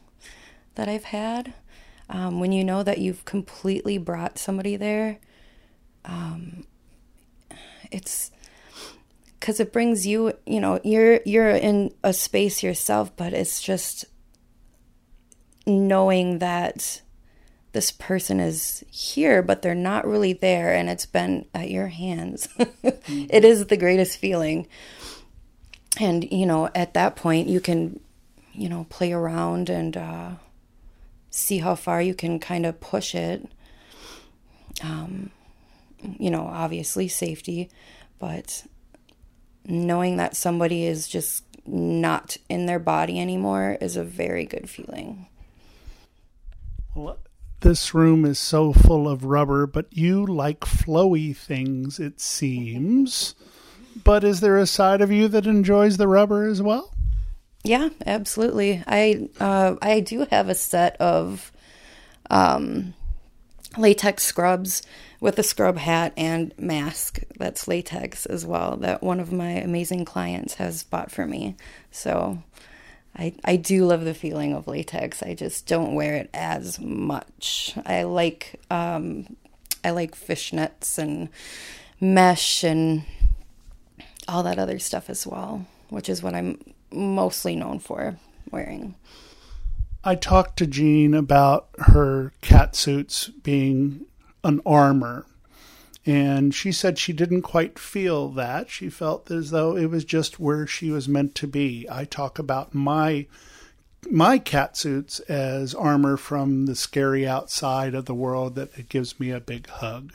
that 0.75 0.89
I've 0.89 1.05
had. 1.05 1.55
Um, 2.11 2.41
when 2.41 2.51
you 2.51 2.65
know 2.65 2.83
that 2.83 2.99
you've 2.99 3.25
completely 3.25 3.99
brought 3.99 4.37
somebody 4.37 4.75
there, 4.75 5.21
um, 6.05 6.67
it's 7.93 8.33
because 9.39 9.61
it 9.61 9.73
brings 9.73 10.09
you, 10.09 10.33
you 10.45 10.61
know, 10.61 10.81
you're 10.83 11.21
you're 11.25 11.51
in 11.51 11.95
a 12.03 12.13
space 12.13 12.65
yourself, 12.65 13.17
but 13.17 13.33
it's 13.33 13.63
just 13.63 14.07
knowing 15.69 16.41
that 16.41 17.03
this 17.77 17.91
person 17.91 18.41
is 18.41 18.83
here, 18.91 19.43
but 19.43 19.61
they're 19.61 19.75
not 19.75 20.07
really 20.07 20.33
there, 20.33 20.73
and 20.73 20.89
it's 20.89 21.05
been 21.05 21.45
at 21.53 21.71
your 21.71 21.89
hands. 21.89 22.49
it 22.59 23.45
is 23.45 23.67
the 23.67 23.77
greatest 23.77 24.17
feeling. 24.17 24.67
And, 26.01 26.25
you 26.33 26.47
know, 26.47 26.71
at 26.75 26.95
that 26.95 27.17
point, 27.17 27.49
you 27.49 27.61
can, 27.61 28.01
you 28.55 28.71
know, 28.71 28.87
play 28.89 29.13
around 29.13 29.69
and 29.69 29.95
uh, 29.95 30.31
see 31.29 31.59
how 31.59 31.75
far 31.75 32.01
you 32.01 32.15
can 32.15 32.41
kind 32.41 32.65
of 32.65 32.81
push 32.81 33.15
it. 33.15 33.47
Um, 34.83 35.29
you 36.01 36.31
know, 36.31 36.47
obviously 36.47 37.09
safety, 37.09 37.69
but 38.19 38.65
knowing 39.67 40.17
that 40.17 40.35
somebody 40.35 40.87
is 40.87 41.09
just 41.09 41.45
not 41.67 42.39
in 42.49 42.65
their 42.65 42.79
body 42.79 43.21
anymore 43.21 43.77
is 43.83 43.97
a 43.97 44.05
very 44.05 44.47
good 44.47 44.71
feeling. 44.71 45.27
Well, 46.95 47.19
this 47.61 47.95
room 47.95 48.25
is 48.25 48.39
so 48.39 48.73
full 48.73 49.09
of 49.09 49.25
rubber, 49.25 49.67
but 49.67 49.87
you 49.91 50.25
like 50.27 50.61
flowy 50.61 51.37
things, 51.37 51.99
it 51.99 52.21
seems. 52.21 53.35
But 54.05 54.25
is 54.25 54.41
there 54.41 54.59
a 54.59 54.67
side 54.67 55.01
of 55.01 55.11
you 55.11 55.29
that 55.29 55.47
enjoys 55.47 55.97
the 55.97 56.09
rubber 56.09 56.47
as 56.47 56.61
well? 56.61 56.93
Yeah, 57.65 57.89
absolutely. 58.05 58.83
I 58.87 59.29
uh, 59.41 59.77
I 59.83 60.01
do 60.01 60.27
have 60.31 60.49
a 60.49 60.55
set 60.55 60.97
of 60.99 61.51
um, 62.31 62.95
latex 63.77 64.23
scrubs 64.23 64.83
with 65.21 65.39
a 65.39 65.43
scrub 65.43 65.79
hat 65.79 66.13
and 66.17 66.53
mask 66.59 67.23
that's 67.39 67.67
latex 67.67 68.27
as 68.27 68.47
well 68.47 68.77
that 68.77 69.03
one 69.03 69.19
of 69.19 69.33
my 69.33 69.53
amazing 69.53 70.05
clients 70.05 70.55
has 70.55 70.85
bought 70.85 71.11
for 71.11 71.27
me. 71.27 71.57
So 71.91 72.43
I 73.17 73.35
I 73.45 73.57
do 73.57 73.87
love 73.87 74.05
the 74.05 74.15
feeling 74.15 74.53
of 74.53 74.67
latex. 74.67 75.23
I 75.23 75.35
just 75.35 75.67
don't 75.67 75.95
wear 75.95 76.15
it 76.15 76.31
as 76.35 76.79
much. 76.79 77.75
I 77.87 78.03
like 78.03 78.61
um, 78.71 79.37
I 79.85 79.91
like 79.91 80.15
fishnets 80.15 80.99
and 80.99 81.29
mesh 82.01 82.63
and 82.63 83.05
all 84.29 84.43
that 84.43 84.59
other 84.59 84.79
stuff 84.79 85.09
as 85.09 85.27
well, 85.27 85.67
which 85.89 86.09
is 86.09 86.23
what 86.23 86.35
I'm 86.35 86.59
mostly 86.93 87.57
known 87.57 87.79
for 87.79 88.19
wearing. 88.51 88.95
I 90.05 90.15
talked 90.15 90.57
to 90.59 90.67
Jean 90.67 91.15
about 91.15 91.69
her 91.79 92.33
cat 92.41 92.77
suits 92.77 93.29
being 93.29 94.07
an 94.45 94.61
armor. 94.65 95.27
And 96.07 96.55
she 96.55 96.71
said 96.71 96.99
she 96.99 97.13
didn't 97.13 97.43
quite 97.43 97.81
feel 97.81 98.29
that. 98.31 98.71
She 98.71 98.89
felt 98.89 99.29
as 99.31 99.51
though 99.51 99.77
it 99.77 99.87
was 99.87 100.05
just 100.05 100.39
where 100.39 100.65
she 100.65 100.91
was 100.93 101.09
meant 101.09 101.35
to 101.35 101.49
be. 101.49 101.87
I 101.91 102.05
talk 102.05 102.39
about 102.39 102.75
my 102.75 103.27
my 104.09 104.39
cat 104.39 104.77
suits 104.77 105.19
as 105.21 105.75
armor 105.75 106.17
from 106.17 106.67
the 106.67 106.77
scary 106.77 107.27
outside 107.27 107.93
of 107.93 108.05
the 108.05 108.15
world 108.15 108.55
that 108.55 108.79
it 108.79 108.89
gives 108.89 109.19
me 109.19 109.31
a 109.31 109.41
big 109.41 109.67
hug. 109.69 110.15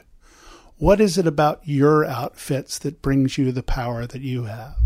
What 0.77 1.01
is 1.01 1.17
it 1.17 1.27
about 1.27 1.61
your 1.65 2.05
outfits 2.05 2.79
that 2.79 3.01
brings 3.01 3.37
you 3.37 3.51
the 3.51 3.61
power 3.61 4.07
that 4.07 4.21
you 4.21 4.45
have? 4.45 4.77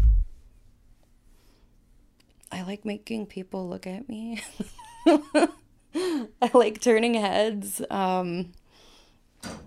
I 2.51 2.63
like 2.63 2.83
making 2.83 3.27
people 3.27 3.69
look 3.69 3.85
at 3.85 4.09
me. 4.09 4.41
I 5.05 6.51
like 6.53 6.81
turning 6.81 7.13
heads. 7.13 7.81
Um, 7.89 8.53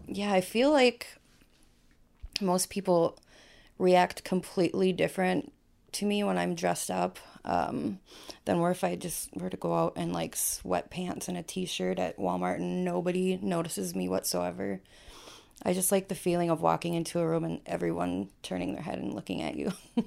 yeah, 0.06 0.32
I 0.32 0.40
feel 0.40 0.72
like 0.72 1.17
most 2.40 2.70
people 2.70 3.18
react 3.78 4.24
completely 4.24 4.92
different 4.92 5.52
to 5.92 6.04
me 6.04 6.22
when 6.22 6.36
I'm 6.36 6.54
dressed 6.54 6.90
up 6.90 7.18
um, 7.44 7.98
than 8.44 8.60
where 8.60 8.70
if 8.70 8.84
I 8.84 8.96
just 8.96 9.34
were 9.36 9.50
to 9.50 9.56
go 9.56 9.74
out 9.74 9.96
in 9.96 10.12
like 10.12 10.34
sweatpants 10.34 11.28
and 11.28 11.38
a 11.38 11.42
t-shirt 11.42 11.98
at 11.98 12.18
Walmart 12.18 12.56
and 12.56 12.84
nobody 12.84 13.38
notices 13.40 13.94
me 13.94 14.08
whatsoever. 14.08 14.80
I 15.64 15.72
just 15.72 15.90
like 15.90 16.08
the 16.08 16.14
feeling 16.14 16.50
of 16.50 16.60
walking 16.60 16.94
into 16.94 17.18
a 17.18 17.26
room 17.26 17.44
and 17.44 17.60
everyone 17.66 18.28
turning 18.42 18.74
their 18.74 18.82
head 18.82 18.98
and 18.98 19.14
looking 19.14 19.42
at 19.42 19.56
you. 19.56 19.72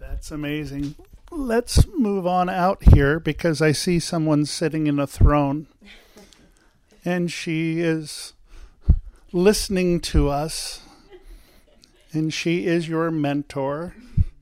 That's 0.00 0.30
amazing. 0.30 0.94
Let's 1.30 1.86
move 1.88 2.26
on 2.26 2.48
out 2.48 2.94
here 2.94 3.18
because 3.18 3.60
I 3.60 3.72
see 3.72 3.98
someone 3.98 4.46
sitting 4.46 4.86
in 4.86 4.98
a 4.98 5.06
throne 5.06 5.66
and 7.04 7.30
she 7.30 7.80
is 7.80 8.32
listening 9.32 10.00
to 10.00 10.28
us 10.28 10.80
and 12.16 12.32
she 12.32 12.66
is 12.66 12.88
your 12.88 13.10
mentor. 13.10 13.94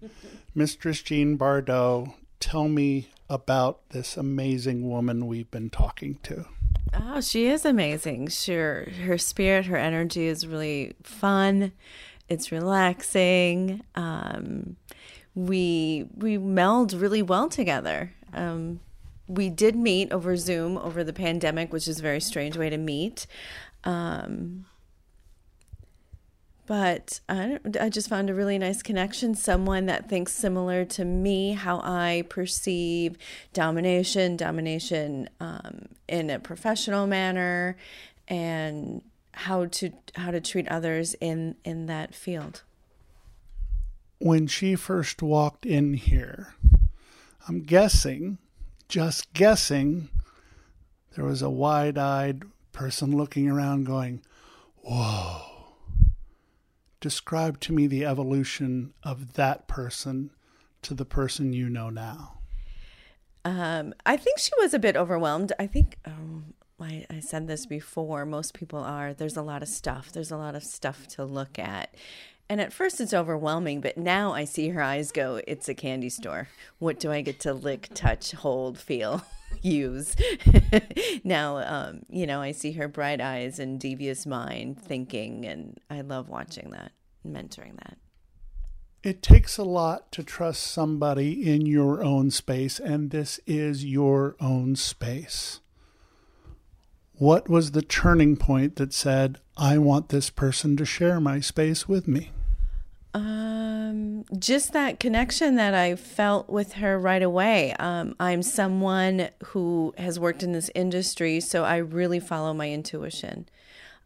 Mistress 0.54 1.02
Jean 1.02 1.36
Bardot, 1.36 2.14
tell 2.40 2.68
me 2.68 3.08
about 3.28 3.88
this 3.90 4.16
amazing 4.16 4.88
woman 4.88 5.26
we've 5.26 5.50
been 5.50 5.70
talking 5.70 6.18
to. 6.22 6.46
Oh, 6.92 7.20
she 7.20 7.46
is 7.46 7.64
amazing. 7.64 8.28
Sure. 8.28 8.84
Her 9.04 9.18
spirit, 9.18 9.66
her 9.66 9.76
energy 9.76 10.26
is 10.26 10.46
really 10.46 10.94
fun. 11.02 11.72
It's 12.28 12.52
relaxing. 12.52 13.82
Um, 13.96 14.76
we 15.34 16.06
we 16.14 16.38
meld 16.38 16.92
really 16.92 17.22
well 17.22 17.48
together. 17.48 18.12
Um, 18.32 18.80
we 19.26 19.50
did 19.50 19.74
meet 19.74 20.12
over 20.12 20.36
Zoom 20.36 20.78
over 20.78 21.02
the 21.02 21.12
pandemic, 21.12 21.72
which 21.72 21.88
is 21.88 21.98
a 21.98 22.02
very 22.02 22.20
strange 22.20 22.56
way 22.56 22.70
to 22.70 22.76
meet. 22.76 23.26
Um, 23.82 24.66
but 26.66 27.20
I, 27.28 27.58
I 27.80 27.88
just 27.88 28.08
found 28.08 28.30
a 28.30 28.34
really 28.34 28.58
nice 28.58 28.82
connection. 28.82 29.34
Someone 29.34 29.86
that 29.86 30.08
thinks 30.08 30.32
similar 30.32 30.84
to 30.86 31.04
me, 31.04 31.52
how 31.52 31.80
I 31.80 32.24
perceive 32.28 33.16
domination, 33.52 34.36
domination 34.36 35.28
um, 35.40 35.88
in 36.08 36.30
a 36.30 36.38
professional 36.38 37.06
manner, 37.06 37.76
and 38.28 39.02
how 39.32 39.66
to 39.66 39.90
how 40.14 40.30
to 40.30 40.40
treat 40.40 40.68
others 40.68 41.14
in 41.20 41.56
in 41.64 41.86
that 41.86 42.14
field. 42.14 42.62
When 44.18 44.46
she 44.46 44.74
first 44.74 45.22
walked 45.22 45.66
in 45.66 45.94
here, 45.94 46.54
I'm 47.46 47.62
guessing, 47.62 48.38
just 48.88 49.34
guessing, 49.34 50.08
there 51.14 51.26
was 51.26 51.42
a 51.42 51.50
wide-eyed 51.50 52.44
person 52.72 53.14
looking 53.14 53.50
around, 53.50 53.84
going, 53.84 54.22
"Whoa." 54.82 55.53
Describe 57.04 57.60
to 57.60 57.70
me 57.70 57.86
the 57.86 58.02
evolution 58.02 58.94
of 59.02 59.34
that 59.34 59.68
person 59.68 60.30
to 60.80 60.94
the 60.94 61.04
person 61.04 61.52
you 61.52 61.68
know 61.68 61.90
now? 61.90 62.38
Um, 63.44 63.92
I 64.06 64.16
think 64.16 64.38
she 64.38 64.52
was 64.58 64.72
a 64.72 64.78
bit 64.78 64.96
overwhelmed. 64.96 65.52
I 65.58 65.66
think 65.66 65.98
um, 66.06 66.54
I, 66.80 67.04
I 67.10 67.20
said 67.20 67.46
this 67.46 67.66
before. 67.66 68.24
Most 68.24 68.54
people 68.54 68.78
are. 68.78 69.12
There's 69.12 69.36
a 69.36 69.42
lot 69.42 69.62
of 69.62 69.68
stuff. 69.68 70.12
There's 70.12 70.30
a 70.30 70.38
lot 70.38 70.54
of 70.54 70.64
stuff 70.64 71.06
to 71.08 71.26
look 71.26 71.58
at. 71.58 71.94
And 72.48 72.58
at 72.58 72.72
first 72.72 73.02
it's 73.02 73.12
overwhelming, 73.12 73.82
but 73.82 73.98
now 73.98 74.32
I 74.32 74.44
see 74.44 74.70
her 74.70 74.80
eyes 74.80 75.12
go, 75.12 75.42
it's 75.46 75.68
a 75.68 75.74
candy 75.74 76.08
store. 76.08 76.48
What 76.78 76.98
do 76.98 77.12
I 77.12 77.20
get 77.20 77.38
to 77.40 77.52
lick, 77.52 77.90
touch, 77.92 78.32
hold, 78.32 78.78
feel, 78.78 79.26
use? 79.62 80.16
now, 81.24 81.58
um, 81.58 82.02
you 82.08 82.26
know, 82.26 82.40
I 82.40 82.52
see 82.52 82.72
her 82.72 82.88
bright 82.88 83.20
eyes 83.20 83.58
and 83.58 83.78
devious 83.78 84.26
mind 84.26 84.80
thinking, 84.80 85.46
and 85.46 85.78
I 85.90 86.00
love 86.00 86.28
watching 86.28 86.70
that, 86.70 86.92
mentoring 87.26 87.76
that. 87.76 87.98
It 89.02 89.22
takes 89.22 89.58
a 89.58 89.64
lot 89.64 90.10
to 90.12 90.22
trust 90.22 90.62
somebody 90.62 91.46
in 91.46 91.66
your 91.66 92.02
own 92.02 92.30
space, 92.30 92.80
and 92.80 93.10
this 93.10 93.38
is 93.46 93.84
your 93.84 94.34
own 94.40 94.76
space. 94.76 95.60
What 97.16 97.48
was 97.48 97.72
the 97.72 97.82
turning 97.82 98.36
point 98.36 98.76
that 98.76 98.92
said, 98.94 99.40
I 99.56 99.78
want 99.78 100.08
this 100.08 100.30
person 100.30 100.76
to 100.78 100.84
share 100.84 101.20
my 101.20 101.40
space 101.40 101.86
with 101.86 102.08
me? 102.08 102.32
Um, 103.14 104.24
just 104.36 104.72
that 104.72 104.98
connection 104.98 105.54
that 105.54 105.72
I 105.72 105.94
felt 105.94 106.50
with 106.50 106.74
her 106.74 106.98
right 106.98 107.22
away. 107.22 107.72
Um, 107.78 108.16
I'm 108.18 108.42
someone 108.42 109.28
who 109.44 109.94
has 109.96 110.18
worked 110.18 110.42
in 110.42 110.52
this 110.52 110.68
industry, 110.74 111.38
so 111.38 111.64
I 111.64 111.76
really 111.76 112.18
follow 112.18 112.52
my 112.52 112.68
intuition. 112.70 113.48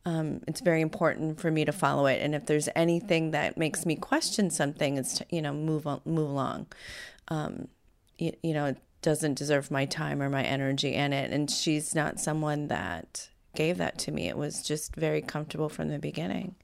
Um, 0.04 0.42
it's 0.46 0.60
very 0.60 0.82
important 0.82 1.40
for 1.40 1.50
me 1.50 1.64
to 1.64 1.72
follow 1.72 2.06
it, 2.06 2.20
and 2.22 2.34
if 2.34 2.46
there's 2.46 2.68
anything 2.76 3.30
that 3.30 3.56
makes 3.56 3.86
me 3.86 3.96
question 3.96 4.50
something, 4.50 4.98
it's 4.98 5.14
to, 5.18 5.26
you 5.30 5.42
know 5.42 5.52
move 5.52 5.86
on, 5.86 6.00
move 6.04 6.28
along. 6.28 6.66
Um, 7.28 7.68
you, 8.18 8.32
you 8.42 8.52
know, 8.52 8.66
it 8.66 8.78
doesn't 9.00 9.34
deserve 9.34 9.70
my 9.70 9.86
time 9.86 10.22
or 10.22 10.28
my 10.28 10.44
energy 10.44 10.94
in 10.94 11.12
it, 11.14 11.30
and 11.32 11.50
she's 11.50 11.94
not 11.94 12.20
someone 12.20 12.68
that 12.68 13.28
gave 13.54 13.78
that 13.78 13.98
to 14.00 14.12
me. 14.12 14.28
It 14.28 14.36
was 14.36 14.62
just 14.62 14.94
very 14.96 15.22
comfortable 15.22 15.68
from 15.68 15.88
the 15.88 15.98
beginning. 15.98 16.54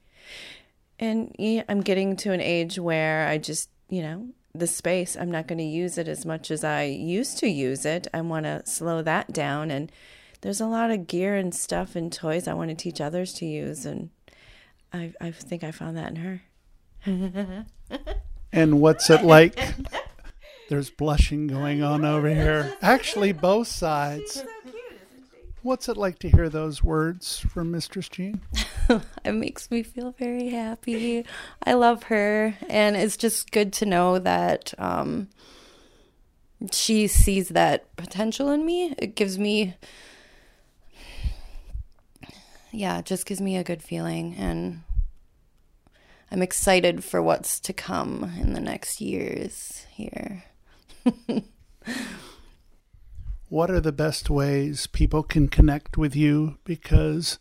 And 0.98 1.34
I'm 1.68 1.80
getting 1.80 2.16
to 2.16 2.32
an 2.32 2.40
age 2.40 2.78
where 2.78 3.26
I 3.28 3.38
just, 3.38 3.68
you 3.88 4.02
know, 4.02 4.28
the 4.54 4.66
space, 4.66 5.16
I'm 5.16 5.30
not 5.30 5.48
going 5.48 5.58
to 5.58 5.64
use 5.64 5.98
it 5.98 6.06
as 6.06 6.24
much 6.24 6.50
as 6.50 6.62
I 6.62 6.84
used 6.84 7.38
to 7.38 7.48
use 7.48 7.84
it. 7.84 8.06
I 8.14 8.20
want 8.20 8.44
to 8.44 8.62
slow 8.64 9.02
that 9.02 9.32
down. 9.32 9.70
And 9.70 9.90
there's 10.42 10.60
a 10.60 10.66
lot 10.66 10.90
of 10.90 11.06
gear 11.06 11.34
and 11.34 11.54
stuff 11.54 11.96
and 11.96 12.12
toys 12.12 12.46
I 12.46 12.54
want 12.54 12.70
to 12.70 12.76
teach 12.76 13.00
others 13.00 13.32
to 13.34 13.46
use. 13.46 13.84
And 13.84 14.10
I, 14.92 15.12
I 15.20 15.32
think 15.32 15.64
I 15.64 15.72
found 15.72 15.96
that 15.96 16.10
in 16.10 16.16
her. 16.16 16.42
and 18.52 18.80
what's 18.80 19.10
it 19.10 19.24
like? 19.24 19.58
There's 20.68 20.90
blushing 20.90 21.46
going 21.48 21.82
on 21.82 22.04
over 22.04 22.28
here. 22.28 22.74
Actually, 22.80 23.32
both 23.32 23.66
sides. 23.68 24.44
What's 25.64 25.88
it 25.88 25.96
like 25.96 26.18
to 26.18 26.28
hear 26.28 26.50
those 26.50 26.84
words 26.84 27.38
from 27.38 27.70
Mistress 27.70 28.10
Jean? 28.10 28.42
it 29.24 29.32
makes 29.32 29.70
me 29.70 29.82
feel 29.82 30.10
very 30.10 30.50
happy. 30.50 31.24
I 31.64 31.72
love 31.72 32.02
her, 32.02 32.54
and 32.68 32.96
it's 32.96 33.16
just 33.16 33.50
good 33.50 33.72
to 33.74 33.86
know 33.86 34.18
that 34.18 34.74
um, 34.76 35.30
she 36.70 37.06
sees 37.06 37.48
that 37.48 37.96
potential 37.96 38.50
in 38.50 38.66
me. 38.66 38.94
It 38.98 39.14
gives 39.14 39.38
me, 39.38 39.74
yeah, 42.70 42.98
it 42.98 43.06
just 43.06 43.24
gives 43.24 43.40
me 43.40 43.56
a 43.56 43.64
good 43.64 43.82
feeling, 43.82 44.34
and 44.34 44.82
I'm 46.30 46.42
excited 46.42 47.02
for 47.02 47.22
what's 47.22 47.58
to 47.60 47.72
come 47.72 48.32
in 48.38 48.52
the 48.52 48.60
next 48.60 49.00
years 49.00 49.86
here. 49.90 50.44
what 53.54 53.70
are 53.70 53.80
the 53.80 53.92
best 53.92 54.28
ways 54.28 54.88
people 54.88 55.22
can 55.22 55.46
connect 55.46 55.96
with 55.96 56.16
you? 56.16 56.58
Because 56.64 57.38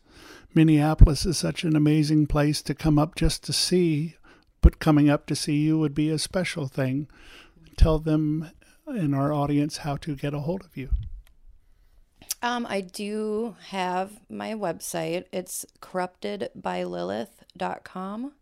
Minneapolis 0.53 1.25
is 1.25 1.39
such 1.39 1.63
an 1.63 1.75
amazing 1.75 2.27
place 2.27 2.61
to 2.61 2.75
come 2.75 2.99
up 2.99 3.15
just 3.15 3.43
to 3.45 3.51
see, 3.51 4.15
but 4.61 4.77
coming 4.77 5.09
up 5.09 5.25
to 5.25 5.35
see 5.35 5.55
you 5.55 5.79
would 5.79 5.95
be 5.95 6.11
a 6.11 6.19
special 6.19 6.67
thing. 6.67 7.07
Tell 7.77 7.97
them 7.97 8.51
in 8.87 9.15
our 9.15 9.33
audience 9.33 9.77
how 9.77 9.97
to 9.97 10.15
get 10.15 10.35
a 10.35 10.41
hold 10.41 10.63
of 10.63 10.77
you. 10.77 10.89
Um, 12.43 12.67
I 12.69 12.81
do 12.81 13.55
have 13.69 14.11
my 14.29 14.53
website. 14.53 15.25
It's 15.31 15.65
corruptedbylilith.com. 15.81 18.33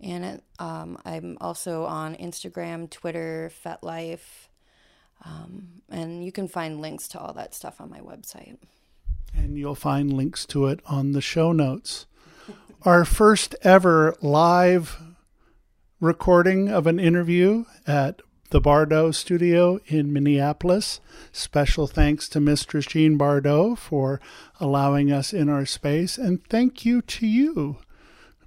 And 0.00 0.24
it, 0.24 0.44
um, 0.60 0.98
I'm 1.04 1.38
also 1.40 1.86
on 1.86 2.14
Instagram, 2.14 2.88
Twitter, 2.88 3.50
FetLife, 3.64 4.46
um, 5.24 5.68
and 5.90 6.24
you 6.24 6.32
can 6.32 6.48
find 6.48 6.80
links 6.80 7.08
to 7.08 7.20
all 7.20 7.32
that 7.34 7.54
stuff 7.54 7.80
on 7.80 7.90
my 7.90 8.00
website. 8.00 8.58
And 9.34 9.58
you'll 9.58 9.74
find 9.74 10.12
links 10.12 10.46
to 10.46 10.66
it 10.66 10.80
on 10.86 11.12
the 11.12 11.20
show 11.20 11.52
notes. 11.52 12.06
Our 12.82 13.04
first 13.04 13.54
ever 13.62 14.14
live 14.20 15.00
recording 16.00 16.68
of 16.68 16.86
an 16.86 17.00
interview 17.00 17.64
at 17.86 18.20
the 18.50 18.60
Bardot 18.60 19.14
studio 19.14 19.80
in 19.86 20.12
Minneapolis. 20.12 21.00
Special 21.32 21.86
thanks 21.86 22.28
to 22.28 22.40
Mistress 22.40 22.86
Jean 22.86 23.18
Bardot 23.18 23.78
for 23.78 24.20
allowing 24.60 25.10
us 25.10 25.32
in 25.32 25.48
our 25.48 25.66
space, 25.66 26.18
and 26.18 26.44
thank 26.46 26.84
you 26.84 27.02
to 27.02 27.26
you 27.26 27.78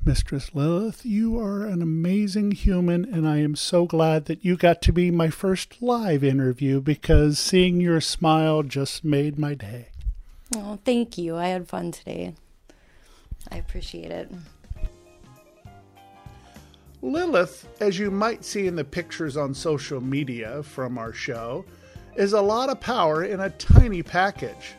Mistress 0.06 0.56
Lilith, 0.56 1.06
you 1.06 1.38
are 1.38 1.66
an 1.66 1.82
amazing 1.82 2.52
human, 2.52 3.04
and 3.06 3.28
I 3.28 3.38
am 3.38 3.56
so 3.56 3.86
glad 3.86 4.26
that 4.26 4.44
you 4.46 4.56
got 4.56 4.82
to 4.84 4.94
be 4.94 5.12
my 5.12 5.30
first 5.30 5.82
live 5.82 6.24
interview 6.24 6.80
because 6.80 7.40
seeing 7.40 7.82
your 7.82 8.00
smile 8.00 8.64
just 8.64 9.04
made 9.04 9.38
my 9.38 9.54
day. 9.54 9.90
Oh, 10.56 10.80
thank 10.86 11.18
you. 11.18 11.36
I 11.36 11.48
had 11.48 11.68
fun 11.68 11.92
today. 11.92 12.34
I 13.52 13.58
appreciate 13.58 14.12
it. 14.12 14.32
Lilith, 17.02 17.68
as 17.82 18.00
you 18.00 18.10
might 18.10 18.44
see 18.44 18.66
in 18.68 18.76
the 18.76 18.84
pictures 18.84 19.38
on 19.38 19.54
social 19.54 20.02
media 20.02 20.64
from 20.64 20.98
our 20.98 21.14
show, 21.14 21.66
is 22.16 22.34
a 22.34 22.42
lot 22.42 22.70
of 22.70 22.80
power 22.80 23.24
in 23.24 23.42
a 23.42 23.50
tiny 23.52 24.02
package, 24.02 24.74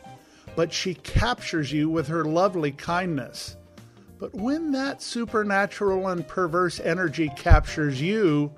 but 0.55 0.73
she 0.73 0.95
captures 0.95 1.71
you 1.71 1.89
with 1.89 2.07
her 2.07 2.25
lovely 2.25 2.71
kindness. 2.71 3.55
But 4.19 4.35
when 4.35 4.71
that 4.73 5.01
supernatural 5.01 6.09
and 6.09 6.27
perverse 6.27 6.81
energy 6.81 7.31
captures 7.37 8.01
you, 8.01 8.51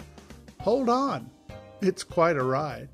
hold 0.59 0.89
on, 0.89 1.30
it's 1.82 2.03
quite 2.03 2.36
a 2.36 2.43
ride. 2.43 2.89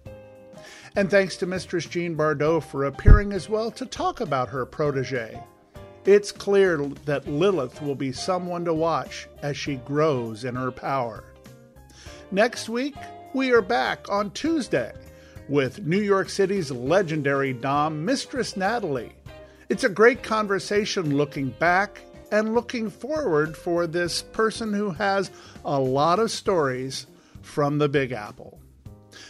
And 0.96 1.10
thanks 1.10 1.38
to 1.38 1.46
Mistress 1.46 1.86
Jean 1.86 2.18
Bardot 2.18 2.64
for 2.64 2.86
appearing 2.86 3.32
as 3.32 3.48
well 3.48 3.72
to 3.72 3.86
talk 3.86 4.20
about 4.20 4.50
her 4.50 4.66
protege. 4.66 5.42
It's 6.06 6.32
clear 6.32 6.78
that 7.06 7.28
Lilith 7.28 7.82
will 7.82 7.96
be 7.96 8.12
someone 8.12 8.66
to 8.66 8.74
watch 8.74 9.28
as 9.42 9.56
she 9.56 9.76
grows 9.76 10.44
in 10.44 10.56
her 10.56 10.72
power. 10.72 11.24
Next 12.32 12.68
week, 12.68 12.96
we 13.34 13.52
are 13.52 13.62
back 13.62 14.10
on 14.10 14.32
Tuesday 14.32 14.92
with 15.48 15.86
New 15.86 16.02
York 16.02 16.30
City's 16.30 16.72
legendary 16.72 17.54
Dom, 17.54 18.04
Mistress 18.04 18.58
Natalie. 18.58 19.14
It's 19.70 19.84
a 19.84 19.90
great 19.90 20.24
conversation 20.24 21.16
looking 21.16 21.50
back 21.52 22.02
and 22.32 22.54
looking 22.54 22.90
forward 22.90 23.58
for 23.58 23.88
this 23.88 24.22
person 24.22 24.74
who 24.74 24.92
has 24.92 25.32
a 25.66 25.80
lot 25.80 26.20
of 26.20 26.32
stories 26.32 27.08
from 27.42 27.78
the 27.78 27.90
Big 27.90 28.12
Apple. 28.12 28.60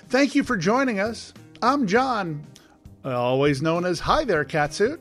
Thank 0.10 0.36
you 0.36 0.44
for 0.44 0.58
joining 0.58 1.00
us. 1.00 1.34
I'm 1.62 1.88
John, 1.88 2.46
always 3.04 3.62
known 3.62 3.86
as 3.86 4.00
Hi 4.00 4.24
There 4.24 4.46
Catsuit. 4.46 5.00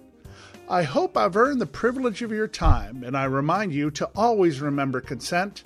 I 0.68 0.82
hope 0.82 1.16
I've 1.16 1.36
earned 1.36 1.60
the 1.60 1.66
privilege 1.66 2.22
of 2.22 2.32
your 2.32 2.48
time, 2.48 3.04
and 3.04 3.16
I 3.16 3.24
remind 3.24 3.72
you 3.72 3.90
to 3.92 4.10
always 4.16 4.60
remember 4.60 5.00
consent 5.00 5.62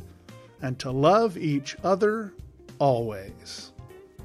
and 0.60 0.78
to 0.80 0.90
love 0.90 1.38
each 1.38 1.76
other 1.82 2.34
always. 2.78 3.72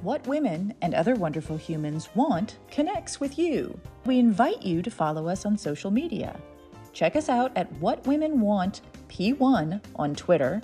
What 0.02 0.26
women 0.26 0.74
and 0.82 0.94
other 0.94 1.14
wonderful 1.14 1.56
humans 1.56 2.10
want 2.14 2.58
connects 2.70 3.18
with 3.18 3.38
you. 3.38 3.78
We 4.04 4.18
invite 4.18 4.62
you 4.62 4.82
to 4.82 4.90
follow 4.90 5.28
us 5.28 5.46
on 5.46 5.56
social 5.56 5.90
media. 5.90 6.38
Check 6.96 7.14
us 7.14 7.28
out 7.28 7.52
at 7.56 7.70
What 7.72 8.06
Women 8.06 8.40
Want 8.40 8.80
P1 9.10 9.84
on 9.96 10.14
Twitter, 10.14 10.62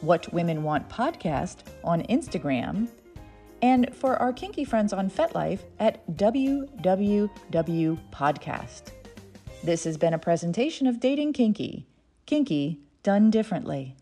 What 0.00 0.32
Women 0.32 0.64
Want 0.64 0.88
Podcast 0.88 1.58
on 1.84 2.02
Instagram, 2.06 2.88
and 3.62 3.94
for 3.94 4.16
our 4.16 4.32
kinky 4.32 4.64
friends 4.64 4.92
on 4.92 5.08
FetLife 5.08 5.60
at 5.78 6.04
WWW 6.16 7.30
Podcast. 8.10 8.90
This 9.62 9.84
has 9.84 9.96
been 9.96 10.14
a 10.14 10.18
presentation 10.18 10.88
of 10.88 10.98
Dating 10.98 11.32
Kinky. 11.32 11.86
Kinky 12.26 12.80
done 13.04 13.30
differently. 13.30 13.94